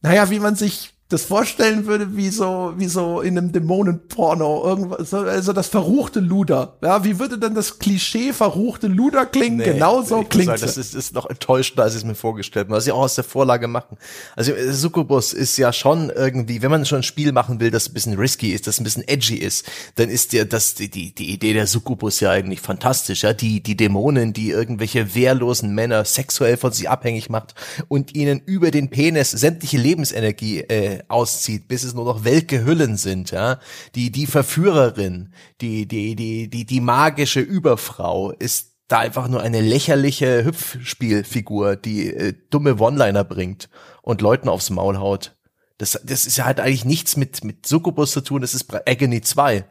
[0.00, 5.10] naja, wie man sich das vorstellen würde, wie so, wie so in einem Dämonenporno, irgendwas,
[5.10, 6.76] so- also das verruchte Luder.
[6.82, 9.58] Ja, wie würde denn das Klischee verruchte Luder klingen?
[9.58, 12.66] nee, genau so klingt sagen, Das ist, ist noch enttäuschender, als ich es mir vorgestellt
[12.68, 13.96] habe, was sie auch aus der Vorlage machen.
[14.36, 17.88] Also äh, Succubus ist ja schon irgendwie, wenn man schon ein Spiel machen will, das
[17.88, 19.66] ein bisschen risky ist, das ein bisschen edgy ist,
[19.96, 23.22] dann ist ja das die, die, die Idee der Succubus ja eigentlich fantastisch.
[23.22, 27.54] Ja, die die Dämonen, die irgendwelche wehrlosen Männer sexuell von sich abhängig macht
[27.88, 32.96] und ihnen über den Penis sämtliche Lebensenergie äh, Auszieht, bis es nur noch welke Hüllen
[32.96, 33.58] sind, ja.
[33.94, 39.60] Die, die Verführerin, die, die, die, die, die magische Überfrau ist da einfach nur eine
[39.60, 43.68] lächerliche Hüpfspielfigur, die äh, dumme One-Liner bringt
[44.02, 45.36] und Leuten aufs Maul haut.
[45.78, 49.20] Das, das ist ja halt eigentlich nichts mit, mit Succubus zu tun, das ist Agony
[49.20, 49.64] 2.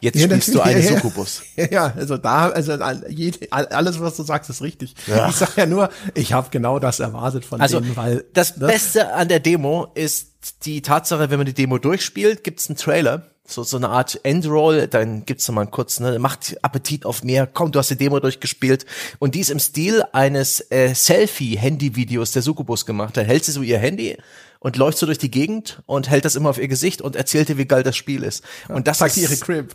[0.00, 1.42] Jetzt ja, spielst du eine ja, Succubus.
[1.56, 4.94] Ja, ja, also da, also alles, was du sagst, ist richtig.
[5.06, 5.28] Ja.
[5.28, 8.24] Ich sag ja nur, ich habe genau das erwartet von also, denen, weil.
[8.32, 8.66] Das ne?
[8.66, 10.28] Beste an der Demo ist
[10.64, 14.86] die Tatsache, wenn man die Demo durchspielt, gibt's einen Trailer, so, so eine Art Endroll,
[14.86, 18.20] dann gibt's noch mal kurz, ne, macht Appetit auf mehr, komm, du hast die Demo
[18.20, 18.86] durchgespielt.
[19.18, 23.16] Und die ist im Stil eines äh, Selfie-Handy-Videos der Succubus gemacht.
[23.16, 24.16] Da hält sie so ihr Handy
[24.60, 27.48] und läuft so durch die Gegend und hält das immer auf ihr Gesicht und erzählt
[27.50, 28.44] ihr, wie geil das Spiel ist.
[28.68, 29.74] und das zeigt ihre Crib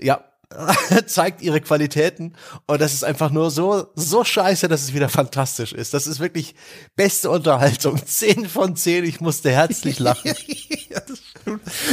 [0.00, 0.24] ja,
[1.06, 2.34] zeigt ihre Qualitäten
[2.66, 5.94] und das ist einfach nur so so scheiße, dass es wieder fantastisch ist.
[5.94, 6.54] Das ist wirklich
[6.96, 8.00] beste Unterhaltung.
[8.06, 9.04] Zehn von zehn.
[9.04, 10.32] Ich musste herzlich lachen.
[10.90, 11.20] ja, das,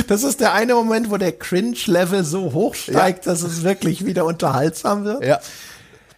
[0.08, 3.32] das, ist der eine Moment, wo der Cringe-Level so hoch steigt, ja.
[3.32, 5.24] dass es wirklich wieder unterhaltsam wird.
[5.24, 5.40] Ja.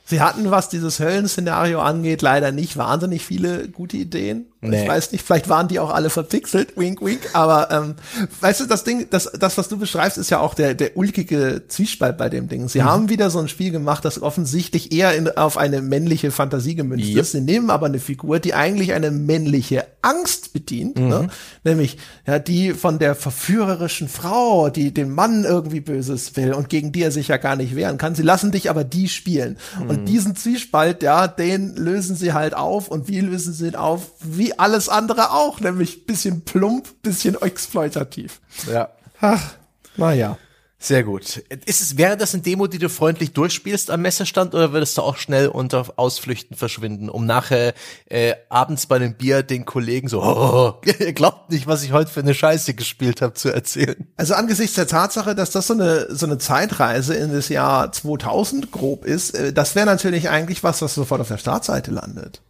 [0.05, 4.52] Sie hatten, was dieses Höllenszenario angeht, leider nicht wahnsinnig viele gute Ideen.
[4.69, 4.83] Nee.
[4.83, 7.95] Ich weiß nicht, vielleicht waren die auch alle verpixelt, wink, wink, aber ähm,
[8.41, 11.63] weißt du, das Ding, das, das, was du beschreibst, ist ja auch der, der ulkige
[11.67, 12.67] Zwiespalt bei dem Ding.
[12.69, 12.85] Sie mhm.
[12.85, 17.09] haben wieder so ein Spiel gemacht, das offensichtlich eher in, auf eine männliche Fantasie gemünzt
[17.09, 17.19] yep.
[17.19, 17.31] ist.
[17.31, 21.07] Sie nehmen aber eine Figur, die eigentlich eine männliche Angst bedient, mhm.
[21.07, 21.27] ne?
[21.63, 26.91] nämlich ja die von der verführerischen Frau, die den Mann irgendwie Böses will und gegen
[26.91, 28.15] die er sich ja gar nicht wehren kann.
[28.15, 29.57] Sie lassen dich aber die spielen.
[29.79, 29.89] Mhm.
[29.89, 32.87] Und diesen Zwiespalt, ja, den lösen sie halt auf.
[32.87, 34.11] Und wie lösen sie ihn auf?
[34.21, 38.41] Wie alles andere auch, nämlich bisschen plump, bisschen exploitativ.
[38.71, 38.89] Ja.
[39.19, 39.53] Ach,
[39.95, 40.37] naja.
[40.83, 41.37] Sehr gut.
[41.65, 45.01] Ist es, wäre das ein Demo, die du freundlich durchspielst am Messestand oder würdest du
[45.01, 47.73] auch schnell unter Ausflüchten verschwinden, um nachher
[48.07, 52.11] äh, abends bei einem Bier den Kollegen so, oh, ihr glaubt nicht, was ich heute
[52.11, 54.09] für eine Scheiße gespielt habe, zu erzählen?
[54.17, 58.73] Also angesichts der Tatsache, dass das so eine, so eine Zeitreise in das Jahr 2000
[58.73, 62.41] grob ist, äh, das wäre natürlich eigentlich was, was sofort auf der Startseite landet.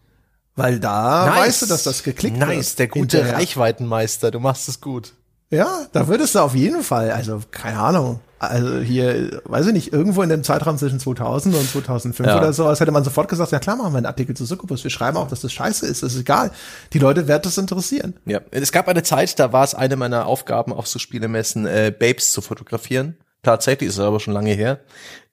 [0.55, 1.47] Weil da nice.
[1.47, 2.57] weißt du, dass das geklickt nice, wird.
[2.57, 3.37] Nice, der gute hinterher.
[3.37, 5.13] Reichweitenmeister, du machst es gut.
[5.49, 9.93] Ja, da würdest du auf jeden Fall, also keine Ahnung, also hier, weiß ich nicht,
[9.93, 12.37] irgendwo in dem Zeitraum zwischen 2000 und 2005 ja.
[12.39, 14.83] oder so, als hätte man sofort gesagt, ja klar machen wir einen Artikel zu Succubus,
[14.83, 16.51] wir schreiben auch, dass das scheiße ist, das ist egal.
[16.91, 18.15] Die Leute werden das interessieren.
[18.25, 21.93] Ja, es gab eine Zeit, da war es eine meiner Aufgaben auf so Spielemessen, äh,
[21.97, 23.17] Babes zu fotografieren.
[23.43, 24.79] Tatsächlich ist es aber schon lange her.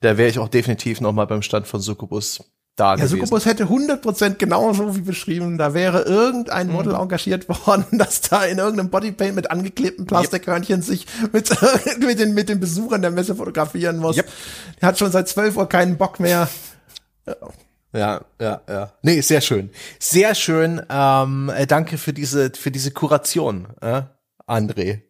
[0.00, 2.44] Da wäre ich auch definitiv noch mal beim Stand von Succubus
[2.80, 3.18] da ja, gewesen.
[3.18, 6.72] Succubus hätte 100% genauso wie beschrieben, da wäre irgendein mhm.
[6.72, 7.00] Model mhm.
[7.00, 10.84] engagiert worden, das da in irgendeinem Bodypaint mit angeklebten Plastikhörnchen yep.
[10.84, 11.50] sich mit,
[12.00, 14.16] mit, den, mit den Besuchern der Messe fotografieren muss.
[14.16, 14.28] Yep.
[14.80, 16.48] Er hat schon seit 12 Uhr keinen Bock mehr.
[17.92, 18.92] Ja, ja, ja.
[19.02, 19.70] Nee, sehr schön.
[19.98, 20.80] Sehr schön.
[20.88, 24.02] Ähm, äh, danke für diese, für diese Kuration, äh,
[24.46, 25.02] André.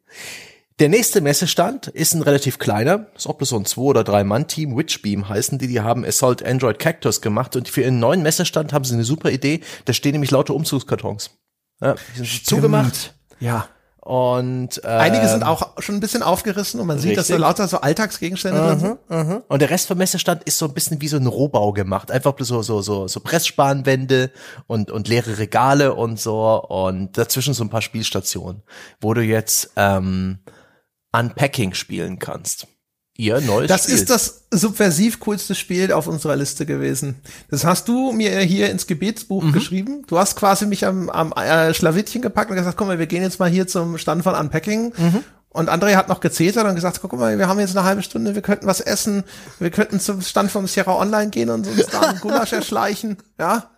[0.81, 4.24] Der nächste Messestand ist ein relativ kleiner, ist auch bloß so ein zwei oder drei
[4.24, 8.23] Mann Team, Witchbeam heißen die, die haben Assault Android Cactus gemacht und für ihren neuen
[8.23, 11.32] Messestand haben sie eine super Idee, da stehen nämlich lauter Umzugskartons.
[11.82, 13.15] Ja, die sind zugemacht.
[13.40, 13.69] Ja.
[14.01, 17.28] Und äh, einige sind auch schon ein bisschen aufgerissen und man sieht, richtig.
[17.28, 18.98] dass da lauter so Alltagsgegenstände -huh, drin sind.
[19.11, 19.43] -huh.
[19.47, 22.35] Und der Rest vom Messestand ist so ein bisschen wie so ein Rohbau gemacht, einfach
[22.39, 24.31] so so so so Pressspanwände
[24.66, 28.62] und und leere Regale und so und dazwischen so ein paar Spielstationen,
[29.02, 30.39] wo du jetzt ähm,
[31.12, 32.66] Unpacking spielen kannst.
[33.16, 33.95] Ihr neues das Spiel.
[33.97, 37.16] ist das subversiv coolste Spiel auf unserer Liste gewesen.
[37.51, 39.53] Das hast du mir hier ins Gebetsbuch mhm.
[39.53, 40.05] geschrieben.
[40.07, 43.23] Du hast quasi mich am, am äh, Schlawittchen gepackt und gesagt, guck mal, wir gehen
[43.23, 44.95] jetzt mal hier zum Stand von Unpacking.
[44.97, 45.24] Mhm.
[45.51, 48.35] Und André hat noch gezetert und gesagt, guck mal, wir haben jetzt eine halbe Stunde,
[48.35, 49.24] wir könnten was essen,
[49.59, 53.69] wir könnten zum Stand vom Sierra Online gehen und uns da einen Gulasch erschleichen, ja.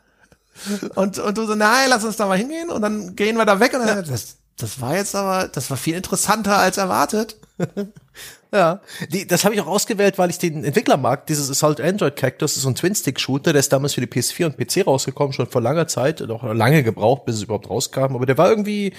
[0.94, 3.58] Und, und du so, nein, lass uns da mal hingehen und dann gehen wir da
[3.58, 7.36] weg und dann, das, das war jetzt aber, das war viel interessanter als erwartet.
[8.52, 8.80] ja,
[9.10, 11.26] die, das habe ich auch ausgewählt, weil ich den Entwickler mag.
[11.26, 14.56] Dieses Assault Android Cactus ist so ein Twin-Stick-Shooter, der ist damals für die PS4 und
[14.56, 18.14] PC rausgekommen, schon vor langer Zeit, noch lange gebraucht, bis es überhaupt rauskam.
[18.14, 18.92] Aber der war irgendwie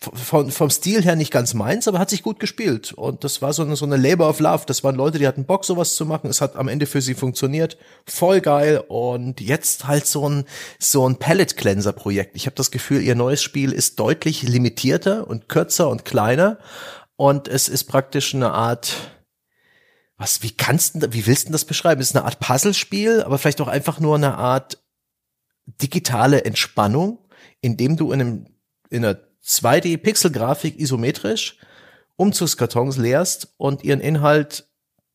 [0.00, 2.92] von, vom Stil her nicht ganz meins, aber hat sich gut gespielt.
[2.92, 4.62] Und das war so eine, so eine Labor of Love.
[4.66, 6.30] Das waren Leute, die hatten Bock, sowas zu machen.
[6.30, 7.76] Es hat am Ende für sie funktioniert.
[8.06, 8.82] Voll geil.
[8.86, 10.44] Und jetzt halt so ein,
[10.78, 12.36] so ein Palette Cleanser Projekt.
[12.36, 16.58] Ich habe das Gefühl, ihr neues Spiel ist deutlich limitierter und kürzer und kleiner.
[17.16, 18.94] Und es ist praktisch eine Art,
[20.16, 22.00] was, wie kannst du, wie willst du das beschreiben?
[22.00, 24.78] Es ist eine Art Puzzlespiel, aber vielleicht auch einfach nur eine Art
[25.66, 27.18] digitale Entspannung,
[27.60, 28.46] indem du in einem,
[28.90, 31.56] in einer 2D-Pixel-Grafik isometrisch
[32.16, 34.66] Umzugskartons leerst und ihren Inhalt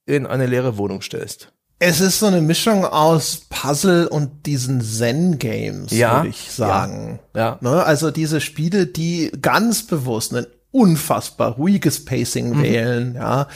[0.05, 1.49] in eine leere Wohnung stellst.
[1.79, 7.19] Es ist so eine Mischung aus Puzzle und diesen Zen-Games, Ja, würde ich sagen.
[7.35, 7.83] ja, Ne?
[7.83, 12.63] Also diese Spiele, die ganz bewusst ein unfassbar ruhiges Pacing Mhm.
[12.63, 13.47] wählen, ja,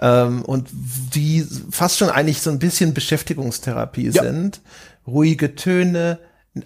[0.00, 0.68] ähm, und
[1.14, 4.24] die fast schon eigentlich so ein bisschen Beschäftigungstherapie Ja.
[4.24, 4.60] sind.
[5.06, 6.18] Ruhige Töne,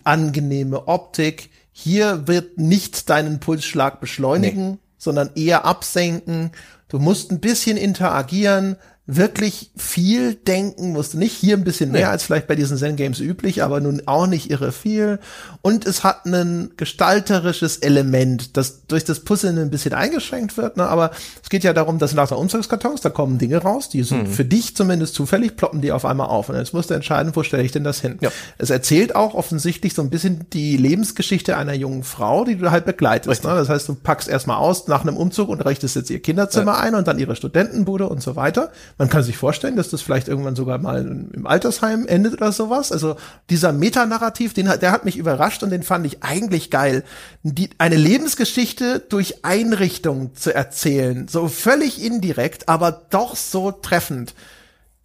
[0.04, 1.50] angenehme Optik.
[1.82, 6.52] Hier wird nicht deinen Pulsschlag beschleunigen, sondern eher absenken.
[6.88, 8.76] Du musst ein bisschen interagieren,
[9.16, 12.96] wirklich viel denken, musst du nicht hier ein bisschen mehr als vielleicht bei diesen Zen
[12.96, 15.18] Games üblich, aber nun auch nicht irre viel.
[15.62, 20.86] Und es hat ein gestalterisches Element, das durch das Puzzeln ein bisschen eingeschränkt wird, ne?
[20.86, 21.10] aber
[21.42, 24.44] es geht ja darum, dass nach der Umzugskartons, da kommen Dinge raus, die sind für
[24.44, 26.48] dich zumindest zufällig, ploppen die auf einmal auf.
[26.48, 28.18] Und jetzt musst du entscheiden, wo stelle ich denn das hin.
[28.20, 28.30] Ja.
[28.58, 32.84] Es erzählt auch offensichtlich so ein bisschen die Lebensgeschichte einer jungen Frau, die du halt
[32.84, 33.44] begleitest.
[33.44, 33.50] Ne?
[33.50, 36.94] Das heißt, du packst erstmal aus nach einem Umzug und richtest jetzt ihr Kinderzimmer ein
[36.94, 38.70] und dann ihre Studentenbude und so weiter.
[39.00, 41.00] Man kann sich vorstellen, dass das vielleicht irgendwann sogar mal
[41.32, 42.92] im Altersheim endet oder sowas.
[42.92, 43.16] Also
[43.48, 47.02] dieser Metanarrativ, den der hat mich überrascht und den fand ich eigentlich geil.
[47.42, 54.34] Die, eine Lebensgeschichte durch Einrichtung zu erzählen, so völlig indirekt, aber doch so treffend.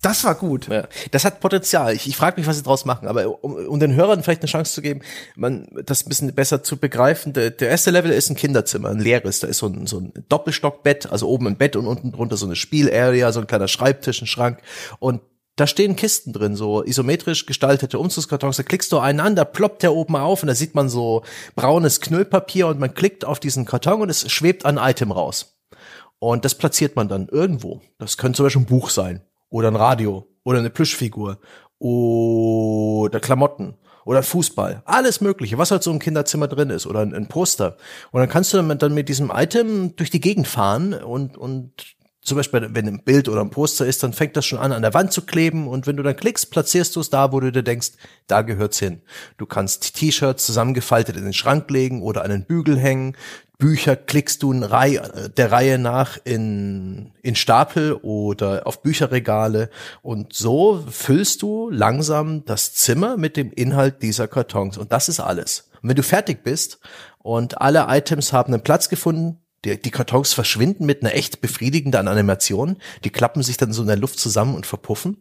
[0.05, 0.67] Das war gut.
[0.67, 1.95] Ja, das hat Potenzial.
[1.95, 3.07] Ich, ich frage mich, was sie draus machen.
[3.07, 5.01] Aber um, um den Hörern vielleicht eine Chance zu geben,
[5.35, 8.99] man das ein bisschen besser zu begreifen, der, der erste Level ist ein Kinderzimmer, ein
[8.99, 9.39] leeres.
[9.39, 12.45] Da ist so ein, so ein Doppelstockbett, also oben ein Bett und unten drunter so
[12.45, 14.59] eine Spielarea, so ein kleiner Schreibtisch, ein Schrank.
[14.99, 15.21] Und
[15.55, 18.57] da stehen Kisten drin, so isometrisch gestaltete Umzugskartons.
[18.57, 21.23] Da klickst du einen an, da ploppt der oben auf und da sieht man so
[21.55, 25.57] braunes Knüllpapier und man klickt auf diesen Karton und es schwebt ein Item raus.
[26.19, 27.81] Und das platziert man dann irgendwo.
[27.97, 31.39] Das könnte zum Beispiel ein Buch sein oder ein Radio oder eine Plüschfigur
[31.79, 34.83] oder Klamotten oder Fußball.
[34.85, 37.77] Alles Mögliche, was halt so im Kinderzimmer drin ist oder ein, ein Poster.
[38.11, 41.37] Und dann kannst du dann mit, dann mit diesem Item durch die Gegend fahren und,
[41.37, 41.95] und
[42.25, 44.81] zum Beispiel, wenn ein Bild oder ein Poster ist, dann fängt das schon an, an
[44.81, 47.51] der Wand zu kleben und wenn du dann klickst, platzierst du es da, wo du
[47.51, 47.91] dir denkst,
[48.25, 49.03] da gehört's hin.
[49.37, 53.15] Du kannst T-Shirts zusammengefaltet in den Schrank legen oder an den Bügel hängen.
[53.57, 59.69] Bücher klickst du Reihe, der Reihe nach in, in Stapel oder auf Bücherregale
[60.01, 65.19] und so füllst du langsam das Zimmer mit dem Inhalt dieser Kartons und das ist
[65.19, 65.69] alles.
[65.81, 66.79] Und wenn du fertig bist
[67.19, 72.07] und alle Items haben einen Platz gefunden, die, die Kartons verschwinden mit einer echt befriedigenden
[72.07, 72.77] Animation.
[73.03, 75.17] Die klappen sich dann so in der Luft zusammen und verpuffen.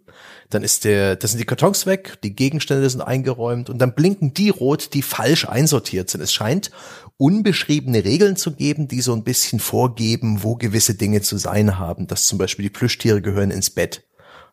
[0.51, 4.35] Dann ist der, das sind die Kartons weg, die Gegenstände sind eingeräumt und dann blinken
[4.35, 6.21] die rot, die falsch einsortiert sind.
[6.21, 6.71] Es scheint
[7.17, 12.07] unbeschriebene Regeln zu geben, die so ein bisschen vorgeben, wo gewisse Dinge zu sein haben.
[12.07, 14.05] Dass zum Beispiel die Plüschtiere gehören ins Bett.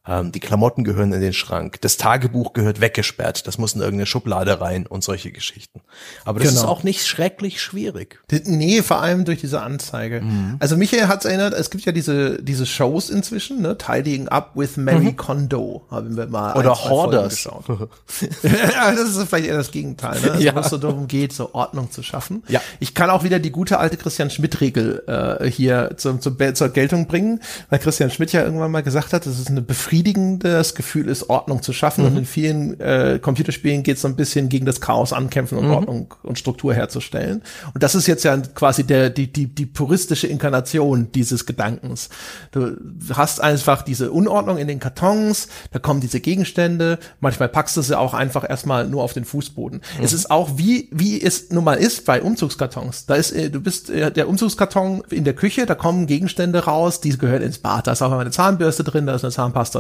[0.08, 1.80] Ähm, die Klamotten gehören in den Schrank.
[1.82, 3.46] Das Tagebuch gehört weggesperrt.
[3.46, 5.82] Das muss in irgendeine Schublade rein und solche Geschichten.
[6.26, 6.62] Aber das Genau.
[6.62, 8.20] ist auch nicht schrecklich schwierig.
[8.46, 10.24] Nee, vor allem durch diese Anzeige.
[10.60, 13.78] Also Michael hat's erinnert, es gibt ja diese, diese Shows inzwischen, ne?
[13.78, 16.54] Tidying Up with Mary Kondo, haben wir mal.
[16.58, 17.44] Oder ein, Hoarders.
[18.42, 20.32] ja, das ist vielleicht eher das Gegenteil, ne?
[20.32, 20.56] Also, Ja.
[20.56, 22.44] wo es so darum geht, so Ordnung zu schaffen.
[22.48, 22.62] Ja.
[22.80, 25.04] Ich kann auch wieder die gute alte Christian Schmidt-Regel
[25.42, 29.26] äh, hier zum, zum, zur Geltung bringen, weil Christian Schmidt ja irgendwann mal gesagt hat,
[29.26, 32.06] dass es ein befriedigendes Gefühl ist, Ordnung zu schaffen.
[32.06, 35.70] Und in vielen äh, Computerspielen geht es so ein bisschen gegen das Chaos ankämpfen und
[35.70, 37.44] Ordnung und Struktur herzustellen.
[37.74, 42.10] Und das ist jetzt ja quasi der, die, die, die puristische Inkarnation dieses Gedankens.
[42.52, 42.78] Du
[43.14, 47.98] hast einfach diese Unordnung in den Kartons, da kommen diese Gegenstände, manchmal packst du sie
[47.98, 49.82] auch einfach erstmal nur auf den Fußboden.
[50.02, 53.08] Es ist auch wie, wie es nun mal ist bei Umzugskartons.
[53.08, 57.02] Da ist, äh, du bist äh, der Umzugskarton in der Küche, da kommen Gegenstände raus,
[57.02, 57.88] die gehören ins Bad.
[57.88, 59.32] Da ist auch eine Zahnbürste drin, da ist eine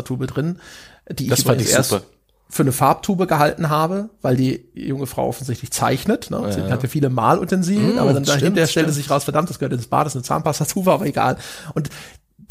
[0.01, 0.59] Zahnpastatube drin,
[1.09, 2.03] die Das ich fand übrigens ich erst super.
[2.49, 6.29] für eine Farbtube gehalten habe, weil die junge Frau offensichtlich zeichnet.
[6.31, 6.51] Ne?
[6.51, 9.87] Sie hatte viele Malutensilien, aber dann stimmt, dahinter stellte sich raus, verdammt, das gehört ins
[9.87, 11.37] Bad, das ist eine Zahnpastatube, aber egal.
[11.73, 11.89] Und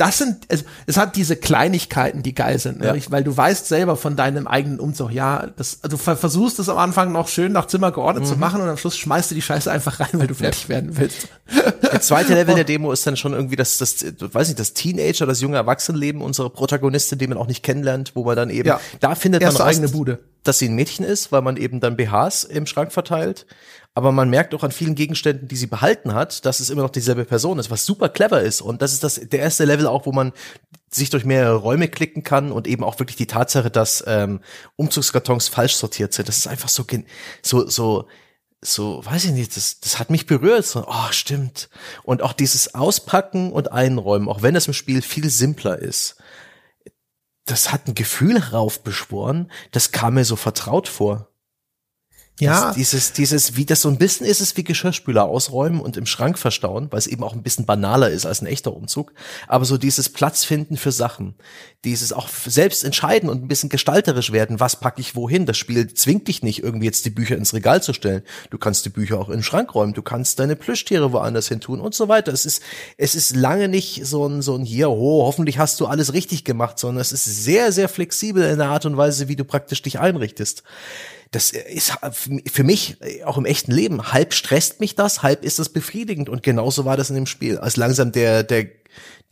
[0.00, 2.86] das sind, es, es hat diese Kleinigkeiten, die geil sind, ne?
[2.86, 2.94] Ja.
[2.94, 6.58] Ich- weil du weißt selber von deinem eigenen Umzug, ja, das, also du ver- versuchst
[6.58, 8.28] es am Anfang noch schön nach Zimmer geordnet Mhm.
[8.28, 10.96] zu machen und am Schluss schmeißt du die Scheiße einfach rein, weil du fertig werden
[10.96, 11.28] willst.
[11.82, 15.26] Der zweite Level der Demo ist dann schon irgendwie das, das, weiß nicht, das Teenager,
[15.26, 18.80] das junge Erwachsenenleben unserer Protagonistin, die man auch nicht kennenlernt, wo man dann eben, Ja.
[19.00, 20.18] da findet man Erste raus, eigene Bude.
[20.44, 23.44] dass sie ein Mädchen ist, weil man eben dann BHs im Schrank verteilt.
[24.00, 26.88] Aber man merkt auch an vielen Gegenständen, die sie behalten hat, dass es immer noch
[26.88, 28.62] dieselbe Person ist, was super clever ist.
[28.62, 30.32] Und das ist das, der erste Level auch, wo man
[30.90, 34.40] sich durch mehrere Räume klicken kann und eben auch wirklich die Tatsache, dass ähm,
[34.76, 36.28] Umzugskartons falsch sortiert sind.
[36.28, 36.86] Das ist einfach so,
[37.42, 38.08] so, so,
[38.62, 40.64] so, weiß ich nicht, das, das hat mich berührt.
[40.64, 41.68] So, oh, stimmt.
[42.02, 46.16] Und auch dieses Auspacken und Einräumen, auch wenn das im Spiel viel simpler ist,
[47.44, 51.29] das hat ein Gefühl heraufbeschworen, das kam mir so vertraut vor.
[52.40, 52.72] Ja.
[52.72, 56.38] Dieses, dieses, wie das so ein bisschen ist es wie Geschirrspüler ausräumen und im Schrank
[56.38, 59.12] verstauen, weil es eben auch ein bisschen banaler ist als ein echter Umzug.
[59.46, 61.34] Aber so dieses Platz finden für Sachen,
[61.84, 65.46] dieses auch selbst entscheiden und ein bisschen gestalterisch werden, was packe ich wohin.
[65.46, 68.22] Das Spiel zwingt dich nicht, irgendwie jetzt die Bücher ins Regal zu stellen.
[68.50, 71.60] Du kannst die Bücher auch in den Schrank räumen, du kannst deine Plüschtiere woanders hin
[71.60, 72.32] tun und so weiter.
[72.32, 72.62] Es ist,
[72.96, 76.44] es ist lange nicht so ein, so ein hier, oh, hoffentlich hast du alles richtig
[76.44, 79.82] gemacht, sondern es ist sehr, sehr flexibel in der Art und Weise, wie du praktisch
[79.82, 80.62] dich einrichtest
[81.30, 81.92] das ist
[82.46, 86.42] für mich auch im echten Leben halb stresst mich das, halb ist das befriedigend und
[86.42, 87.58] genauso war das in dem Spiel.
[87.58, 88.66] Als langsam der der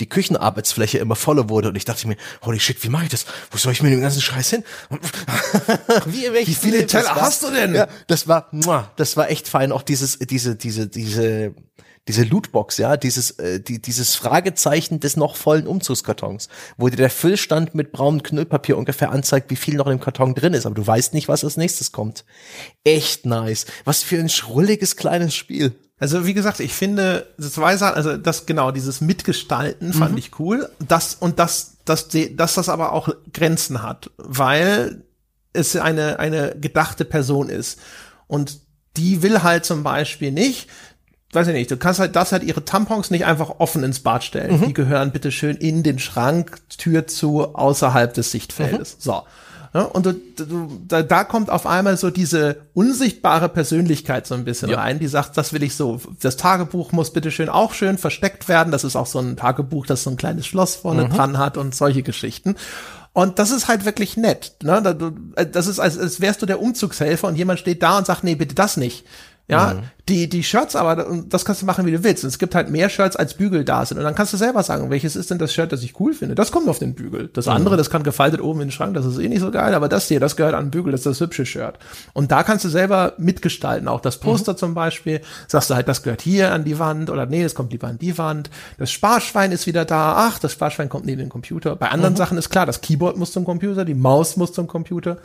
[0.01, 3.27] die Küchenarbeitsfläche immer voller wurde und ich dachte mir, holy shit, wie mache ich das?
[3.51, 4.65] Wo soll ich mir den ganzen Scheiß hin?
[6.07, 7.75] wie, wie viele Teller hast du denn?
[7.75, 8.49] Ja, das war,
[8.95, 9.73] das war echt fein.
[9.73, 11.55] Auch dieses, diese, diese, diese
[12.09, 16.49] diese Lootbox, ja, dieses, äh, die, dieses Fragezeichen des noch vollen Umzugskartons,
[16.79, 20.55] wo dir der Füllstand mit braunem Knüllpapier ungefähr anzeigt, wie viel noch im Karton drin
[20.55, 22.25] ist, aber du weißt nicht, was als nächstes kommt.
[22.83, 23.67] Echt nice.
[23.85, 25.75] Was für ein schrulliges kleines Spiel.
[25.99, 30.19] Also wie gesagt, ich finde zwei Sachen, also das genau dieses Mitgestalten fand mhm.
[30.19, 30.71] ich cool.
[30.79, 35.03] Das und das, das, dass das aber auch Grenzen hat, weil
[35.53, 37.81] es eine eine gedachte Person ist
[38.29, 38.61] und
[38.97, 40.69] die will halt zum Beispiel nicht,
[41.33, 44.25] weiß ich nicht, du kannst halt, das halt ihre Tampons nicht einfach offen ins Bad
[44.25, 44.61] stellen.
[44.61, 44.67] Mhm.
[44.67, 48.97] Die gehören bitte schön in den Schrank, Tür zu, außerhalb des Sichtfeldes.
[48.97, 49.01] Mhm.
[49.01, 49.23] So.
[49.75, 54.45] Ja, und du, du, da, da kommt auf einmal so diese unsichtbare Persönlichkeit so ein
[54.45, 54.79] bisschen ja.
[54.79, 56.01] rein, die sagt, das will ich so.
[56.21, 58.71] Das Tagebuch muss bitte schön auch schön versteckt werden.
[58.71, 61.11] Das ist auch so ein Tagebuch, das so ein kleines Schloss vorne mhm.
[61.11, 62.57] dran hat und solche Geschichten.
[63.13, 64.55] Und das ist halt wirklich nett.
[64.63, 64.81] Ne?
[65.53, 68.37] Das ist, als, als wärst du der Umzugshelfer und jemand steht da und sagt, nee,
[68.37, 69.05] bitte das nicht.
[69.51, 69.83] Ja, mhm.
[70.11, 72.23] die, die Shirts aber, das kannst du machen, wie du willst.
[72.23, 73.97] Und es gibt halt mehr Shirts, als Bügel da sind.
[73.97, 76.35] Und dann kannst du selber sagen, welches ist denn das Shirt, das ich cool finde.
[76.35, 77.31] Das kommt auf den Bügel.
[77.33, 77.53] Das mhm.
[77.53, 79.73] andere, das kann gefaltet oben in den Schrank, das ist eh nicht so geil.
[79.73, 81.79] Aber das hier, das gehört an den Bügel, das ist das hübsche Shirt.
[82.13, 83.89] Und da kannst du selber mitgestalten.
[83.89, 84.59] Auch das Poster mhm.
[84.59, 85.23] zum Beispiel.
[85.47, 87.09] Sagst du halt, das gehört hier an die Wand.
[87.09, 88.51] Oder nee, das kommt lieber an die Wand.
[88.77, 90.29] Das Sparschwein ist wieder da.
[90.29, 91.75] Ach, das Sparschwein kommt neben den Computer.
[91.75, 92.19] Bei anderen mhm.
[92.19, 95.17] Sachen ist klar, das Keyboard muss zum Computer, die Maus muss zum Computer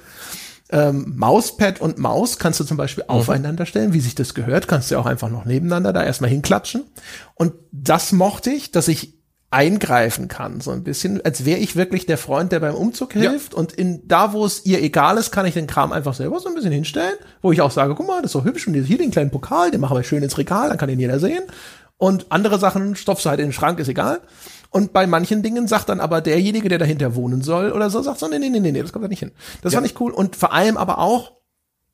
[0.73, 3.11] ähm, Mauspad und Maus kannst du zum Beispiel mhm.
[3.11, 6.83] aufeinander stellen, wie sich das gehört, kannst du auch einfach noch nebeneinander da erstmal hinklatschen.
[7.35, 9.13] Und das mochte ich, dass ich
[9.51, 13.53] eingreifen kann, so ein bisschen, als wäre ich wirklich der Freund, der beim Umzug hilft.
[13.53, 13.59] Ja.
[13.59, 16.49] Und in da, wo es ihr egal ist, kann ich den Kram einfach selber so
[16.49, 17.13] ein bisschen hinstellen,
[17.43, 19.69] wo ich auch sage, guck mal, das ist so hübsch und hier den kleinen Pokal,
[19.69, 21.43] den machen wir schön ins Regal, dann kann ihn jeder sehen.
[21.97, 24.21] Und andere Sachen halt in den Schrank, ist egal.
[24.73, 28.17] Und bei manchen Dingen sagt dann aber derjenige, der dahinter wohnen soll oder so, sagt
[28.17, 29.31] so, nee, nee, nee, nee, das kommt da nicht hin.
[29.61, 29.77] Das ja.
[29.77, 30.11] fand ich cool.
[30.11, 31.33] Und vor allem aber auch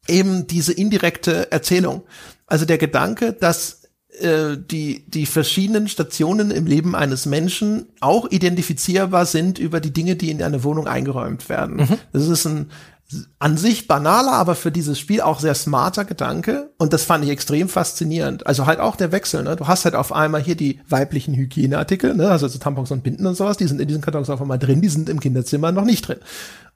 [0.08, 2.04] eben diese indirekte Erzählung.
[2.48, 3.84] Also der Gedanke, dass
[4.22, 10.16] äh, die, die verschiedenen Stationen im Leben eines Menschen auch identifizierbar sind über die Dinge,
[10.16, 11.76] die in eine Wohnung eingeräumt werden.
[11.76, 11.98] Mhm.
[12.14, 12.72] Das ist ein
[13.40, 16.72] an sich banaler, aber für dieses Spiel auch sehr smarter Gedanke.
[16.78, 18.46] Und das fand ich extrem faszinierend.
[18.46, 19.56] Also halt auch der Wechsel, ne?
[19.56, 22.30] Du hast halt auf einmal hier die weiblichen Hygieneartikel, ne?
[22.30, 24.82] Also so Tampons und Binden und sowas, die sind in diesen Kartons auf einmal drin,
[24.82, 26.20] die sind im Kinderzimmer noch nicht drin.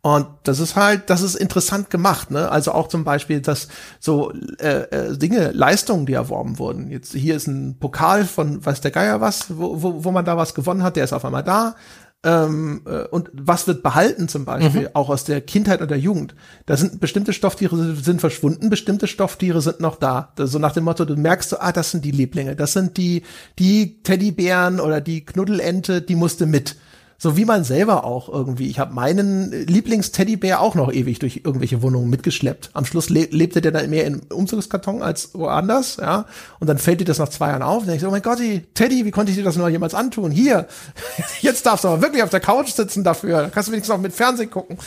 [0.01, 2.51] Und das ist halt, das ist interessant gemacht, ne?
[2.51, 3.67] Also auch zum Beispiel, dass
[3.99, 6.89] so äh, äh, Dinge, Leistungen, die erworben wurden.
[6.89, 10.35] Jetzt hier ist ein Pokal von weiß der Geier was, wo, wo, wo man da
[10.35, 11.75] was gewonnen hat, der ist auf einmal da
[12.23, 14.89] ähm, äh, und was wird behalten zum Beispiel, mhm.
[14.93, 16.35] auch aus der Kindheit und der Jugend.
[16.65, 20.31] Da sind bestimmte Stofftiere sind verschwunden, bestimmte Stofftiere sind noch da.
[20.35, 22.97] Das so nach dem Motto, du merkst so, ah, das sind die Lieblinge, das sind
[22.97, 23.23] die,
[23.59, 26.77] die Teddybären oder die Knuddelente, die musste mit.
[27.17, 28.67] So wie man selber auch irgendwie.
[28.69, 32.71] Ich habe meinen Lieblingsteddybär auch noch ewig durch irgendwelche Wohnungen mitgeschleppt.
[32.73, 36.25] Am Schluss le lebte der dann mehr im Umzugskarton als woanders, ja.
[36.59, 37.81] Und dann fällt dir das nach zwei Jahren auf.
[37.81, 38.39] Und dann ich so, oh mein Gott,
[38.73, 40.31] Teddy, wie konnte ich dir das nur jemals antun?
[40.31, 40.67] Hier,
[41.41, 43.43] jetzt darfst du aber wirklich auf der Couch sitzen dafür.
[43.43, 44.77] Da kannst du wenigstens auch mit Fernsehen gucken.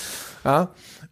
[0.45, 0.69] Ja.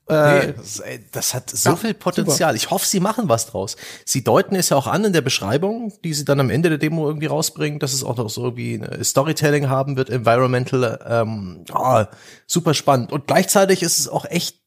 [0.08, 0.82] Äh, nee, das,
[1.12, 2.50] das, hat so ja, viel Potenzial.
[2.50, 2.56] Super.
[2.56, 3.76] Ich hoffe, sie machen was draus.
[4.04, 6.78] Sie deuten es ja auch an in der Beschreibung, die sie dann am Ende der
[6.78, 11.00] Demo irgendwie rausbringen, dass es auch noch so irgendwie Storytelling haben wird, Environmental.
[11.08, 12.04] Ähm, oh,
[12.46, 13.12] super spannend.
[13.12, 14.64] Und gleichzeitig ist es auch echt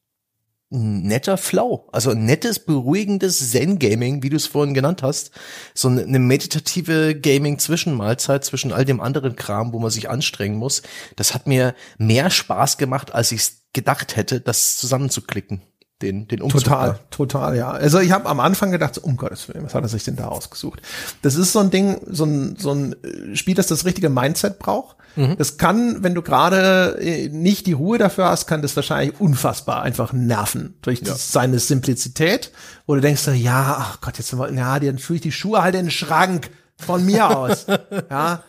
[0.70, 1.88] ein netter Flow.
[1.92, 5.30] Also ein nettes, beruhigendes Zen-Gaming, wie du es vorhin genannt hast.
[5.72, 10.82] So eine meditative Gaming-Zwischenmahlzeit zwischen all dem anderen Kram, wo man sich anstrengen muss.
[11.16, 15.62] Das hat mir mehr Spaß gemacht, als ich es gedacht hätte, das zusammenzuklicken.
[16.00, 16.62] Den, den Umzug.
[16.62, 17.72] Total, total, ja.
[17.72, 20.14] Also ich habe am Anfang gedacht, so, um Gottes Willen, was hat er sich denn
[20.14, 20.80] da ausgesucht?
[21.22, 22.94] Das ist so ein Ding, so ein, so ein
[23.34, 24.96] Spiel, das das richtige Mindset braucht.
[25.16, 25.36] Mhm.
[25.36, 29.82] Das kann, wenn du gerade äh, nicht die Ruhe dafür hast, kann das wahrscheinlich unfassbar
[29.82, 31.16] einfach nerven durch ja.
[31.16, 32.52] seine Simplizität,
[32.86, 35.86] wo du denkst, ja, ach Gott, jetzt ja, dann tue ich die Schuhe halt in
[35.86, 37.66] den Schrank von mir aus.
[38.10, 38.44] ja,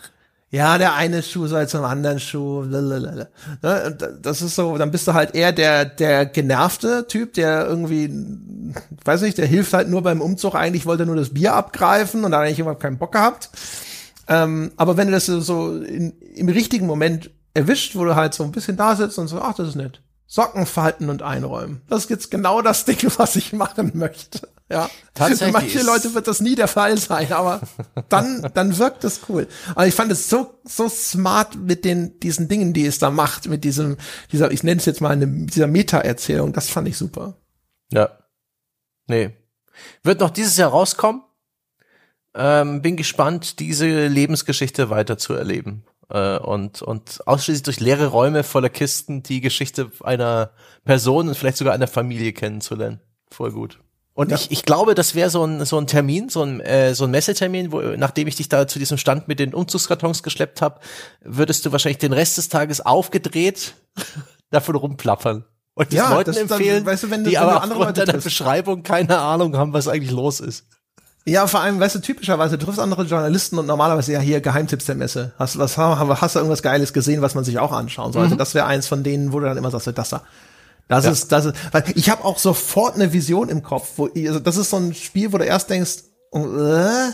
[0.51, 2.63] ja, der eine Schuh soll zum anderen Schuh.
[2.63, 3.27] Lalalala.
[3.61, 8.09] Ne, das ist so, dann bist du halt eher der, der genervte Typ, der irgendwie
[9.03, 10.55] weiß nicht, der hilft halt nur beim Umzug.
[10.55, 13.49] Eigentlich wollte er nur das Bier abgreifen und da hat eigentlich überhaupt keinen Bock gehabt.
[14.27, 18.43] Ähm, aber wenn du das so in, im richtigen Moment erwischt, wo du halt so
[18.43, 20.01] ein bisschen da sitzt und so, ach, das ist nett.
[20.27, 21.81] Socken falten und einräumen.
[21.89, 24.47] Das ist jetzt genau das Ding, was ich machen möchte.
[24.69, 24.89] Ja.
[25.15, 25.47] Tatsächlich.
[25.47, 27.61] Für manche Leute wird das nie der Fall sein, aber
[28.09, 29.47] dann, dann wirkt das cool.
[29.71, 33.47] Aber ich fand es so, so smart mit den, diesen Dingen, die es da macht,
[33.47, 33.97] mit diesem,
[34.31, 36.53] dieser, ich nenne es jetzt mal eine, dieser Meta-Erzählung.
[36.53, 37.35] Das fand ich super.
[37.91, 38.11] Ja.
[39.07, 39.31] Nee.
[40.03, 41.23] Wird noch dieses Jahr rauskommen.
[42.35, 48.43] Ähm, bin gespannt, diese Lebensgeschichte weiter zu erleben äh, und, und ausschließlich durch leere Räume
[48.43, 50.51] voller Kisten die Geschichte einer
[50.85, 53.01] Person und vielleicht sogar einer Familie kennenzulernen.
[53.31, 53.79] Voll gut.
[54.19, 54.35] Und ja.
[54.35, 57.11] ich, ich glaube, das wäre so ein, so ein Termin, so ein, äh, so ein
[57.11, 60.81] Messetermin, wo, nachdem ich dich da zu diesem Stand mit den Umzugskartons geschleppt habe,
[61.21, 63.75] würdest du wahrscheinlich den Rest des Tages aufgedreht
[64.51, 65.45] davon rumplappern.
[65.73, 68.83] Und ja, Leuten empfehlen, dann, weißt du, wenn du, die wenn aber aufgrund deiner Beschreibung
[68.83, 70.65] keine Ahnung haben, was eigentlich los ist.
[71.23, 74.83] Ja, vor allem, weißt du, typischerweise, du triffst andere Journalisten und normalerweise ja hier Geheimtipps
[74.83, 75.31] der Messe.
[75.39, 78.33] Hast, was, hast du irgendwas Geiles gesehen, was man sich auch anschauen sollte?
[78.33, 78.37] Mhm.
[78.37, 80.23] Das wäre eins von denen, wo du dann immer sagst, das da.
[80.89, 81.11] Das ja.
[81.11, 84.57] ist, das ist, weil ich habe auch sofort eine Vision im Kopf, wo, also das
[84.57, 85.99] ist so ein Spiel, wo du erst denkst,
[86.33, 87.11] äh,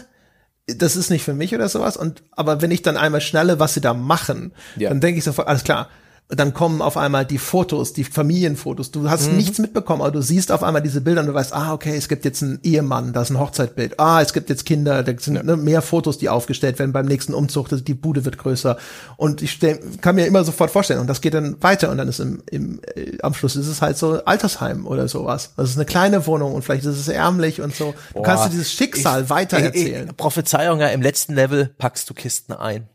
[0.67, 1.97] das ist nicht für mich oder sowas.
[1.97, 4.89] Und aber wenn ich dann einmal schnalle, was sie da machen, ja.
[4.89, 5.89] dann denke ich sofort, alles klar,
[6.27, 8.89] dann kommen auf einmal die Fotos, die Familienfotos.
[8.89, 9.37] Du hast mhm.
[9.37, 12.09] nichts mitbekommen, aber du siehst auf einmal diese Bilder und du weißt, ah, okay, es
[12.09, 13.99] gibt jetzt einen Ehemann, da ist ein Hochzeitbild.
[13.99, 17.35] Ah, es gibt jetzt Kinder, da sind ne, mehr Fotos, die aufgestellt werden beim nächsten
[17.35, 18.77] Umzug, die Bude wird größer.
[19.17, 22.07] Und ich stell, kann mir immer sofort vorstellen, und das geht dann weiter und dann
[22.07, 25.53] ist im, im äh, am Schluss ist es halt so Altersheim oder sowas.
[25.57, 27.93] Das ist eine kleine Wohnung und vielleicht ist es ärmlich und so.
[28.13, 30.11] Du Boah, kannst du dieses Schicksal ich, weiter erzählen.
[30.17, 32.89] Prophezeiung ja, im letzten Level packst du Kisten ein.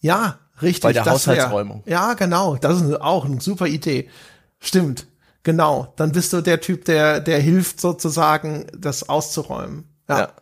[0.00, 0.82] Ja, Richtig.
[0.82, 1.82] Bei der Haushaltsräumung.
[1.84, 2.56] Wär, ja, genau.
[2.56, 4.08] Das ist auch eine super Idee.
[4.58, 5.06] Stimmt.
[5.42, 5.92] Genau.
[5.96, 9.84] Dann bist du der Typ, der, der hilft sozusagen, das auszuräumen.
[10.08, 10.18] Ja.
[10.18, 10.32] ja.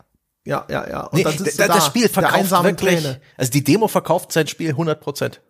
[0.47, 1.01] Ja, ja, ja.
[1.07, 3.21] Und nee, dann da, da, das Spiel verkauft wirklich, Pläne.
[3.37, 5.41] also die Demo verkauft sein Spiel 100 Prozent.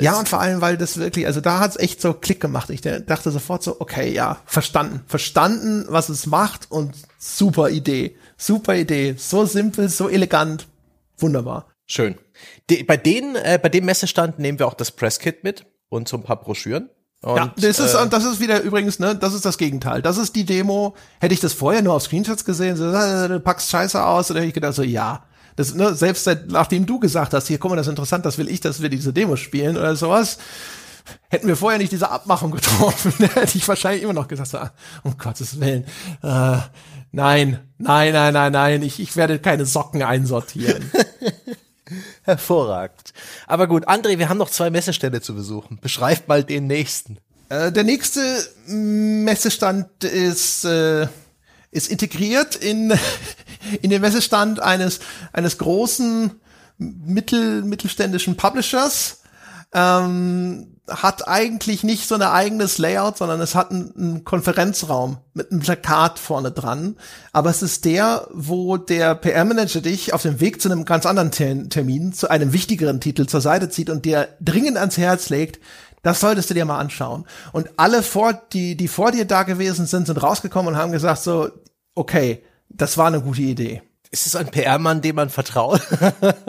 [0.00, 2.70] Ja, und vor allem, weil das wirklich, also da hat's echt so Klick gemacht.
[2.70, 5.02] Ich dachte sofort so, okay, ja, verstanden.
[5.06, 8.16] Verstanden, was es macht und super Idee.
[8.36, 9.14] Super Idee.
[9.18, 10.66] So simpel, so elegant.
[11.18, 11.66] Wunderbar.
[11.90, 12.14] Schön.
[12.70, 16.16] De, bei denen, äh, bei dem Messestand nehmen wir auch das Presskit mit und so
[16.16, 16.88] ein paar Broschüren.
[17.22, 20.00] Und, ja, das ist, äh, das ist wieder übrigens, ne, das ist das Gegenteil.
[20.00, 20.94] Das ist die Demo.
[21.20, 24.38] Hätte ich das vorher nur auf Screenshots gesehen, so, äh, du packst Scheiße aus, oder
[24.38, 25.24] hätte ich gedacht so, ja.
[25.56, 28.38] Das, ne, selbst seit, nachdem du gesagt hast, hier, guck mal, das ist interessant, das
[28.38, 30.38] will ich, dass wir diese Demo spielen oder sowas.
[31.28, 34.70] Hätten wir vorher nicht diese Abmachung getroffen, hätte ich wahrscheinlich immer noch gesagt, so, ah,
[35.02, 35.86] um Gottes Willen,
[36.22, 36.58] äh,
[37.10, 40.88] nein, nein, nein, nein, nein, ich, ich werde keine Socken einsortieren.
[42.24, 43.12] Hervorragend.
[43.46, 45.78] Aber gut, André, wir haben noch zwei Messestände zu besuchen.
[45.80, 47.18] Beschreib mal den nächsten.
[47.48, 48.20] Äh, der nächste
[48.66, 51.08] Messestand ist, äh,
[51.70, 52.92] ist integriert in,
[53.82, 55.00] in den Messestand eines,
[55.32, 56.32] eines großen
[56.78, 59.19] mittel, mittelständischen Publishers.
[59.72, 65.50] Ähm, hat eigentlich nicht so ein eigenes Layout, sondern es hat einen, einen, Konferenzraum mit
[65.50, 66.96] einem Plakat vorne dran.
[67.32, 71.30] Aber es ist der, wo der PR-Manager dich auf dem Weg zu einem ganz anderen
[71.70, 75.60] Termin, zu einem wichtigeren Titel zur Seite zieht und dir dringend ans Herz legt,
[76.02, 77.26] das solltest du dir mal anschauen.
[77.52, 81.22] Und alle vor, die, die vor dir da gewesen sind, sind rausgekommen und haben gesagt
[81.22, 81.50] so,
[81.94, 83.82] okay, das war eine gute Idee.
[84.12, 85.80] Ist es ein PR-Mann, dem man vertraut?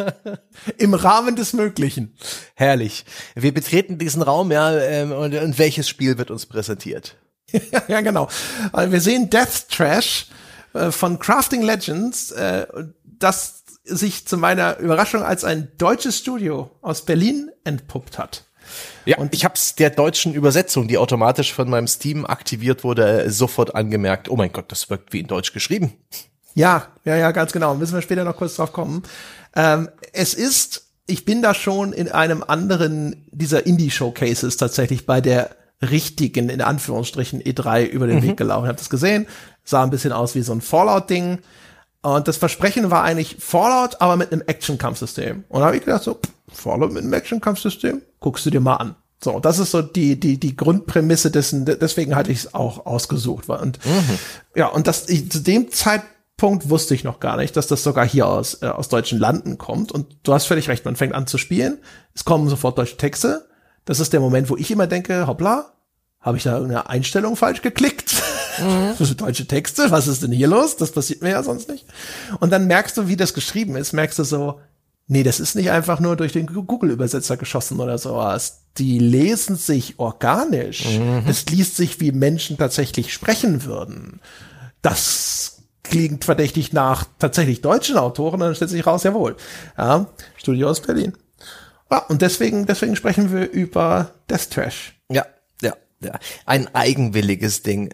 [0.78, 2.16] Im Rahmen des Möglichen.
[2.56, 3.06] Herrlich.
[3.36, 7.18] Wir betreten diesen Raum, ja, ähm, und, und welches Spiel wird uns präsentiert?
[7.88, 8.30] ja, genau.
[8.74, 10.28] Wir sehen Death Trash
[10.74, 12.66] äh, von Crafting Legends, äh,
[13.04, 18.46] das sich zu meiner Überraschung als ein deutsches Studio aus Berlin entpuppt hat.
[19.06, 23.30] Ja, und ich habe es der deutschen Übersetzung, die automatisch von meinem Steam aktiviert wurde,
[23.30, 24.30] sofort angemerkt.
[24.30, 25.94] Oh mein Gott, das wirkt wie in Deutsch geschrieben.
[26.54, 27.76] Ja, ja, ja, ganz genau.
[27.76, 29.04] Müssen wir später noch kurz drauf kommen.
[29.56, 35.56] Ähm, es ist, ich bin da schon in einem anderen dieser Indie-Showcases tatsächlich bei der
[35.82, 38.24] richtigen, in Anführungsstrichen, E3 über den mhm.
[38.24, 38.66] Weg gelaufen.
[38.66, 39.28] Ich habe das gesehen,
[39.64, 41.40] sah ein bisschen aus wie so ein Fallout-Ding.
[42.04, 45.44] Und das Versprechen war eigentlich Fallout, aber mit einem Action-Kampfsystem.
[45.50, 46.20] Und da habe ich gedacht, so,
[46.52, 48.96] Fallout mit einem Action-Kampfsystem, guckst du dir mal an.
[49.24, 53.50] So, das ist so die, die, die Grundprämisse dessen, deswegen hatte ich es auch ausgesucht.
[53.50, 54.18] Und mhm.
[54.56, 57.84] ja, und das, ich, zu dem Zeitpunkt Punkt wusste ich noch gar nicht, dass das
[57.84, 59.92] sogar hier aus, äh, aus deutschen Landen kommt.
[59.92, 61.78] Und du hast völlig recht, man fängt an zu spielen,
[62.16, 63.48] es kommen sofort deutsche Texte.
[63.86, 65.74] Das ist der Moment, wo ich immer denke, hoppla,
[66.20, 68.16] habe ich da irgendeine Einstellung falsch geklickt?
[68.58, 68.96] Mhm.
[69.18, 70.78] deutsche Texte, was ist denn hier los?
[70.78, 71.86] Das passiert mir ja sonst nicht.
[72.40, 74.60] Und dann merkst du, wie das geschrieben ist, merkst du so,
[75.08, 78.62] Nee, das ist nicht einfach nur durch den Google-Übersetzer geschossen oder sowas.
[78.78, 80.98] Die lesen sich organisch.
[80.98, 81.24] Mhm.
[81.28, 84.22] Das liest sich, wie Menschen tatsächlich sprechen würden.
[84.82, 85.61] Das
[85.92, 89.36] klingt verdächtig nach tatsächlich deutschen Autoren, dann stellt sich raus, jawohl.
[89.78, 90.08] Ja,
[90.38, 91.14] Studio aus Berlin.
[91.92, 94.94] Ja, und deswegen, deswegen sprechen wir über Death Trash.
[95.12, 95.26] Ja,
[95.62, 96.18] ja, ja.
[96.46, 97.94] Ein eigenwilliges Ding.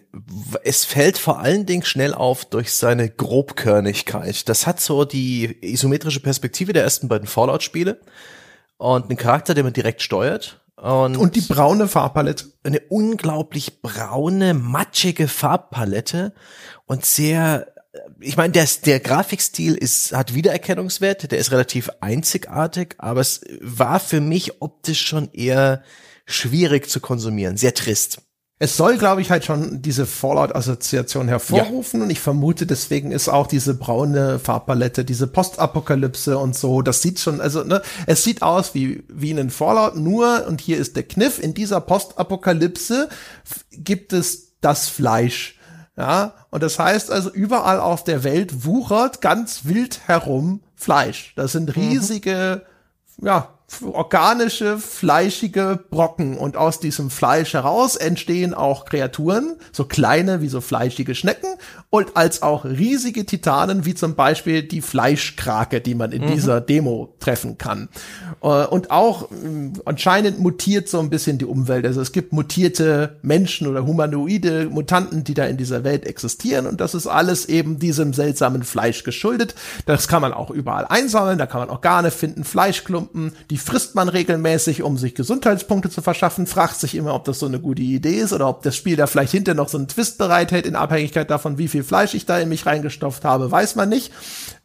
[0.62, 4.48] Es fällt vor allen Dingen schnell auf durch seine Grobkörnigkeit.
[4.48, 7.98] Das hat so die isometrische Perspektive der ersten beiden Fallout-Spiele
[8.76, 10.60] und einen Charakter, den man direkt steuert.
[10.76, 12.44] Und, und die braune Farbpalette.
[12.62, 16.32] Eine unglaublich braune, matschige Farbpalette
[16.86, 17.66] und sehr
[18.20, 24.00] ich meine, der, der Grafikstil ist, hat Wiedererkennungswert, der ist relativ einzigartig, aber es war
[24.00, 25.82] für mich optisch schon eher
[26.26, 28.22] schwierig zu konsumieren, sehr trist.
[28.60, 32.04] Es soll, glaube ich, halt schon diese Fallout-Assoziation hervorrufen ja.
[32.04, 37.20] und ich vermute, deswegen ist auch diese braune Farbpalette, diese Postapokalypse und so, das sieht
[37.20, 41.04] schon, also ne, es sieht aus wie wie in Fallout, nur und hier ist der
[41.04, 43.08] Kniff, in dieser Postapokalypse
[43.70, 45.57] gibt es das Fleisch
[45.98, 51.32] ja, und das heißt also, überall auf der Welt wuchert ganz wild herum Fleisch.
[51.34, 51.82] Das sind mhm.
[51.82, 52.62] riesige,
[53.16, 53.26] mhm.
[53.26, 60.48] ja, organische, fleischige Brocken und aus diesem Fleisch heraus entstehen auch Kreaturen, so kleine wie
[60.48, 61.48] so fleischige Schnecken
[61.90, 66.32] und als auch riesige Titanen wie zum Beispiel die Fleischkrake, die man in mhm.
[66.32, 67.90] dieser Demo treffen kann.
[68.42, 71.84] Äh, und auch äh, anscheinend mutiert so ein bisschen die Umwelt.
[71.84, 76.80] Also es gibt mutierte Menschen oder humanoide Mutanten, die da in dieser Welt existieren und
[76.80, 79.54] das ist alles eben diesem seltsamen Fleisch geschuldet.
[79.84, 83.96] Das kann man auch überall einsammeln, da kann man Organe finden, Fleischklumpen, die die frisst
[83.96, 87.82] man regelmäßig, um sich Gesundheitspunkte zu verschaffen, fragt sich immer, ob das so eine gute
[87.82, 90.76] Idee ist oder ob das Spiel da vielleicht hinter noch so einen Twist bereithält, in
[90.76, 94.12] Abhängigkeit davon, wie viel Fleisch ich da in mich reingestopft habe, weiß man nicht.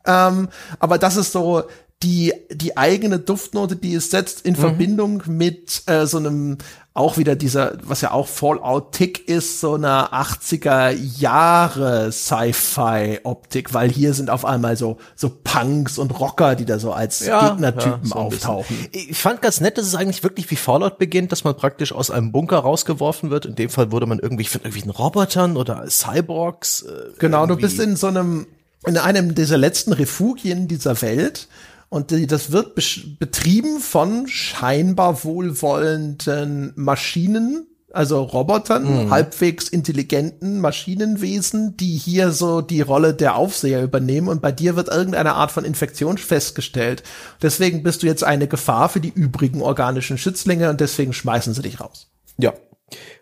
[0.06, 0.48] Ähm,
[0.78, 1.64] aber das ist so
[2.04, 4.60] die, die eigene Duftnote, die es setzt in mhm.
[4.60, 6.58] Verbindung mit äh, so einem
[6.96, 14.14] auch wieder dieser, was ja auch Fallout-Tick ist, so eine 80er Jahre Sci-Fi-Optik, weil hier
[14.14, 18.10] sind auf einmal so, so Punks und Rocker, die da so als ja, Gegnertypen ja,
[18.10, 18.78] so auftauchen.
[18.92, 22.12] Ich fand ganz nett, dass es eigentlich wirklich wie Fallout beginnt, dass man praktisch aus
[22.12, 23.48] einem Bunker rausgeworfen wird.
[23.48, 26.84] In dem Fall wurde man irgendwie von irgendwelchen Robotern oder Cyborgs.
[26.84, 28.46] Äh, genau, du bist in so einem,
[28.86, 31.48] in einem dieser letzten Refugien dieser Welt
[31.94, 32.74] und das wird
[33.20, 39.12] betrieben von scheinbar wohlwollenden Maschinen, also Robotern, mhm.
[39.12, 44.88] halbwegs intelligenten Maschinenwesen, die hier so die Rolle der Aufseher übernehmen und bei dir wird
[44.88, 47.04] irgendeine Art von Infektion festgestellt.
[47.44, 51.62] Deswegen bist du jetzt eine Gefahr für die übrigen organischen Schützlinge und deswegen schmeißen sie
[51.62, 52.10] dich raus.
[52.40, 52.54] Ja.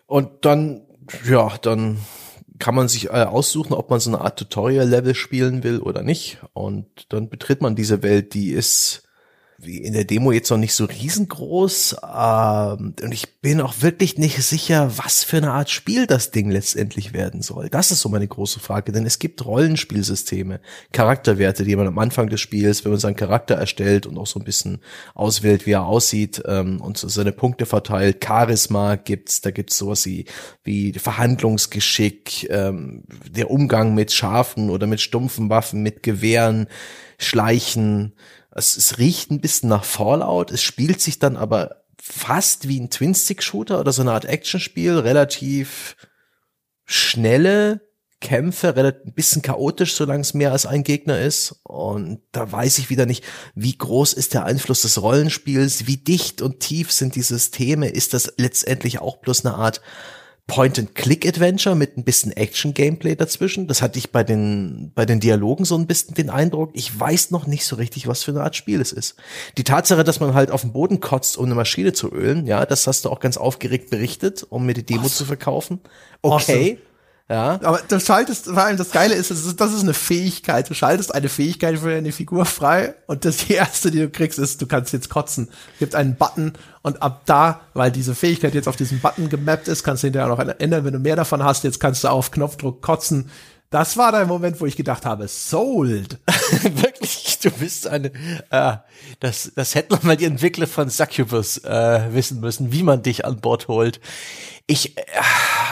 [0.06, 0.80] Und dann,
[1.28, 1.98] ja, dann
[2.62, 6.38] kann man sich äh, aussuchen, ob man so eine Art Tutorial-Level spielen will oder nicht.
[6.52, 9.02] Und dann betritt man diese Welt, die ist
[9.64, 11.96] in der Demo jetzt noch nicht so riesengroß.
[12.02, 16.50] Ähm, und ich bin auch wirklich nicht sicher, was für eine Art Spiel das Ding
[16.50, 17.68] letztendlich werden soll.
[17.68, 20.60] Das ist so meine große Frage, denn es gibt Rollenspielsysteme,
[20.92, 24.40] Charakterwerte, die man am Anfang des Spiels, wenn man seinen Charakter erstellt und auch so
[24.40, 24.80] ein bisschen
[25.14, 28.24] auswählt, wie er aussieht ähm, und so seine Punkte verteilt.
[28.24, 30.24] Charisma gibt's, da gibt's sowas wie,
[30.64, 36.66] wie Verhandlungsgeschick, ähm, der Umgang mit scharfen oder mit stumpfen Waffen, mit Gewehren,
[37.18, 38.14] Schleichen,
[38.54, 42.90] es, es riecht ein bisschen nach Fallout, es spielt sich dann aber fast wie ein
[42.90, 45.96] Twin-Stick-Shooter oder so eine Art Actionspiel, relativ
[46.84, 47.80] schnelle
[48.20, 51.60] Kämpfe, ein bisschen chaotisch, solange es mehr als ein Gegner ist.
[51.64, 53.24] Und da weiß ich wieder nicht,
[53.54, 58.14] wie groß ist der Einfluss des Rollenspiels, wie dicht und tief sind die Systeme, ist
[58.14, 59.80] das letztendlich auch bloß eine Art
[60.48, 63.68] Point-and-Click-Adventure mit ein bisschen Action-Gameplay dazwischen.
[63.68, 66.70] Das hatte ich bei den, bei den Dialogen so ein bisschen den Eindruck.
[66.74, 69.16] Ich weiß noch nicht so richtig, was für eine Art Spiel es ist.
[69.56, 72.66] Die Tatsache, dass man halt auf den Boden kotzt, um eine Maschine zu ölen, ja,
[72.66, 75.14] das hast du auch ganz aufgeregt berichtet, um mir die Demo awesome.
[75.14, 75.80] zu verkaufen.
[76.20, 76.72] Okay.
[76.72, 76.91] Awesome.
[77.28, 77.60] Ja.
[77.62, 80.68] Aber du schaltest, vor allem das Geile ist, das ist, eine Fähigkeit.
[80.68, 84.60] Du schaltest eine Fähigkeit für deine Figur frei und das erste, die du kriegst, ist,
[84.60, 85.48] du kannst jetzt kotzen.
[85.74, 89.68] Es gibt einen Button und ab da, weil diese Fähigkeit jetzt auf diesen Button gemappt
[89.68, 91.64] ist, kannst du hinterher noch ändern, wenn du mehr davon hast.
[91.64, 93.30] Jetzt kannst du auf Knopfdruck kotzen.
[93.72, 96.18] Das war der Moment, wo ich gedacht habe, sold.
[96.62, 98.12] Wirklich, du bist eine,
[98.50, 98.76] äh,
[99.18, 103.40] das, das hätten mal die Entwickler von Succubus äh, wissen müssen, wie man dich an
[103.40, 103.98] Bord holt.
[104.66, 105.02] Ich, äh,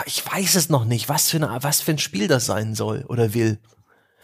[0.07, 3.05] ich weiß es noch nicht, was für eine, was für ein Spiel das sein soll
[3.07, 3.59] oder will.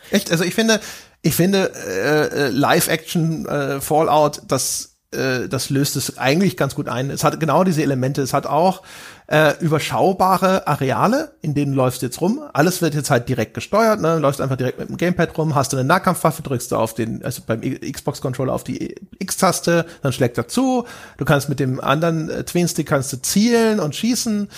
[0.10, 0.32] Echt?
[0.32, 0.80] Also ich finde,
[1.22, 6.90] ich finde äh, äh Live-Action äh, Fallout, das äh, das löst es eigentlich ganz gut
[6.90, 7.10] ein.
[7.10, 8.22] Es hat genau diese Elemente.
[8.22, 8.82] Es hat auch
[9.28, 12.42] äh, überschaubare Areale, in denen läufst du jetzt rum.
[12.54, 14.02] Alles wird jetzt halt direkt gesteuert.
[14.02, 14.20] Ne?
[14.20, 17.24] Läufst einfach direkt mit dem Gamepad rum, hast du eine Nahkampfwaffe, drückst du auf den,
[17.24, 20.86] also beim Xbox-Controller auf die X-Taste, dann schlägt er zu.
[21.18, 24.50] Du kannst mit dem anderen äh, Twin-Stick kannst du zielen und schießen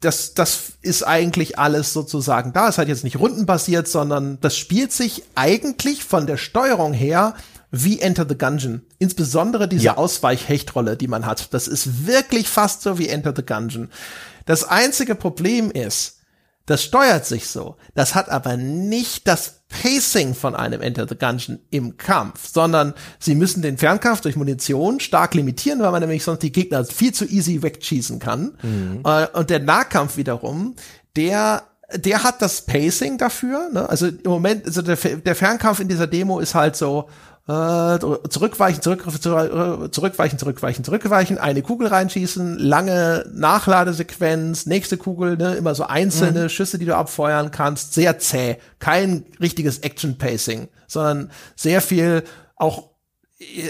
[0.00, 2.68] das, das ist eigentlich alles sozusagen da.
[2.68, 7.34] Es halt jetzt nicht rundenbasiert, sondern das spielt sich eigentlich von der Steuerung her
[7.84, 8.82] wie Enter the Gungeon.
[8.98, 9.96] Insbesondere diese ja.
[9.96, 11.52] Ausweichhechtrolle, die man hat.
[11.54, 13.90] Das ist wirklich fast so wie Enter the Gungeon.
[14.44, 16.20] Das einzige Problem ist,
[16.66, 17.76] das steuert sich so.
[17.94, 23.34] Das hat aber nicht das Pacing von einem Enter the Gungeon im Kampf, sondern sie
[23.34, 27.24] müssen den Fernkampf durch Munition stark limitieren, weil man nämlich sonst die Gegner viel zu
[27.24, 28.58] easy wegschießen kann.
[28.62, 29.02] Mhm.
[29.04, 30.74] Äh, und der Nahkampf wiederum,
[31.16, 31.62] der
[31.94, 33.70] der hat das Pacing dafür.
[33.72, 33.88] Ne?
[33.88, 37.08] Also im Moment, also der, der Fernkampf in dieser Demo ist halt so,
[37.48, 37.98] äh,
[38.28, 45.74] zurückweichen, zurück, äh, zurückweichen, zurückweichen, zurückweichen, eine Kugel reinschießen, lange Nachladesequenz, nächste Kugel, ne, immer
[45.76, 46.48] so einzelne mhm.
[46.48, 52.24] Schüsse, die du abfeuern kannst, sehr zäh, kein richtiges Action-Pacing, sondern sehr viel
[52.56, 52.90] auch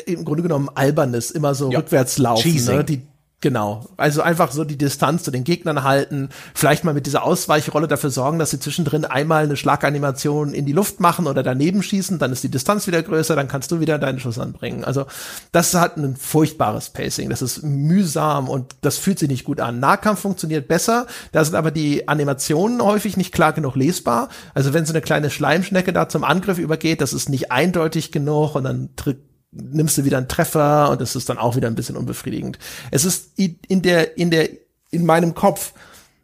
[0.07, 1.79] im Grunde genommen albernes, immer so ja.
[1.81, 3.07] rückwärts laufen, ne, die
[3.43, 3.85] Genau.
[3.99, 8.09] Also einfach so die Distanz zu den Gegnern halten, vielleicht mal mit dieser Ausweichrolle dafür
[8.09, 12.33] sorgen, dass sie zwischendrin einmal eine Schlaganimation in die Luft machen oder daneben schießen, dann
[12.33, 14.85] ist die Distanz wieder größer, dann kannst du wieder deinen Schuss anbringen.
[14.85, 15.05] Also
[15.53, 19.81] das hat ein furchtbares Pacing, das ist mühsam und das fühlt sich nicht gut an.
[19.81, 24.31] Nahkampf funktioniert besser, da sind aber die Animationen häufig nicht klar genug lesbar.
[24.55, 28.55] Also wenn so eine kleine Schleimschnecke da zum Angriff übergeht, das ist nicht eindeutig genug
[28.55, 29.19] und dann tritt
[29.57, 32.59] nimmst du wieder einen Treffer und das ist dann auch wieder ein bisschen unbefriedigend.
[32.91, 34.49] Es ist in der, in der,
[34.91, 35.73] in meinem Kopf,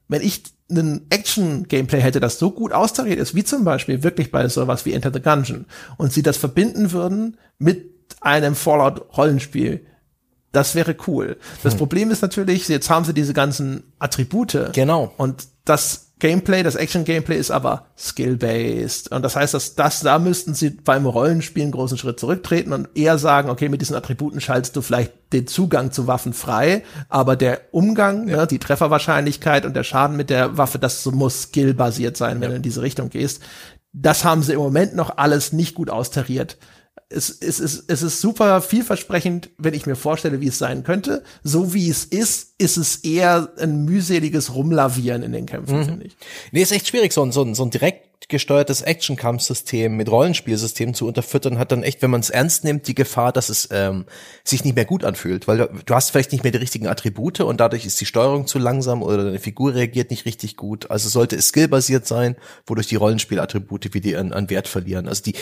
[0.09, 4.49] wenn ich einen Action-Gameplay hätte, das so gut austariert ist, wie zum Beispiel wirklich bei
[4.49, 5.67] sowas wie Enter the Gungeon,
[5.99, 7.91] und sie das verbinden würden mit
[8.21, 9.85] einem Fallout-Rollenspiel,
[10.53, 11.39] das wäre cool.
[11.63, 11.79] Das hm.
[11.79, 14.71] Problem ist natürlich, jetzt haben sie diese ganzen Attribute.
[14.75, 15.13] Genau.
[15.17, 19.11] Und das Gameplay, das Action-Gameplay ist aber skill-based.
[19.11, 22.91] Und das heißt, dass das, da müssten sie beim Rollenspiel einen großen Schritt zurücktreten und
[22.95, 27.35] eher sagen, okay, mit diesen Attributen schaltest du vielleicht den Zugang zu Waffen frei, aber
[27.35, 28.37] der Umgang, ja.
[28.37, 32.49] ne, die Trefferwahrscheinlichkeit und der Schaden mit der Waffe, das muss skill-basiert sein, wenn ja.
[32.51, 33.43] du in diese Richtung gehst.
[33.93, 36.57] Das haben sie im Moment noch alles nicht gut austariert
[37.13, 41.23] es, es, es, es ist super vielversprechend, wenn ich mir vorstelle, wie es sein könnte.
[41.43, 45.85] So wie es ist, ist es eher ein mühseliges Rumlavieren in den Kämpfen, mhm.
[45.85, 46.17] finde ich.
[46.53, 50.95] Nee, ist echt schwierig, so ein, so ein, so ein direkt gesteuertes Action-Kampfsystem mit Rollenspielsystem
[50.95, 54.07] zu unterfüttern, hat dann echt, wenn man es ernst nimmt, die Gefahr, dass es ähm,
[54.43, 57.61] sich nicht mehr gut anfühlt, weil du, hast vielleicht nicht mehr die richtigen Attribute und
[57.61, 60.91] dadurch ist die Steuerung zu langsam oder deine Figur reagiert nicht richtig gut.
[60.91, 62.35] Also sollte es skillbasiert sein,
[62.67, 65.07] wodurch die Rollenspielattribute wieder an, an Wert verlieren.
[65.07, 65.35] Also die,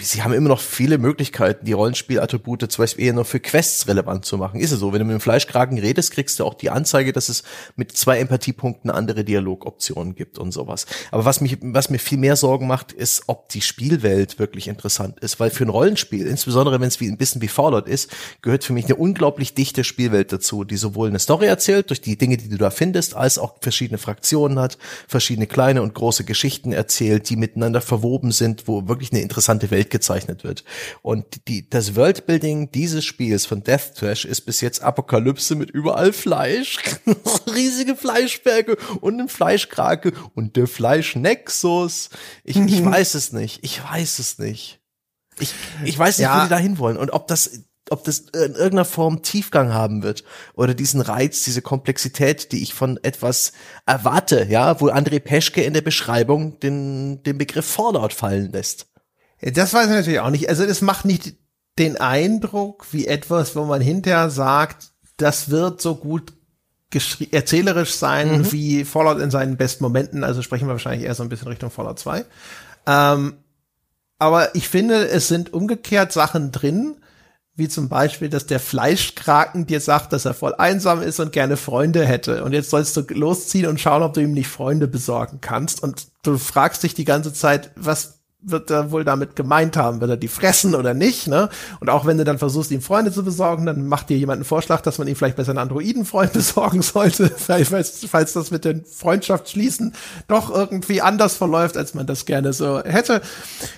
[0.00, 4.24] sie haben immer noch viele Möglichkeiten, die Rollenspielattribute zum Beispiel eher noch für Quests relevant
[4.24, 4.60] zu machen.
[4.60, 7.28] Ist es so, wenn du mit dem Fleischkragen redest, kriegst du auch die Anzeige, dass
[7.28, 7.42] es
[7.76, 10.86] mit zwei Empathiepunkten andere Dialogoptionen gibt und sowas.
[11.10, 15.20] Aber was mich was mir viel mehr Sorgen macht, ist, ob die Spielwelt wirklich interessant
[15.20, 15.40] ist.
[15.40, 18.10] Weil für ein Rollenspiel, insbesondere wenn es wie, ein bisschen wie Fallout ist,
[18.42, 22.16] gehört für mich eine unglaublich dichte Spielwelt dazu, die sowohl eine Story erzählt, durch die
[22.16, 24.78] Dinge, die du da findest, als auch verschiedene Fraktionen hat,
[25.08, 29.90] verschiedene kleine und große Geschichten erzählt, die miteinander verwoben sind, wo wirklich eine interessante Welt
[29.90, 30.64] gezeichnet wird.
[31.02, 36.12] Und die, das Worldbuilding dieses Spiels von Death Trash ist bis jetzt Apokalypse mit überall
[36.12, 36.78] Fleisch,
[37.54, 42.10] riesige Fleischberge und ein Fleischkrake und der Fleischneck Nexus.
[42.44, 43.60] Ich, ich weiß es nicht.
[43.62, 44.80] Ich weiß es nicht.
[45.38, 45.54] Ich,
[45.84, 46.38] ich weiß nicht, ja.
[46.38, 50.24] wo die da hinwollen und ob das ob das in irgendeiner Form Tiefgang haben wird
[50.54, 53.52] oder diesen Reiz, diese Komplexität, die ich von etwas
[53.84, 58.86] erwarte, ja, wo André Peschke in der Beschreibung den, den Begriff Fallout fallen lässt.
[59.42, 60.48] Das weiß ich natürlich auch nicht.
[60.48, 61.34] Also es macht nicht
[61.78, 66.32] den Eindruck wie etwas, wo man hinterher sagt, das wird so gut
[67.30, 68.52] erzählerisch sein mhm.
[68.52, 70.24] wie Fallout in seinen besten Momenten.
[70.24, 72.24] Also sprechen wir wahrscheinlich eher so ein bisschen Richtung Fallout 2.
[72.86, 73.34] Ähm,
[74.18, 76.96] aber ich finde, es sind umgekehrt Sachen drin,
[77.54, 81.56] wie zum Beispiel, dass der Fleischkraken dir sagt, dass er voll einsam ist und gerne
[81.56, 82.44] Freunde hätte.
[82.44, 85.82] Und jetzt sollst du losziehen und schauen, ob du ihm nicht Freunde besorgen kannst.
[85.82, 90.10] Und du fragst dich die ganze Zeit, was wird er wohl damit gemeint haben, wird
[90.10, 91.48] er die fressen oder nicht, ne?
[91.80, 94.44] Und auch wenn du dann versuchst, ihm Freunde zu besorgen, dann macht dir jemand einen
[94.44, 98.84] Vorschlag, dass man ihm vielleicht besser einen Androidenfreund besorgen sollte, falls, falls das mit den
[98.84, 99.94] Freundschaftsschließen
[100.28, 103.22] doch irgendwie anders verläuft, als man das gerne so hätte.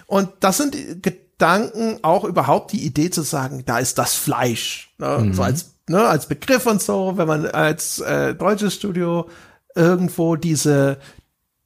[0.06, 5.18] Und das sind Gedanken, auch überhaupt die Idee zu sagen, da ist das Fleisch, ne?
[5.18, 5.34] Mhm.
[5.34, 9.28] so als, ne, als Begriff und so, wenn man als äh, deutsches Studio
[9.74, 10.98] irgendwo diese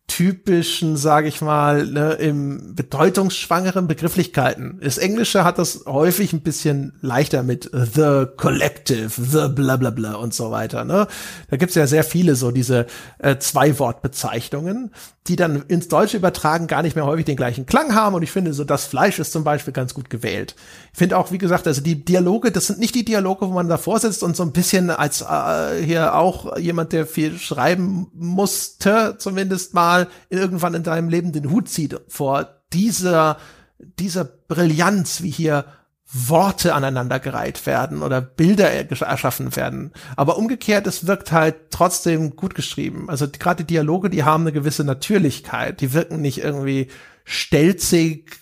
[0.08, 4.80] typischen, sage ich mal, ne, im bedeutungsschwangeren Begrifflichkeiten.
[4.82, 10.14] Das Englische hat das häufig ein bisschen leichter mit the collective, the bla bla bla
[10.14, 10.84] und so weiter.
[10.84, 11.06] Ne?
[11.50, 12.86] Da gibt's ja sehr viele so diese
[13.18, 14.92] äh, Zwei-Wort-Bezeichnungen,
[15.28, 18.14] die dann ins Deutsche übertragen gar nicht mehr häufig den gleichen Klang haben.
[18.16, 20.56] Und ich finde, so das Fleisch ist zum Beispiel ganz gut gewählt.
[20.92, 23.68] Ich finde auch, wie gesagt, also die Dialoge, das sind nicht die Dialoge, wo man
[23.68, 29.16] davor sitzt und so ein bisschen als äh, hier auch jemand, der viel schreiben musste,
[29.18, 33.38] zumindest mal irgendwann in deinem Leben den Hut zieht vor dieser,
[33.78, 35.64] dieser Brillanz, wie hier
[36.10, 39.92] Worte aneinandergereiht werden oder Bilder erschaffen werden.
[40.16, 43.10] Aber umgekehrt, es wirkt halt trotzdem gut geschrieben.
[43.10, 45.82] Also gerade die Dialoge, die haben eine gewisse Natürlichkeit.
[45.82, 46.88] Die wirken nicht irgendwie
[47.24, 48.38] stelzig,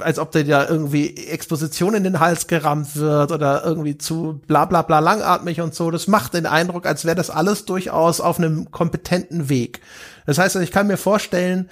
[0.00, 4.64] als ob dir da irgendwie Exposition in den Hals gerammt wird oder irgendwie zu bla
[4.64, 5.90] bla bla langatmig und so.
[5.90, 9.80] Das macht den Eindruck, als wäre das alles durchaus auf einem kompetenten Weg.
[10.26, 11.68] Das heißt, ich kann mir vorstellen,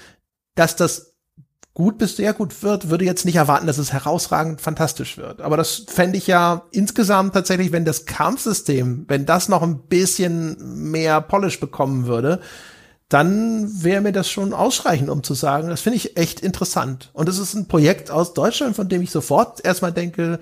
[0.55, 1.17] dass das
[1.77, 5.43] gut bis sehr gut wird, würde jetzt nicht erwarten, dass es herausragend fantastisch wird.
[5.43, 10.91] Aber das fände ich ja insgesamt tatsächlich, wenn das Kampfsystem, wenn das noch ein bisschen
[10.91, 12.41] mehr Polish bekommen würde,
[13.09, 17.11] dann wäre mir das schon ausreichend, um zu sagen, das finde ich echt interessant.
[17.13, 20.41] Und es ist ein Projekt aus Deutschland, von dem ich sofort erstmal denke,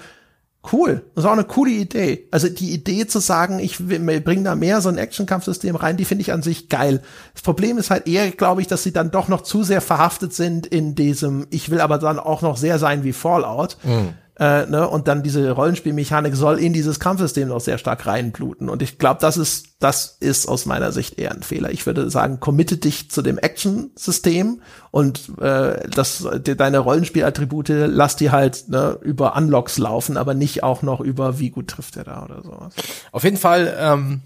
[0.72, 1.04] cool.
[1.14, 2.26] Das ist auch eine coole Idee.
[2.30, 6.22] Also die Idee zu sagen, ich bringe da mehr so ein Action-Kampfsystem rein, die finde
[6.22, 7.02] ich an sich geil.
[7.34, 10.32] Das Problem ist halt eher, glaube ich, dass sie dann doch noch zu sehr verhaftet
[10.32, 13.76] sind in diesem, ich will aber dann auch noch sehr sein wie Fallout.
[13.82, 14.14] Mhm.
[14.38, 14.88] Äh, ne?
[14.88, 18.68] Und dann diese Rollenspielmechanik soll in dieses Kampfsystem noch sehr stark reinbluten.
[18.68, 21.70] Und ich glaube, das ist, das ist aus meiner Sicht eher ein Fehler.
[21.70, 28.16] Ich würde sagen, committe dich zu dem Action-System und äh, das, de, deine Rollenspielattribute lass
[28.16, 32.04] die halt ne, über Unlocks laufen, aber nicht auch noch über wie gut trifft er
[32.04, 32.74] da oder sowas.
[33.12, 34.22] Auf jeden Fall ähm,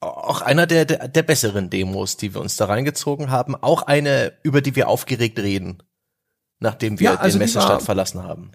[0.00, 3.54] auch einer der, der, der besseren Demos, die wir uns da reingezogen haben.
[3.54, 5.78] Auch eine, über die wir aufgeregt reden
[6.62, 8.52] nachdem wir ja, also den Messestadt war, verlassen haben.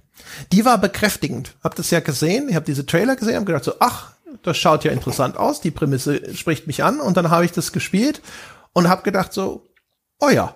[0.51, 1.55] Die war bekräftigend.
[1.63, 4.13] Hab das ja gesehen, ich habe diese Trailer gesehen, hab gedacht so, ach,
[4.43, 7.71] das schaut ja interessant aus, die Prämisse spricht mich an und dann habe ich das
[7.71, 8.21] gespielt
[8.73, 9.63] und habe gedacht so,
[10.19, 10.55] oh ja,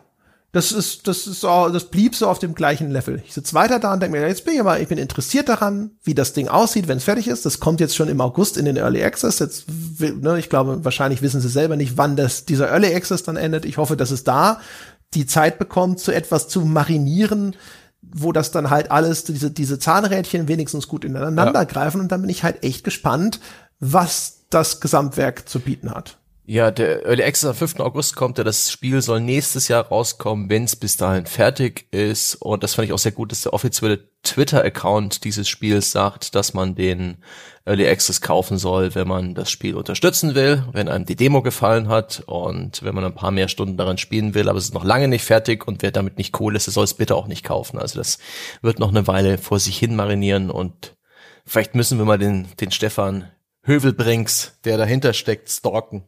[0.54, 3.24] das ist, das ist so, das blieb so auf dem gleichen Level.
[3.26, 5.92] Ich sitze weiter da und denke mir, jetzt bin ich aber, ich bin interessiert daran,
[6.04, 7.46] wie das Ding aussieht, wenn es fertig ist.
[7.46, 9.40] Das kommt jetzt schon im August in den Early Access.
[9.40, 9.66] Jetzt,
[10.00, 13.64] ne, ich glaube, wahrscheinlich wissen sie selber nicht, wann das, dieser Early Access dann endet.
[13.64, 14.60] Ich hoffe, dass es da
[15.14, 17.56] die Zeit bekommt, zu etwas zu marinieren,
[18.02, 21.64] wo das dann halt alles, diese, diese Zahnrädchen wenigstens gut ineinander ja.
[21.64, 22.02] greifen.
[22.02, 23.40] Und dann bin ich halt echt gespannt,
[23.80, 26.18] was das Gesamtwerk zu bieten hat.
[26.52, 27.80] Ja, der Early Access am 5.
[27.80, 28.44] August kommt ja.
[28.44, 32.36] Das Spiel soll nächstes Jahr rauskommen, wenn es bis dahin fertig ist.
[32.36, 36.54] Und das fand ich auch sehr gut, dass der offizielle Twitter-Account dieses Spiels sagt, dass
[36.54, 37.24] man den
[37.64, 41.88] Early Access kaufen soll, wenn man das Spiel unterstützen will, wenn einem die Demo gefallen
[41.88, 44.84] hat und wenn man ein paar mehr Stunden daran spielen will, aber es ist noch
[44.84, 47.46] lange nicht fertig und wer damit nicht cool ist, der soll es bitte auch nicht
[47.46, 47.80] kaufen.
[47.80, 48.20] Also das
[48.62, 50.98] wird noch eine Weile vor sich hin marinieren und
[51.46, 53.32] vielleicht müssen wir mal den, den Stefan
[53.64, 56.04] Hövelbrinks, der dahinter steckt, stalken.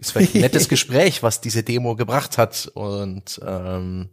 [0.00, 4.10] Ist vielleicht ein nettes Gespräch, was diese Demo gebracht hat und ähm,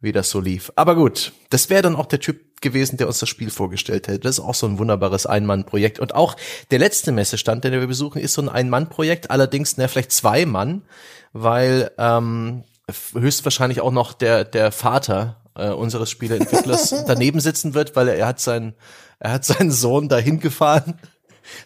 [0.00, 0.72] wie das so lief.
[0.76, 4.20] Aber gut, das wäre dann auch der Typ gewesen, der uns das Spiel vorgestellt hätte.
[4.20, 5.98] Das ist auch so ein wunderbares Ein-Mann-Projekt.
[5.98, 6.36] Und auch
[6.70, 10.82] der letzte Messestand, den wir besuchen, ist so ein Ein-Mann-Projekt, allerdings ne, vielleicht zwei Mann,
[11.32, 12.64] weil ähm,
[13.14, 18.26] höchstwahrscheinlich auch noch der, der Vater äh, unseres Spieleentwicklers daneben sitzen wird, weil er, er
[18.26, 18.74] hat seinen,
[19.18, 20.98] er hat seinen Sohn dahin gefahren.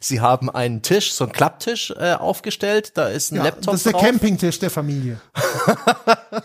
[0.01, 3.75] Sie haben einen Tisch, so einen Klapptisch äh, aufgestellt, da ist ein ja, Laptop Das
[3.77, 4.03] ist der drauf.
[4.03, 5.21] Campingtisch der Familie.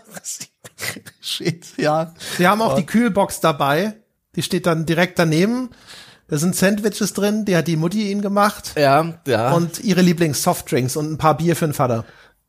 [1.22, 2.14] Shit, ja.
[2.38, 2.78] Sie haben auch ja.
[2.78, 3.94] die Kühlbox dabei.
[4.36, 5.70] Die steht dann direkt daneben.
[6.28, 8.74] Da sind Sandwiches drin, die hat die Mutti ihnen gemacht.
[8.76, 9.54] Ja, ja.
[9.54, 12.04] Und ihre Lieblings-Softdrinks und ein paar Bier für den Vater.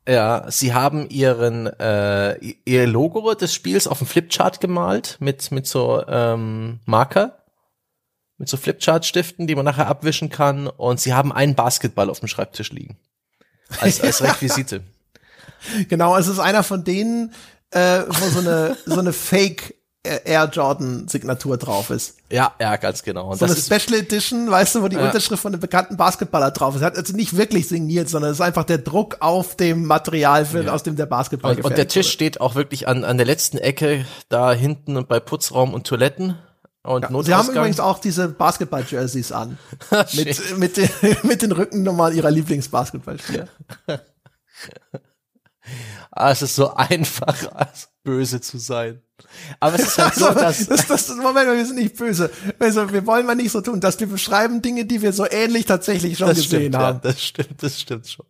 [0.07, 5.67] Ja, sie haben ihren äh, ihr Logo des Spiels auf dem Flipchart gemalt mit mit
[5.67, 7.39] so ähm, Marker,
[8.37, 10.67] mit so Flipchart-Stiften, die man nachher abwischen kann.
[10.67, 12.97] Und sie haben einen Basketball auf dem Schreibtisch liegen
[13.79, 14.81] als als Requisite.
[15.89, 17.33] genau, es ist einer von denen,
[17.71, 19.75] äh, wo so eine so eine Fake
[20.07, 22.15] Air Jordan Signatur drauf ist.
[22.29, 23.31] Ja, ja, ganz genau.
[23.31, 25.05] Und so eine Special Edition, weißt du, wo die ja.
[25.05, 26.81] Unterschrift von einem bekannten Basketballer drauf ist.
[26.81, 30.63] Hat also nicht wirklich signiert, sondern es ist einfach der Druck auf dem Material, für,
[30.63, 30.73] ja.
[30.73, 32.13] aus dem der Basketball Und, und der Tisch wurde.
[32.13, 36.37] steht auch wirklich an, an der letzten Ecke, da hinten bei Putzraum und Toiletten.
[36.87, 39.57] Und ja, Sie haben übrigens auch diese Basketball-Jerseys an.
[40.13, 40.89] mit, mit, den,
[41.23, 43.47] mit den Rückennummern ihrer Lieblingsbasketballspieler.
[46.11, 47.35] Ah, es ist so einfach,
[48.03, 49.01] böse zu sein.
[49.59, 50.65] Aber es ist halt so, dass.
[50.65, 52.31] das, das, Moment, wir sind nicht böse.
[52.57, 55.65] Also, wir wollen mal nicht so tun, dass wir beschreiben Dinge, die wir so ähnlich
[55.65, 57.01] tatsächlich schon das gesehen stimmt, haben.
[57.03, 58.25] Ja, das stimmt, das stimmt schon.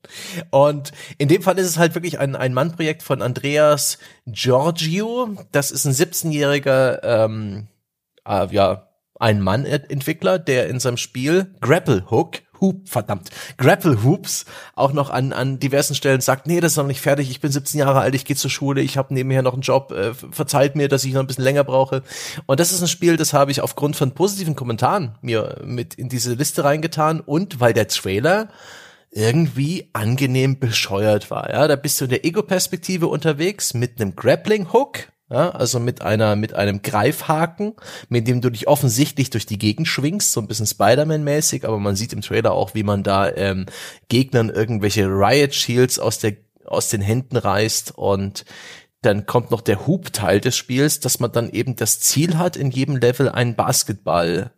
[0.49, 5.29] Und in dem Fall ist es halt wirklich ein, ein Mannprojekt von Andreas Giorgio.
[5.51, 7.67] Das ist ein 17-jähriger, ähm,
[8.27, 8.87] äh, ja,
[9.19, 14.45] ein Mann-Entwickler, der in seinem Spiel Grapple Hook Hoop, verdammt, Grapple Hoops
[14.75, 17.51] auch noch an, an diversen Stellen sagt, nee, das ist noch nicht fertig, ich bin
[17.51, 20.75] 17 Jahre alt, ich gehe zur Schule, ich habe nebenher noch einen Job, äh, verzeiht
[20.75, 22.03] mir, dass ich noch ein bisschen länger brauche.
[22.45, 26.09] Und das ist ein Spiel, das habe ich aufgrund von positiven Kommentaren mir mit in
[26.09, 28.49] diese Liste reingetan und weil der Trailer
[29.09, 31.49] irgendwie angenehm bescheuert war.
[31.49, 36.35] Ja, da bist du in der Ego-Perspektive unterwegs mit einem Grappling-Hook, ja, also mit einer,
[36.35, 37.73] mit einem Greifhaken,
[38.07, 41.95] mit dem du dich offensichtlich durch die Gegend schwingst, so ein bisschen Spider-Man-mäßig, aber man
[41.95, 43.65] sieht im Trailer auch, wie man da ähm,
[44.07, 48.45] Gegnern irgendwelche Riot Shields aus der, aus den Händen reißt und
[49.01, 52.71] dann kommt noch der Hub-Teil des Spiels, dass man dann eben das Ziel hat, in
[52.71, 54.51] jedem Level einen Basketball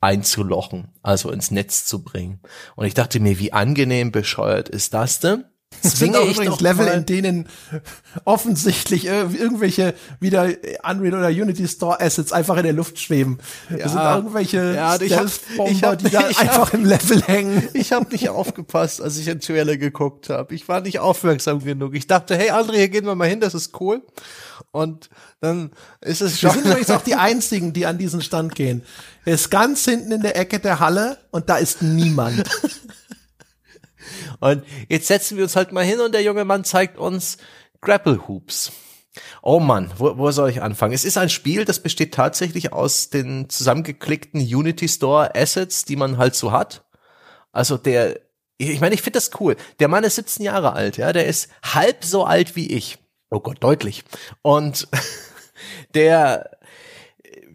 [0.00, 2.40] einzulochen, also ins Netz zu bringen.
[2.76, 5.44] Und ich dachte mir, wie angenehm bescheuert ist das denn?
[5.82, 7.48] Das sind auch übrigens Level, in denen
[8.24, 10.48] offensichtlich irgendwelche wieder
[10.82, 13.38] Unreal oder Unity Store Assets einfach in der Luft schweben.
[13.70, 17.68] Ja, das sind irgendwelche ja, hab, die da einfach hab, im Level hängen.
[17.72, 20.54] Ich habe nicht aufgepasst, als ich in Trailer geguckt habe.
[20.54, 21.94] Ich war nicht aufmerksam genug.
[21.94, 24.02] Ich dachte, hey André, hier gehen wir mal hin, das ist cool.
[24.70, 25.70] Und dann
[26.00, 26.50] ist es schon.
[26.50, 28.82] Wir sind übrigens auch die einzigen, die an diesen Stand gehen.
[29.24, 32.48] Er ist ganz hinten in der Ecke der Halle und da ist niemand.
[34.40, 37.38] Und jetzt setzen wir uns halt mal hin und der junge Mann zeigt uns
[37.80, 38.72] Grapple Hoops.
[39.42, 40.94] Oh Mann, wo, wo soll ich anfangen?
[40.94, 46.16] Es ist ein Spiel, das besteht tatsächlich aus den zusammengeklickten Unity Store Assets, die man
[46.16, 46.84] halt so hat.
[47.52, 48.20] Also der,
[48.56, 49.56] ich meine, ich finde das cool.
[49.80, 52.98] Der Mann ist 17 Jahre alt, ja, der ist halb so alt wie ich.
[53.30, 54.04] Oh Gott, deutlich.
[54.40, 54.88] Und
[55.94, 56.50] der,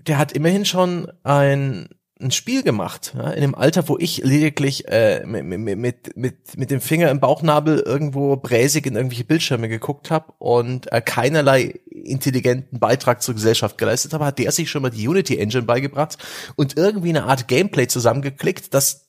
[0.05, 4.87] der hat immerhin schon ein ein Spiel gemacht, ja, in dem Alter, wo ich lediglich
[4.87, 10.09] äh, mit, mit, mit, mit dem Finger im Bauchnabel irgendwo bräsig in irgendwelche Bildschirme geguckt
[10.09, 14.89] habe und äh, keinerlei intelligenten Beitrag zur Gesellschaft geleistet habe, hat der sich schon mal
[14.89, 16.17] die Unity Engine beigebracht
[16.55, 19.06] und irgendwie eine Art Gameplay zusammengeklickt, das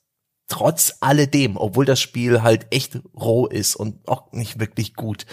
[0.48, 5.26] trotz alledem, obwohl das Spiel halt echt roh ist und auch nicht wirklich gut,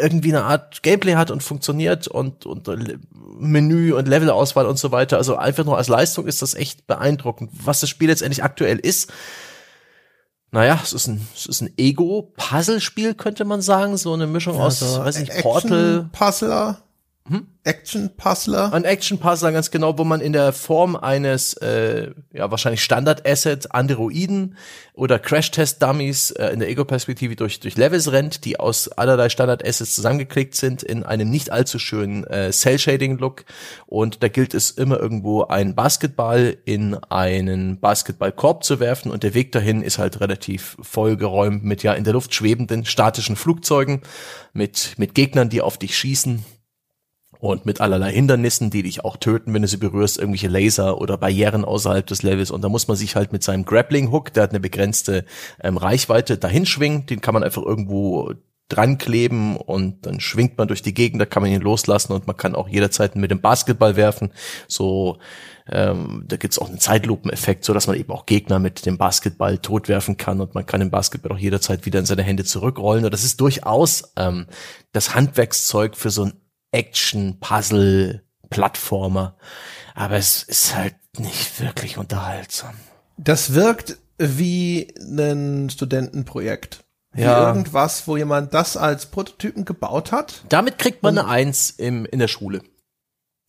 [0.00, 2.68] irgendwie eine Art Gameplay hat und funktioniert und, und
[3.38, 5.18] Menü und Levelauswahl und so weiter.
[5.18, 7.50] Also einfach nur als Leistung ist das echt beeindruckend.
[7.62, 9.12] Was das Spiel letztendlich aktuell ist,
[10.50, 13.98] naja, es ist ein, es ist ein Ego-Puzzle-Spiel, könnte man sagen.
[13.98, 16.08] So eine Mischung aus, weiß nicht, Portal.
[16.12, 16.82] Puzzler.
[17.28, 17.46] Hm?
[17.64, 18.72] Action-Puzzler.
[18.72, 24.56] Ein Action-Puzzler, ganz genau, wo man in der Form eines, äh, ja, wahrscheinlich Standard-Asset Androiden
[24.94, 30.54] oder Crash-Test-Dummies äh, in der Ego-Perspektive durch, durch Levels rennt, die aus allerlei Standard-Assets zusammengeklickt
[30.54, 33.44] sind in einem nicht allzu schönen äh, Cell-Shading-Look.
[33.84, 39.34] Und da gilt es immer irgendwo einen Basketball in einen Basketballkorb zu werfen und der
[39.34, 44.00] Weg dahin ist halt relativ vollgeräumt mit ja in der Luft schwebenden statischen Flugzeugen,
[44.54, 46.42] mit, mit Gegnern, die auf dich schießen
[47.40, 51.16] und mit allerlei Hindernissen, die dich auch töten, wenn du sie berührst, irgendwelche Laser oder
[51.16, 52.50] Barrieren außerhalb des Levels.
[52.50, 55.24] Und da muss man sich halt mit seinem Grappling Hook, der hat eine begrenzte
[55.62, 57.06] ähm, Reichweite, dahin schwingen.
[57.06, 58.32] Den kann man einfach irgendwo
[58.68, 62.26] dran kleben und dann schwingt man durch die Gegend, da kann man ihn loslassen und
[62.26, 64.30] man kann auch jederzeit mit dem Basketball werfen.
[64.66, 65.18] So,
[65.70, 69.56] ähm, da gibt's auch einen Zeitlupeneffekt, so dass man eben auch Gegner mit dem Basketball
[69.56, 73.06] totwerfen kann und man kann den Basketball auch jederzeit wieder in seine Hände zurückrollen.
[73.06, 74.46] Und das ist durchaus ähm,
[74.92, 76.32] das Handwerkszeug für so ein
[76.72, 79.36] Action, Puzzle, Plattformer.
[79.94, 82.74] Aber es ist halt nicht wirklich unterhaltsam.
[83.16, 86.84] Das wirkt wie ein Studentenprojekt.
[87.12, 87.48] Wie ja.
[87.48, 90.42] irgendwas, wo jemand das als Prototypen gebaut hat.
[90.48, 92.62] Damit kriegt man eine Eins im, in der Schule.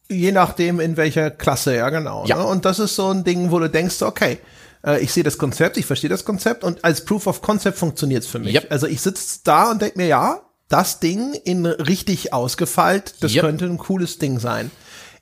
[0.09, 2.25] Je nachdem, in welcher Klasse, ja, genau.
[2.25, 2.37] Ja.
[2.37, 2.45] Ne?
[2.45, 4.39] Und das ist so ein Ding, wo du denkst, okay,
[4.83, 8.23] äh, ich sehe das Konzept, ich verstehe das Konzept und als Proof of Concept funktioniert
[8.23, 8.55] es für mich.
[8.55, 8.71] Yep.
[8.71, 13.43] Also ich sitze da und denke mir, ja, das Ding in richtig ausgefeilt, das yep.
[13.43, 14.71] könnte ein cooles Ding sein.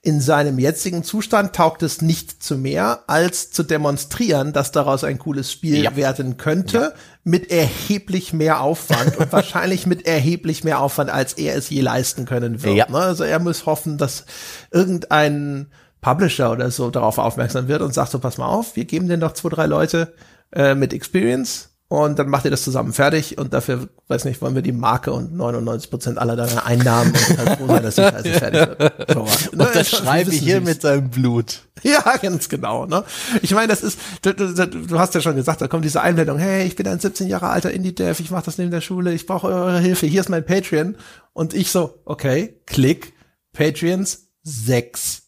[0.04, 5.18] In seinem jetzigen Zustand taugt es nicht zu mehr, als zu demonstrieren, dass daraus ein
[5.18, 5.96] cooles Spiel ja.
[5.96, 6.94] werden könnte, ja.
[7.24, 12.26] mit erheblich mehr Aufwand und wahrscheinlich mit erheblich mehr Aufwand, als er es je leisten
[12.26, 12.76] können wird.
[12.76, 12.90] Ja.
[12.90, 13.00] Ne?
[13.00, 14.26] Also er muss hoffen, dass
[14.72, 15.68] irgendein
[16.00, 19.18] Publisher oder so darauf aufmerksam wird und sagt so, pass mal auf, wir geben dir
[19.18, 20.14] noch zwei, drei Leute
[20.54, 24.56] äh, mit Experience und dann macht ihr das zusammen fertig und dafür, weiß nicht, wollen
[24.56, 28.02] wir die Marke und 99 Prozent aller deiner Einnahmen und halt froh sein, dass die
[28.02, 29.12] Scheiße fertig wird.
[29.14, 29.24] So,
[29.56, 29.66] ne?
[29.66, 31.62] Und das schreibe ich hier mit seinem Blut.
[31.84, 32.86] Ja, ganz genau.
[32.88, 33.06] Ne?
[33.42, 36.38] Ich meine, das ist, du, du, du, hast ja schon gesagt, da kommt diese Einblendung,
[36.38, 39.26] hey, ich bin ein 17 Jahre alter Indie-Dev, ich mache das neben der Schule, ich
[39.26, 40.98] brauche eure Hilfe, hier ist mein Patreon.
[41.32, 43.14] Und ich so, okay, klick,
[43.54, 45.24] Patreons 6.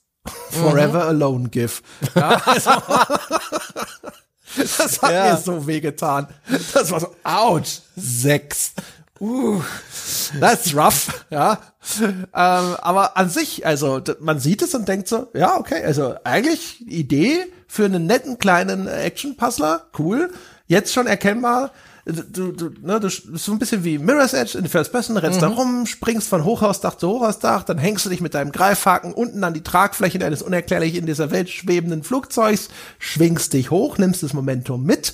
[0.49, 1.09] Forever mhm.
[1.09, 1.81] Alone GIF.
[2.15, 2.71] Ja, also
[4.77, 5.31] Das hat ja.
[5.31, 6.27] mir so wehgetan.
[6.73, 8.73] Das war so, ouch, sechs.
[9.19, 9.61] Uh,
[10.39, 11.59] that's rough, ja.
[11.99, 16.87] Ähm, aber an sich, also man sieht es und denkt so, ja, okay, also eigentlich
[16.87, 20.31] Idee für einen netten kleinen Action-Puzzler, cool.
[20.67, 21.71] Jetzt schon erkennbar,
[22.11, 25.41] du, du, ne, du bist so ein bisschen wie Mirror's Edge in First Person, rennst
[25.41, 25.41] mhm.
[25.41, 29.43] da rum, springst von Hochhausdach zu Hochhausdach, dann hängst du dich mit deinem Greifhaken unten
[29.43, 32.69] an die Tragfläche eines unerklärlich in dieser Welt schwebenden Flugzeugs,
[32.99, 35.13] schwingst dich hoch, nimmst das Momentum mit,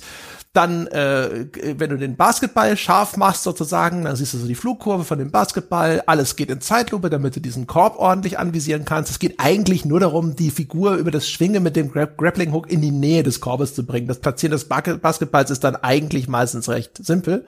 [0.56, 1.46] dann, äh,
[1.76, 5.30] wenn du den Basketball scharf machst sozusagen, dann siehst du so die Flugkurve von dem
[5.30, 6.02] Basketball.
[6.06, 9.10] Alles geht in Zeitlupe, damit du diesen Korb ordentlich anvisieren kannst.
[9.10, 12.70] Es geht eigentlich nur darum, die Figur über das Schwingen mit dem Gra Grappling Hook
[12.70, 14.08] in die Nähe des Korbes zu bringen.
[14.08, 17.44] Das Platzieren des Basketballs ist dann eigentlich meistens recht simpel.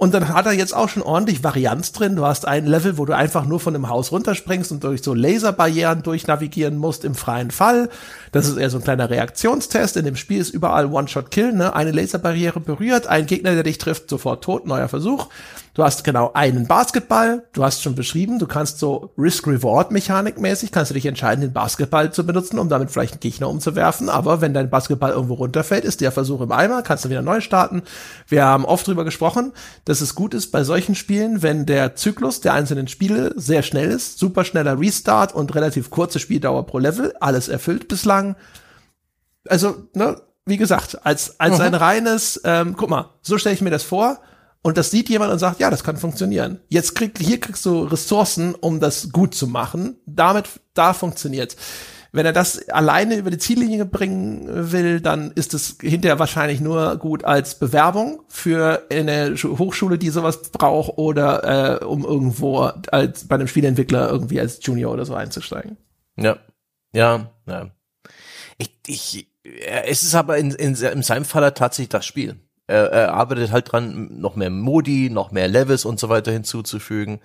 [0.00, 2.14] Und dann hat er jetzt auch schon ordentlich Varianz drin.
[2.14, 5.12] Du hast ein Level, wo du einfach nur von dem Haus runterspringst und durch so
[5.12, 7.90] Laserbarrieren durchnavigieren musst im freien Fall.
[8.30, 9.96] Das ist eher so ein kleiner Reaktionstest.
[9.96, 11.52] In dem Spiel ist überall One-Shot-Kill.
[11.52, 11.74] Ne?
[11.74, 15.30] Eine Laserbarriere berührt, ein Gegner, der dich trifft, sofort tot, neuer Versuch.
[15.78, 20.90] Du hast genau einen Basketball, du hast schon beschrieben, du kannst so Risk-Reward-Mechanik mäßig, kannst
[20.90, 24.52] du dich entscheiden, den Basketball zu benutzen, um damit vielleicht einen Gegner umzuwerfen, aber wenn
[24.52, 27.82] dein Basketball irgendwo runterfällt, ist der Versuch im Eimer, kannst du wieder neu starten.
[28.26, 29.52] Wir haben oft drüber gesprochen,
[29.84, 33.92] dass es gut ist bei solchen Spielen, wenn der Zyklus der einzelnen Spiele sehr schnell
[33.92, 38.34] ist, super schneller Restart und relativ kurze Spieldauer pro Level, alles erfüllt bislang.
[39.46, 41.64] Also, ne, wie gesagt, als, als mhm.
[41.66, 44.18] ein reines, ähm, guck mal, so stelle ich mir das vor,
[44.62, 46.60] und das sieht jemand und sagt, ja, das kann funktionieren.
[46.68, 49.96] Jetzt krieg, hier kriegst du Ressourcen, um das gut zu machen.
[50.04, 51.56] Damit, da funktioniert.
[52.10, 56.96] Wenn er das alleine über die Ziellinie bringen will, dann ist es hinterher wahrscheinlich nur
[56.96, 62.60] gut als Bewerbung für eine Hochschule, die sowas braucht oder äh, um irgendwo
[62.90, 65.76] als bei einem Spieleentwickler irgendwie als Junior oder so einzusteigen.
[66.16, 66.38] Ja,
[66.92, 67.70] ja, ja.
[68.56, 73.14] Ich, ich, es ist aber in, in, in seinem Fall tatsächlich das Spiel er, er
[73.14, 77.20] arbeitet halt dran, noch mehr Modi, noch mehr Levels und so weiter hinzuzufügen.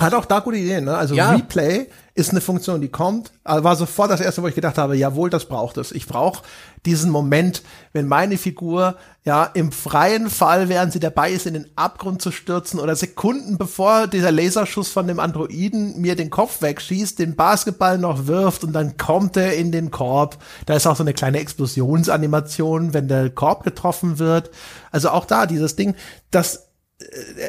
[0.00, 0.96] Hat auch da gute Ideen, ne?
[0.96, 1.30] Also ja.
[1.32, 3.30] Replay ist eine Funktion, die kommt.
[3.44, 5.92] Also war sofort das erste, wo ich gedacht habe, jawohl, das braucht es.
[5.92, 6.42] Ich brauche
[6.84, 7.62] diesen Moment,
[7.92, 12.32] wenn meine Figur ja im freien Fall, während sie dabei ist, in den Abgrund zu
[12.32, 17.98] stürzen oder Sekunden bevor dieser Laserschuss von dem Androiden mir den Kopf wegschießt, den Basketball
[17.98, 20.38] noch wirft und dann kommt er in den Korb.
[20.66, 24.50] Da ist auch so eine kleine Explosionsanimation, wenn der Korb getroffen wird.
[24.90, 25.94] Also auch da dieses Ding,
[26.30, 26.67] das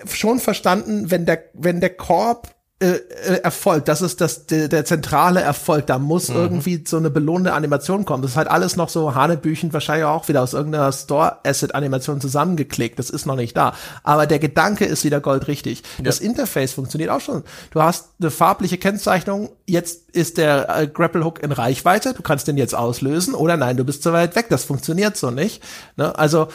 [0.07, 4.85] schon verstanden, wenn der, wenn der Korb äh, äh, Erfolg, das ist das der, der
[4.85, 5.85] zentrale Erfolg.
[5.87, 6.35] Da muss mhm.
[6.37, 8.21] irgendwie so eine belohnende Animation kommen.
[8.21, 12.97] Das ist halt alles noch so hanebüchend, wahrscheinlich auch wieder aus irgendeiner Store-Asset-Animation zusammengeklickt.
[12.97, 13.73] Das ist noch nicht da.
[14.03, 15.83] Aber der Gedanke ist wieder goldrichtig.
[15.97, 16.05] Ja.
[16.05, 17.43] Das Interface funktioniert auch schon.
[17.71, 19.49] Du hast eine farbliche Kennzeichnung.
[19.67, 22.13] Jetzt ist der äh, Grapple Hook in Reichweite.
[22.13, 23.33] Du kannst den jetzt auslösen.
[23.33, 24.45] Oder nein, du bist zu weit weg.
[24.49, 25.61] Das funktioniert so nicht.
[25.97, 26.17] Ne?
[26.17, 26.47] Also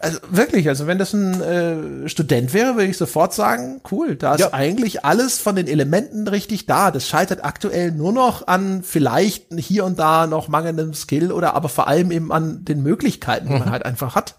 [0.00, 4.34] also wirklich, also wenn das ein äh, Student wäre, würde ich sofort sagen, cool, da
[4.34, 4.52] ist ja.
[4.54, 6.90] eigentlich alles von den Elementen richtig da.
[6.90, 11.68] Das scheitert aktuell nur noch an vielleicht hier und da noch mangelndem Skill oder aber
[11.68, 13.60] vor allem eben an den Möglichkeiten, die mhm.
[13.60, 14.36] man halt einfach hat.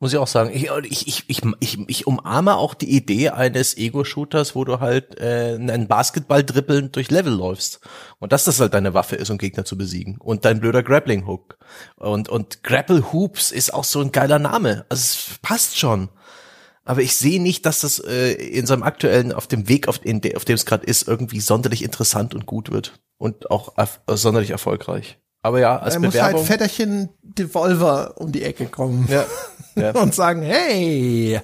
[0.00, 0.50] Muss ich auch sagen.
[0.54, 5.56] Ich, ich, ich, ich, ich umarme auch die Idee eines Ego-Shooters, wo du halt äh,
[5.58, 7.80] einen Basketball dribbelnd durch Level läufst.
[8.20, 10.16] Und dass das halt deine Waffe ist, um Gegner zu besiegen.
[10.18, 11.58] Und dein blöder Grappling-Hook.
[11.96, 14.86] Und, und Grapple Hoops ist auch so ein geiler Name.
[14.88, 16.10] Also es passt schon.
[16.84, 20.36] Aber ich sehe nicht, dass das äh, in seinem aktuellen, auf dem Weg, auf, de,
[20.36, 23.00] auf dem es gerade ist, irgendwie sonderlich interessant und gut wird.
[23.18, 25.18] Und auch erf sonderlich erfolgreich.
[25.42, 26.32] Aber ja, als er Bewerbung.
[26.32, 29.06] muss halt Vetterchen Devolver um die Ecke kommen.
[29.08, 29.24] Ja.
[29.76, 29.90] ja.
[29.92, 31.40] und sagen, hey.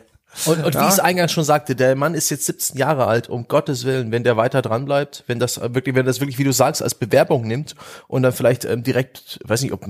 [0.47, 0.81] Und, und ja.
[0.81, 3.85] wie ich es eingangs schon sagte, der Mann ist jetzt 17 Jahre alt, um Gottes
[3.85, 6.83] Willen, wenn der weiter dran bleibt, wenn das wirklich, wenn das wirklich, wie du sagst,
[6.83, 7.77] als Bewerbung nimmt
[8.09, 9.87] und dann vielleicht ähm, direkt, weiß nicht, ob,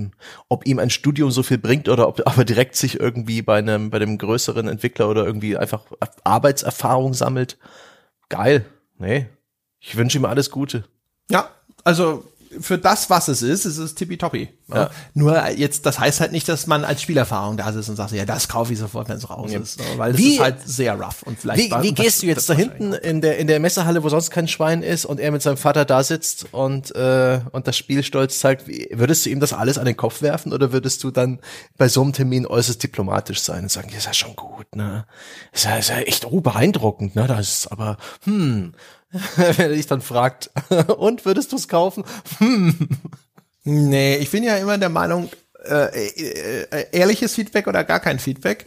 [0.48, 3.90] ob ihm ein Studium so viel bringt oder ob aber direkt sich irgendwie bei einem,
[3.90, 5.85] bei dem größeren Entwickler oder irgendwie einfach
[6.24, 7.56] Arbeitserfahrung sammelt.
[8.28, 8.66] Geil.
[8.98, 9.26] Nee.
[9.81, 10.85] Ich wünsche ihm alles Gute.
[11.31, 11.48] Ja,
[11.85, 12.24] also
[12.60, 14.48] für das, was es ist, ist es tippitoppi.
[14.68, 14.76] Ja.
[14.76, 14.90] Ja.
[15.12, 18.24] Nur jetzt, das heißt halt nicht, dass man als Spielerfahrung da sitzt und sagt, ja,
[18.24, 19.78] das kaufe ich sofort, wenn es raus ist.
[19.78, 19.85] ne?
[19.97, 21.22] Weil es Wie- ist halt sehr rough.
[21.24, 24.09] Und vielleicht Wie, wie gehst du jetzt da hinten in der, in der Messehalle, wo
[24.09, 27.76] sonst kein Schwein ist und er mit seinem Vater da sitzt und, äh, und das
[27.76, 31.05] Spiel stolz zeigt, wie, würdest du ihm das alles an den Kopf werfen oder würdest
[31.05, 31.40] du dann
[31.76, 35.05] bei so einem Termin äußerst diplomatisch sein und sagen, ja, ist ja schon gut, ne?
[35.52, 37.26] Ist ja, ist ja echt oh, beeindruckend, ne?
[37.26, 38.72] Das ist aber, hm,
[39.36, 40.51] wenn er dich dann fragt,
[40.99, 42.05] und würdest du es kaufen?
[43.65, 45.31] Nee, ich bin ja immer der Meinung,
[45.66, 48.65] äh, äh, ehrliches Feedback oder gar kein Feedback.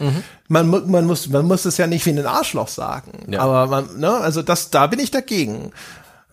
[0.47, 3.11] Man, mu- man muss, man muss es ja nicht wie ein Arschloch sagen.
[3.31, 3.41] Ja.
[3.41, 5.71] Aber man, ne, also das, da bin ich dagegen.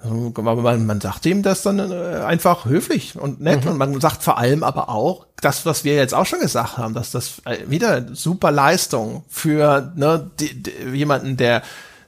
[0.03, 4.23] Aber man, man sagt ihm das dann äh, einfach höflich und nett und man sagt
[4.23, 7.59] vor allem aber auch das, was wir jetzt auch schon gesagt haben, dass das äh,
[7.69, 11.62] wieder super Leistung für ne, die, die, jemanden, der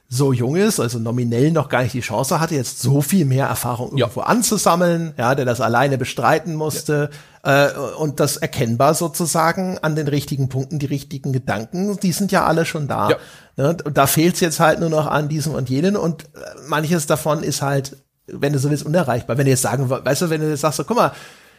[0.09, 3.47] so jung ist, also nominell noch gar nicht die Chance hatte, jetzt so viel mehr
[3.47, 7.09] Erfahrung irgendwo anzusammeln, ja, der das alleine bestreiten musste
[7.43, 12.45] äh, und das erkennbar sozusagen an den richtigen Punkten, die richtigen Gedanken, die sind ja
[12.45, 13.09] alle schon da.
[13.09, 13.17] Ja.
[13.57, 13.77] Ne?
[13.83, 16.27] Und da fehlt es jetzt halt nur noch an diesem und jenen und äh,
[16.67, 17.97] manches davon ist halt,
[18.27, 19.37] wenn du so willst, unerreichbar.
[19.37, 21.11] Wenn du jetzt sagen, we- weißt du, wenn du jetzt sagst, so, guck mal,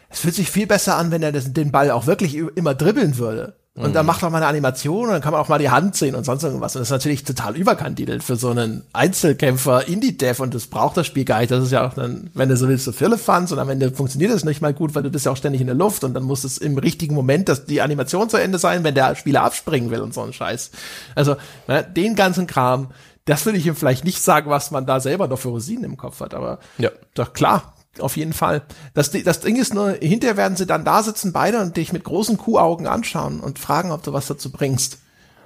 [0.08, 3.18] es fühlt sich viel besser an, wenn er das, den Ball auch wirklich immer dribbeln
[3.18, 3.56] würde.
[3.80, 5.94] Und dann macht er mal eine Animation und dann kann man auch mal die Hand
[5.96, 6.74] sehen und sonst irgendwas.
[6.74, 11.06] Und das ist natürlich total überkandidelt für so einen Einzelkämpfer Indie-Dev und das braucht das
[11.06, 11.50] Spiel gar nicht.
[11.50, 14.32] Das ist ja auch dann, wenn du so willst, so Firlefanz und am Ende funktioniert
[14.32, 16.24] das nicht mal gut, weil du bist ja auch ständig in der Luft und dann
[16.24, 19.90] muss es im richtigen Moment dass die Animation zu Ende sein, wenn der Spieler abspringen
[19.90, 20.70] will und so ein Scheiß.
[21.14, 21.36] Also,
[21.66, 22.88] ne, den ganzen Kram,
[23.24, 25.96] das würde ich ihm vielleicht nicht sagen, was man da selber noch für Rosinen im
[25.96, 26.90] Kopf hat, aber Ja.
[27.14, 28.62] doch klar, auf jeden Fall.
[28.94, 32.04] Das, das Ding ist nur, hinterher werden sie dann da sitzen beide und dich mit
[32.04, 34.98] großen Kuhaugen anschauen und fragen, ob du was dazu bringst.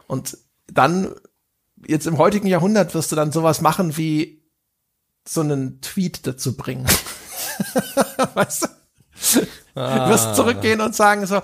[0.06, 0.36] Und
[0.66, 1.14] dann,
[1.86, 4.42] jetzt im heutigen Jahrhundert wirst du dann sowas machen wie
[5.26, 6.86] so einen Tweet dazu bringen.
[8.34, 8.68] weißt du?
[9.74, 11.40] Du wirst zurückgehen und sagen so,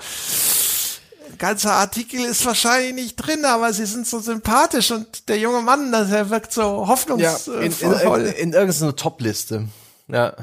[1.38, 5.92] ganzer Artikel ist wahrscheinlich nicht drin, aber sie sind so sympathisch und der junge Mann,
[5.92, 7.62] das, der wirkt so Ja, hoffnungsvoll.
[7.62, 9.68] in, in, in, in irgendeiner Top-Liste.
[10.08, 10.34] Ja.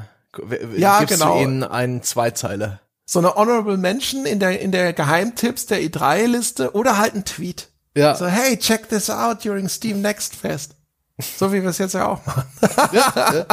[0.76, 1.36] Ja, Gibst genau.
[1.36, 2.80] du ihnen einen Zweizeiler.
[3.04, 7.68] so eine Honorable Mention in der, in der Geheimtipps der E3-Liste oder halt ein Tweet.
[7.96, 8.14] Ja.
[8.14, 10.76] So, hey, check this out during Steam Next Fest.
[11.18, 12.44] So wie wir es jetzt ja auch machen.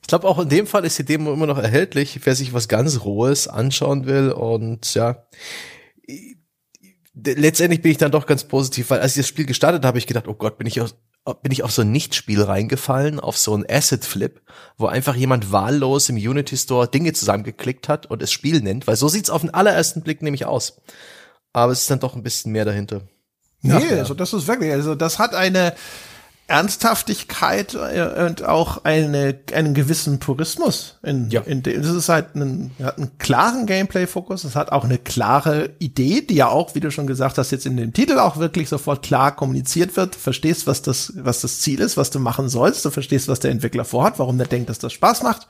[0.00, 2.66] Ich glaube, auch in dem Fall ist die Demo immer noch erhältlich, wer sich was
[2.66, 4.32] ganz Rohes anschauen will.
[4.32, 5.26] Und ja,
[7.14, 9.98] letztendlich bin ich dann doch ganz positiv, weil als ich das Spiel gestartet habe, habe
[9.98, 10.94] ich gedacht, oh Gott, bin ich auf,
[11.34, 14.40] bin ich auf so ein Nichtspiel reingefallen, auf so ein Asset-Flip,
[14.76, 18.96] wo einfach jemand wahllos im Unity Store Dinge zusammengeklickt hat und es Spiel nennt, weil
[18.96, 20.80] so sieht's auf den allerersten Blick nämlich aus.
[21.52, 23.02] Aber es ist dann doch ein bisschen mehr dahinter.
[23.60, 23.98] Nee, ja.
[23.98, 25.74] also das ist wirklich, also das hat eine
[26.48, 30.96] Ernsthaftigkeit äh, und auch eine, einen gewissen Purismus.
[31.02, 31.42] In, Ja.
[31.42, 35.70] in dem, das ist halt ein, hat einen klaren Gameplay-Fokus, es hat auch eine klare
[35.78, 38.68] Idee, die ja auch, wie du schon gesagt hast, jetzt in dem Titel auch wirklich
[38.68, 40.14] sofort klar kommuniziert wird.
[40.14, 43.40] Du verstehst, was das, was das Ziel ist, was du machen sollst, du verstehst, was
[43.40, 45.46] der Entwickler vorhat, warum der denkt, dass das Spaß macht.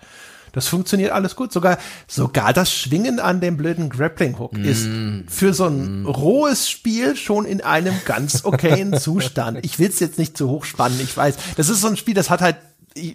[0.52, 1.52] Das funktioniert alles gut.
[1.52, 4.88] Sogar, sogar das Schwingen an dem blöden Grappling-Hook ist
[5.28, 9.58] für so ein rohes Spiel schon in einem ganz okayen Zustand.
[9.62, 11.36] Ich will es jetzt nicht zu hoch spannen, ich weiß.
[11.56, 12.56] Das ist so ein Spiel, das hat halt,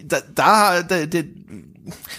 [0.04, 1.20] da, da, da, da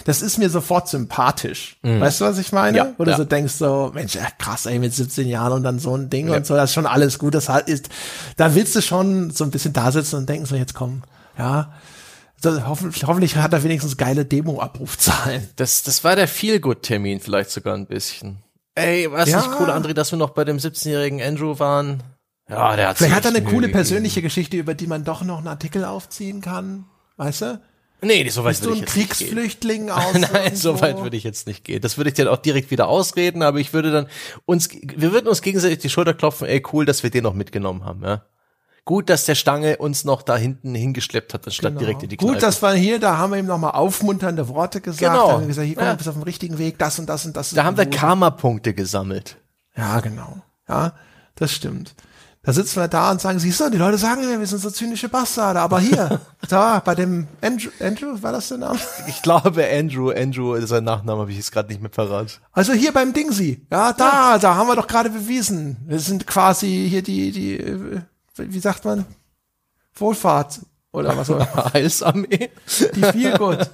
[0.04, 1.78] das ist mir sofort sympathisch.
[1.82, 2.76] Weißt du, was ich meine?
[2.76, 3.16] Ja, Wo du ja.
[3.16, 6.30] so denkst, so, Mensch, ja, krass, ey, mit 17 Jahren und dann so ein Ding
[6.30, 7.34] und so, das ist schon alles gut.
[7.34, 7.88] Das halt ist,
[8.36, 11.02] da willst du schon so ein bisschen da sitzen und denken, so, jetzt komm,
[11.36, 11.72] ja.
[12.44, 15.48] Hoffentlich, hoffentlich hat er wenigstens geile Demo-Abrufzahlen.
[15.56, 18.38] Das, das war der Feel-Good-Termin vielleicht sogar ein bisschen.
[18.74, 19.38] Ey, was Ja.
[19.38, 22.02] nicht cool, André, dass wir noch bei dem 17-jährigen Andrew waren?
[22.48, 23.72] Ja, der hat Vielleicht hat er eine Mühe coole gegeben.
[23.72, 26.84] persönliche Geschichte, über die man doch noch einen Artikel aufziehen kann.
[27.16, 27.60] Weißt du?
[28.02, 29.28] Nee, so weit Bist du würde ein ich jetzt nicht gehen.
[29.28, 30.14] Kriegsflüchtling aus?
[30.14, 31.80] Nein, so weit würde ich jetzt nicht gehen.
[31.80, 34.06] Das würde ich dann auch direkt wieder ausreden, aber ich würde dann
[34.44, 37.84] uns, wir würden uns gegenseitig die Schulter klopfen, ey, cool, dass wir den noch mitgenommen
[37.84, 38.22] haben, ja.
[38.86, 41.80] Gut, dass der Stange uns noch da hinten hingeschleppt hat, anstatt Genau.
[41.80, 42.40] direkt in die Gut, Kneipe.
[42.40, 45.00] das war hier, da haben wir ihm nochmal aufmunternde Worte gesagt.
[45.12, 45.26] Genau.
[45.26, 45.94] Da haben wir gesagt, hier, komm, Ja.
[45.94, 47.48] bist auf dem richtigen Weg, das und das und das.
[47.48, 47.94] ist da haben wir gut.
[47.96, 49.36] Karma-Punkte gesammelt.
[49.76, 50.38] Ja, genau.
[50.68, 50.92] Ja,
[51.34, 51.94] das stimmt.
[52.44, 54.70] Da sitzen wir da und sagen, siehst du, die Leute sagen immer, wir sind so
[54.70, 58.78] zynische Bastarde, aber hier, da, bei dem Andrew, Andrew, war das der Name?
[59.08, 62.40] Ich glaube, Andrew, Andrew, sein Nachname habe ich jetzt gerade nicht mehr parat.
[62.52, 65.78] Also hier beim Dingsy, ja, da, da haben wir doch gerade bewiesen.
[65.88, 68.00] Wir sind quasi hier die, die, äh,
[68.36, 69.04] wie sagt man?
[69.94, 70.60] Wohlfahrt
[70.92, 71.70] oder was auch immer.
[71.74, 72.50] Heilsarmee.
[72.94, 73.70] Die Feelgood.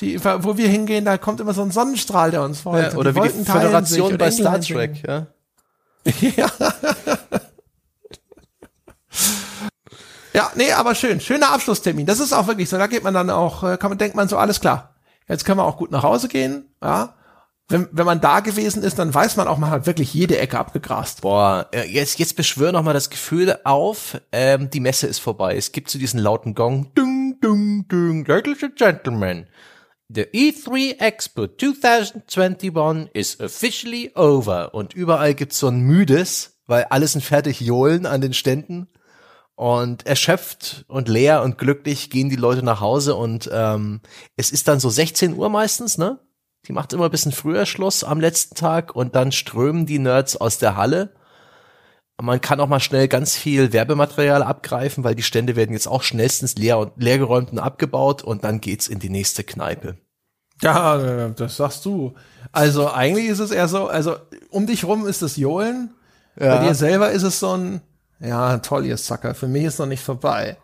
[0.00, 2.94] Die, wo wir hingehen, da kommt immer so ein Sonnenstrahl, der uns folgt.
[2.94, 4.60] Und Oder wie die Wolken teilen sich Föderation bei Star.
[4.60, 5.26] Trek, ja.
[6.36, 6.50] Ja.
[10.34, 11.20] ja, nee, aber schön.
[11.20, 12.06] Schöner Abschlusstermin.
[12.06, 12.76] Das ist auch wirklich so.
[12.76, 14.94] Da geht man dann auch, äh, kann man, denkt man so, alles klar.
[15.28, 17.14] Jetzt können wir auch gut nach Hause gehen, ja.
[17.68, 20.58] Wenn, wenn man da gewesen ist, dann weiß man auch, man hat wirklich jede Ecke
[20.58, 21.22] abgegrast.
[21.22, 25.56] Boah, jetzt, jetzt beschwör noch mal das Gefühl auf, ähm, die Messe ist vorbei.
[25.56, 26.92] Es gibt so diesen lauten Gong.
[26.94, 29.46] Dung, dung, dung, ladies and gentlemen.
[30.08, 34.74] The E3 Expo 2021 is officially over.
[34.74, 38.88] Und überall gibt's so ein müdes, weil alles sind fertig Johlen an den Ständen.
[39.56, 44.00] Und erschöpft und leer und glücklich gehen die Leute nach Hause und ähm,
[44.36, 46.18] es ist dann so 16 Uhr meistens, ne?
[46.66, 50.36] Die macht immer ein bisschen früher Schluss am letzten Tag und dann strömen die Nerds
[50.36, 51.14] aus der Halle.
[52.20, 56.02] Man kann auch mal schnell ganz viel Werbematerial abgreifen, weil die Stände werden jetzt auch
[56.02, 59.98] schnellstens leer und leergeräumt und abgebaut und dann geht's in die nächste Kneipe.
[60.62, 62.14] Ja, das sagst du.
[62.52, 64.16] Also eigentlich ist es eher so, also
[64.50, 65.92] um dich rum ist es Johlen,
[66.38, 66.56] ja.
[66.56, 67.80] bei dir selber ist es so ein,
[68.20, 70.56] ja, toll, ihr Sucker, für mich ist noch nicht vorbei.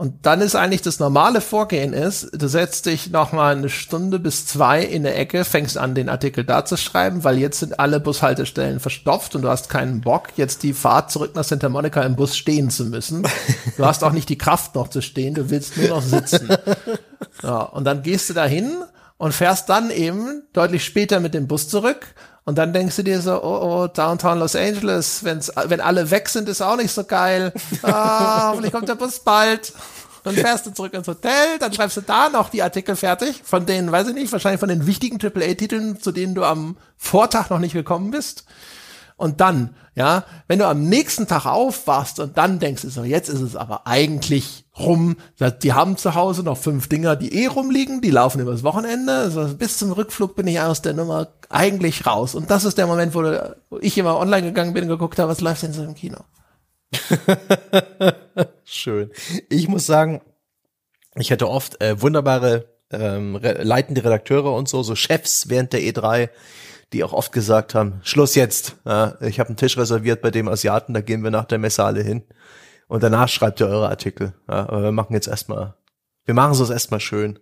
[0.00, 4.20] Und dann ist eigentlich das normale Vorgehen ist, du setzt dich noch mal eine Stunde
[4.20, 7.80] bis zwei in der Ecke, fängst an, den Artikel da zu schreiben, weil jetzt sind
[7.80, 12.00] alle Bushaltestellen verstopft und du hast keinen Bock, jetzt die Fahrt zurück nach Santa Monica
[12.02, 13.26] im Bus stehen zu müssen.
[13.76, 16.48] Du hast auch nicht die Kraft noch zu stehen, du willst nur noch sitzen.
[17.42, 18.70] Ja, und dann gehst du dahin
[19.16, 22.06] und fährst dann eben deutlich später mit dem Bus zurück
[22.48, 26.30] und dann denkst du dir so, oh, oh, Downtown Los Angeles, wenn's, wenn alle weg
[26.30, 27.52] sind, ist auch nicht so geil.
[27.82, 29.74] Ah, hoffentlich kommt der Bus bald.
[30.24, 33.66] Dann fährst du zurück ins Hotel, dann schreibst du da noch die Artikel fertig, von
[33.66, 37.58] denen, weiß ich nicht, wahrscheinlich von den wichtigen AAA-Titeln, zu denen du am Vortag noch
[37.58, 38.46] nicht gekommen bist.
[39.18, 43.28] Und dann, ja, wenn du am nächsten Tag aufwachst und dann denkst du so, jetzt
[43.28, 45.16] ist es aber eigentlich rum.
[45.62, 49.12] Die haben zu Hause noch fünf Dinger, die eh rumliegen, die laufen übers Wochenende.
[49.12, 52.34] Also bis zum Rückflug bin ich aus der Nummer eigentlich raus.
[52.34, 55.40] Und das ist der Moment, wo, ich immer online gegangen bin und geguckt habe, was
[55.40, 56.18] läuft denn so im Kino.
[58.64, 59.10] Schön.
[59.48, 60.20] Ich muss sagen,
[61.16, 66.30] ich hätte oft äh, wunderbare ähm, leitende Redakteure und so, so Chefs während der E3,
[66.92, 68.76] die auch oft gesagt haben, Schluss jetzt.
[68.86, 71.84] Ja, ich habe einen Tisch reserviert bei dem Asiaten, da gehen wir nach der Messe
[71.84, 72.22] alle hin.
[72.88, 74.34] Und danach schreibt ihr eure Artikel.
[74.48, 75.74] Ja, aber wir machen jetzt erstmal,
[76.24, 77.38] wir machen es erstmal schön.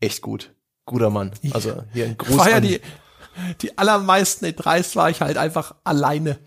[0.00, 0.54] Echt gut.
[0.84, 1.32] Guter Mann.
[1.52, 2.38] Also hier ein Gruß.
[2.38, 2.80] War ja die,
[3.62, 6.38] die allermeisten E3s war ich halt einfach alleine.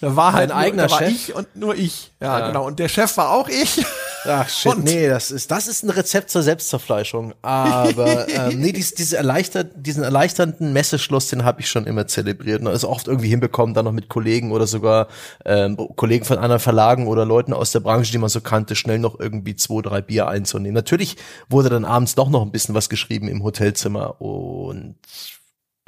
[0.00, 1.10] Da war halt ein eigener da war Chef.
[1.10, 2.12] ich und nur ich.
[2.20, 2.66] Ja, ja, genau.
[2.66, 3.84] Und der Chef war auch ich.
[4.24, 7.34] Ach shit, und nee, das ist das ist ein Rezept zur Selbstzerfleischung.
[7.42, 12.60] Aber ähm, nee, dies, diese erleichtert, diesen erleichternden Messeschluss, den habe ich schon immer zelebriert
[12.60, 15.08] und also oft irgendwie hinbekommen, dann noch mit Kollegen oder sogar
[15.44, 18.98] ähm, Kollegen von anderen Verlagen oder Leuten aus der Branche, die man so kannte, schnell
[18.98, 20.74] noch irgendwie zwei, drei Bier einzunehmen.
[20.74, 21.16] Natürlich
[21.48, 24.96] wurde dann abends doch noch ein bisschen was geschrieben im Hotelzimmer und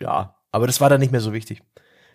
[0.01, 1.63] ja, aber das war dann nicht mehr so wichtig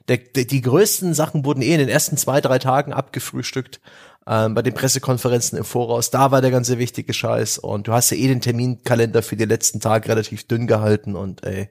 [0.10, 3.80] der, der, die größten Sachen wurden eh in den ersten zwei, drei Tagen abgefrühstückt.
[4.28, 7.60] Ähm, bei den Pressekonferenzen im Voraus, da war der ganze wichtige Scheiß.
[7.60, 11.44] Und du hast ja eh den Terminkalender für den letzten Tag relativ dünn gehalten und
[11.46, 11.70] ey,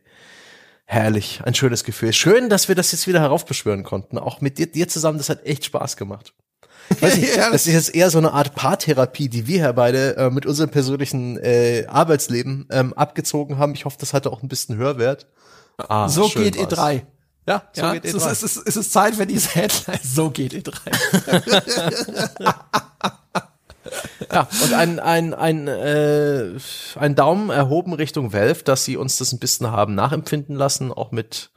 [0.86, 2.12] herrlich, ein schönes Gefühl.
[2.12, 4.18] Schön, dass wir das jetzt wieder heraufbeschwören konnten.
[4.18, 6.32] Auch mit dir, dir zusammen, das hat echt Spaß gemacht.
[7.00, 10.30] Weiß nicht, das ist jetzt eher so eine Art Paartherapie, die wir hier beide äh,
[10.30, 13.74] mit unserem persönlichen äh, Arbeitsleben ähm, abgezogen haben.
[13.74, 15.26] Ich hoffe, das hatte auch ein bisschen Hörwert.
[15.76, 16.72] Ah, so geht war's.
[16.72, 17.02] E3.
[17.48, 18.30] Ja, so ja, geht E3.
[18.30, 20.74] Es ist, es ist Zeit, wenn diese Headline so geht E3.
[24.30, 26.50] ja, und ein, ein, ein, äh,
[26.96, 31.10] ein Daumen erhoben Richtung Valve, dass sie uns das ein bisschen haben nachempfinden lassen, auch
[31.10, 31.50] mit,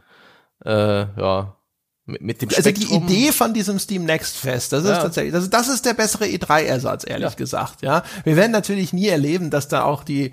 [0.63, 1.57] äh, ja,
[2.05, 3.05] mit, mit dem Also Spektrum.
[3.05, 5.01] die Idee von diesem Steam Next Fest, das ist ja.
[5.01, 7.35] tatsächlich, das, das ist der bessere E3-Ersatz, ehrlich ja.
[7.35, 8.03] gesagt, ja.
[8.23, 10.31] Wir werden natürlich nie erleben, dass da auch die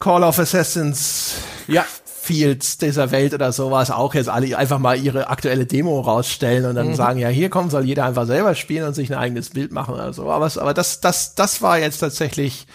[0.00, 1.34] Call of Assassins
[1.68, 1.86] ja.
[2.28, 6.74] Fields dieser Welt oder sowas auch jetzt alle einfach mal ihre aktuelle Demo rausstellen und
[6.74, 6.94] dann mhm.
[6.94, 9.94] sagen, ja, hier kommen soll jeder einfach selber spielen und sich ein eigenes Bild machen
[9.94, 10.30] oder so.
[10.30, 12.66] Aber, aber das, das, das war jetzt tatsächlich,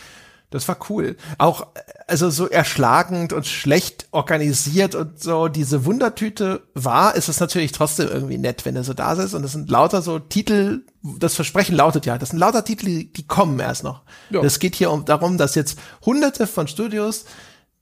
[0.50, 1.18] das war cool.
[1.38, 1.68] Auch,
[2.08, 8.10] also so erschlagend und schlecht organisiert und so diese Wundertüte war, ist es natürlich trotzdem
[8.10, 11.76] irgendwie nett, wenn er so da sitzt und das sind lauter so Titel, das Versprechen
[11.76, 14.02] lautet ja, das sind lauter Titel, die, die kommen erst noch.
[14.32, 14.42] Ja.
[14.42, 17.26] Das geht hier um darum, dass jetzt hunderte von Studios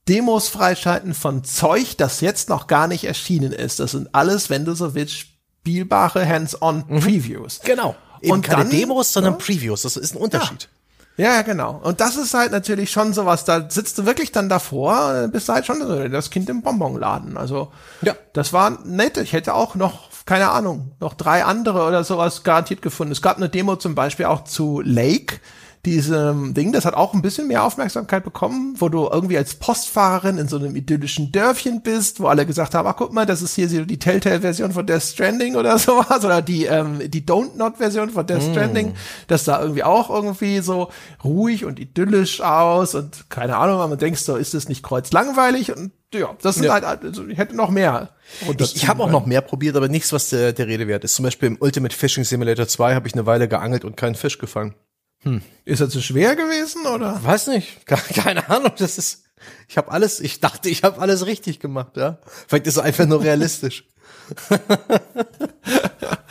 [0.08, 3.78] Demos freischalten von Zeug, das jetzt noch gar nicht erschienen ist.
[3.80, 7.60] Das sind alles, wenn du so willst, spielbare Hands-on-Previews.
[7.62, 7.66] Mhm.
[7.66, 7.96] Genau.
[8.20, 9.82] Eben und keine dann, Demos, sondern ja, Previews.
[9.82, 10.68] Das ist ein Unterschied.
[11.16, 11.34] Ja.
[11.34, 11.42] ja.
[11.42, 11.80] genau.
[11.82, 15.66] Und das ist halt natürlich schon sowas, da sitzt du wirklich dann davor, bist halt
[15.66, 17.36] schon das Kind im Bonbonladen.
[17.36, 18.14] Also, ja.
[18.32, 19.16] das war nett.
[19.18, 23.12] Ich hätte auch noch, keine Ahnung, noch drei andere oder sowas garantiert gefunden.
[23.12, 25.40] Es gab eine Demo zum Beispiel auch zu Lake
[25.84, 30.38] diesem Ding, das hat auch ein bisschen mehr Aufmerksamkeit bekommen, wo du irgendwie als Postfahrerin
[30.38, 33.56] in so einem idyllischen Dörfchen bist, wo alle gesagt haben, ach guck mal, das ist
[33.56, 38.24] hier die Telltale-Version von Death Stranding oder sowas, oder die, ähm, die Don't Not-Version von
[38.24, 38.52] Death mm.
[38.52, 38.94] Stranding.
[39.26, 40.88] Das sah irgendwie auch irgendwie so
[41.24, 45.76] ruhig und idyllisch aus und keine Ahnung, man denkt so, ist das nicht kreuzlangweilig?
[45.76, 46.74] Und ja, das sind ja.
[46.74, 48.10] halt, also ich hätte noch mehr.
[48.56, 51.16] Ich, ich habe auch noch mehr probiert, aber nichts, was der, der Rede wert ist.
[51.16, 54.38] Zum Beispiel im Ultimate Fishing Simulator 2 habe ich eine Weile geangelt und keinen Fisch
[54.38, 54.76] gefangen.
[55.22, 55.42] Hm.
[55.64, 57.22] Ist er zu schwer gewesen oder?
[57.22, 57.86] Weiß nicht.
[57.86, 58.72] Keine Ahnung.
[58.78, 59.24] Das ist.
[59.68, 60.20] Ich habe alles.
[60.20, 61.96] Ich dachte, ich habe alles richtig gemacht.
[61.96, 62.18] Ja.
[62.46, 63.84] Vielleicht ist es einfach nur realistisch.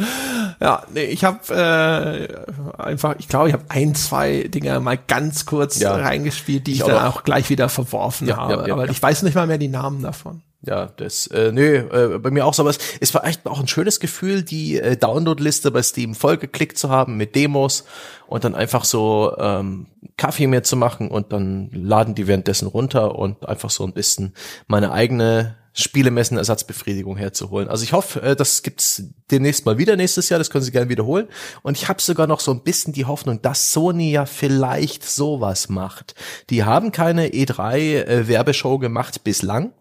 [0.60, 5.46] ja, nee, ich habe äh, einfach, ich glaube, ich habe ein, zwei Dinge mal ganz
[5.46, 5.96] kurz ja.
[5.96, 8.68] reingespielt, die ich, ich dann auch gleich wieder verworfen ja, habe.
[8.68, 10.42] Ja, aber ich weiß nicht mal mehr die Namen davon.
[10.64, 13.60] Ja, das, äh, nö, äh, bei mir auch so, aber es, es war echt auch
[13.60, 17.84] ein schönes Gefühl, die äh, Download-Liste bei Steam vollgeklickt zu haben mit Demos
[18.28, 23.16] und dann einfach so ähm, Kaffee mir zu machen und dann laden die währenddessen runter
[23.16, 24.36] und einfach so ein bisschen
[24.68, 27.68] meine eigene Spielemessen-Ersatzbefriedigung herzuholen.
[27.68, 29.02] Also ich hoffe, äh, das gibt's
[29.32, 31.28] demnächst mal wieder nächstes Jahr, das können Sie gerne wiederholen.
[31.64, 35.70] Und ich habe sogar noch so ein bisschen die Hoffnung, dass Sony ja vielleicht sowas
[35.70, 36.14] macht.
[36.52, 39.74] Die haben keine E3-Werbeshow äh, gemacht bislang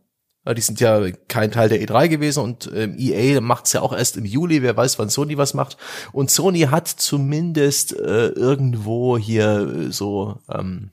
[0.44, 4.16] die sind ja kein Teil der E3 gewesen und ähm, EA macht's ja auch erst
[4.16, 4.62] im Juli.
[4.62, 5.76] Wer weiß, wann Sony was macht.
[6.12, 10.90] Und Sony hat zumindest äh, irgendwo hier äh, so ähm,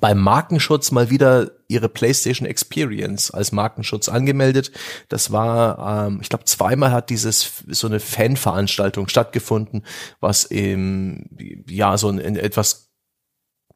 [0.00, 4.70] beim Markenschutz mal wieder ihre PlayStation Experience als Markenschutz angemeldet.
[5.08, 9.84] Das war, ähm, ich glaube, zweimal hat dieses so eine Fanveranstaltung stattgefunden,
[10.20, 11.26] was im
[11.68, 12.89] ja so ein, ein etwas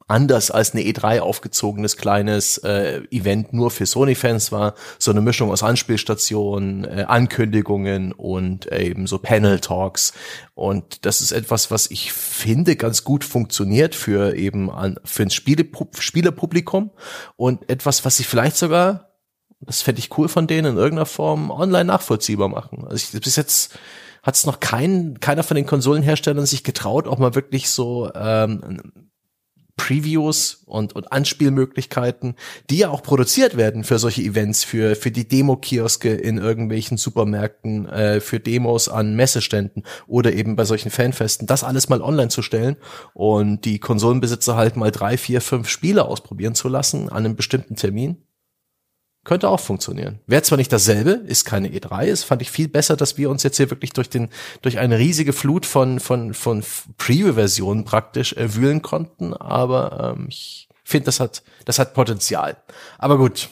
[0.07, 5.51] anders als eine E3 aufgezogenes kleines äh, Event nur für Sony-Fans war, so eine Mischung
[5.51, 10.13] aus Anspielstationen, äh, Ankündigungen und äh, eben so Panel-Talks.
[10.55, 15.31] Und das ist etwas, was ich finde ganz gut funktioniert für eben an, für ein
[15.31, 15.65] Spiele
[17.37, 19.11] und etwas, was sie vielleicht sogar,
[19.61, 22.85] das fände ich cool von denen, in irgendeiner Form online nachvollziehbar machen.
[22.85, 23.79] Also ich, bis jetzt
[24.23, 29.09] hat es noch kein, keiner von den Konsolenherstellern sich getraut, auch mal wirklich so ähm,
[29.77, 32.37] Previews und, und Anspielmöglichkeiten,
[32.71, 37.89] die ja auch produziert werden für solche Events, für, für die Demo-Kioske in irgendwelchen Supermärkten,
[37.89, 42.43] äh, für Demos an Messeständen oder eben bei solchen Fanfesten, das alles mal online zu
[42.43, 42.77] stellen
[43.15, 47.77] und die Konsolenbesitzer halt mal drei, vier, fünf Spiele ausprobieren zu lassen an einem bestimmten
[47.77, 48.24] Termin
[49.25, 50.21] könnte auch funktionieren.
[50.27, 53.43] Wäre zwar nicht dasselbe, ist keine E3, es fand ich viel besser, dass wir uns
[53.43, 54.29] jetzt hier wirklich durch den,
[54.63, 56.63] durch eine riesige Flut von, von, von
[56.99, 62.57] Preview-Versionen praktisch äh, wühlen konnten, aber ähm, ich finde, das hat, das hat Potenzial.
[62.99, 63.49] Aber gut.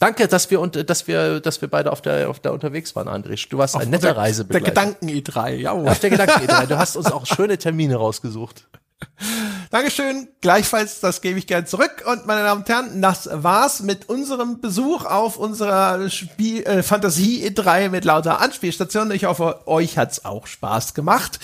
[0.00, 3.08] Danke, dass wir und dass wir, dass wir beide auf der auf der unterwegs waren,
[3.08, 3.48] André.
[3.48, 4.64] Du warst auf ein netter Reisebegleiter.
[4.64, 5.72] Der Gedanken E3, ja.
[5.72, 6.66] Auf der Gedanken E3.
[6.66, 8.68] Du hast uns auch schöne Termine rausgesucht.
[9.70, 10.28] Dankeschön.
[10.40, 12.04] Gleichfalls, das gebe ich gern zurück.
[12.06, 17.46] Und meine Damen und Herren, das war's mit unserem Besuch auf unserer Spiel äh, Fantasie
[17.46, 19.12] E3 mit lauter Anspielstationen.
[19.12, 21.38] Ich hoffe, euch hat's auch Spaß gemacht.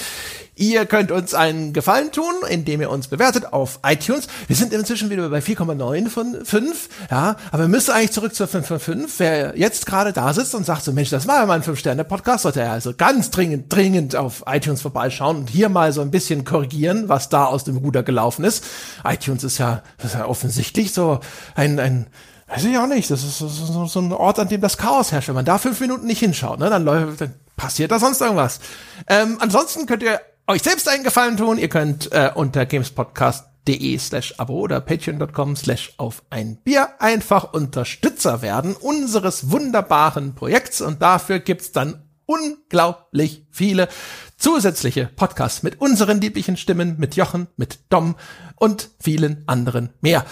[0.56, 4.28] Ihr könnt uns einen Gefallen tun, indem ihr uns bewertet auf iTunes.
[4.46, 8.46] Wir sind inzwischen wieder bei 4,9 von 5, ja, aber wir müssen eigentlich zurück zur
[8.46, 9.18] 5 von 5.
[9.18, 12.44] Wer jetzt gerade da sitzt und sagt so, Mensch, das war ja mal ein 5-Sterne-Podcast,
[12.44, 16.44] sollte er also ganz dringend, dringend auf iTunes vorbeischauen und hier mal so ein bisschen
[16.44, 18.64] korrigieren, was da aus dem Ruder gelaufen ist.
[19.04, 21.18] iTunes ist ja, ist ja offensichtlich so
[21.56, 22.06] ein, ein,
[22.46, 23.48] weiß ich auch nicht, das ist so,
[23.86, 25.26] so ein Ort, an dem das Chaos herrscht.
[25.26, 28.60] Wenn man da fünf Minuten nicht hinschaut, ne, dann, läuft, dann passiert da sonst irgendwas.
[29.08, 31.58] Ähm, ansonsten könnt ihr euch selbst einen Gefallen tun.
[31.58, 38.42] Ihr könnt äh, unter gamespodcast.de slash abo oder patreon.com slash auf ein Bier einfach Unterstützer
[38.42, 43.88] werden unseres wunderbaren Projekts und dafür gibt's dann unglaublich viele
[44.36, 48.16] zusätzliche Podcasts mit unseren lieblichen Stimmen, mit Jochen, mit Dom
[48.56, 50.24] und vielen anderen mehr.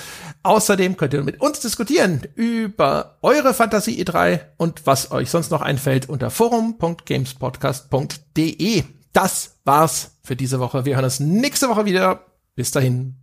[0.43, 5.63] Außerdem könnt ihr mit uns diskutieren über eure Fantasie E3 und was euch sonst noch
[5.63, 8.85] einfällt unter forum.gamespodcast.de.
[9.13, 10.85] Das war's für diese Woche.
[10.85, 12.27] Wir hören uns nächste Woche wieder.
[12.55, 13.22] Bis dahin.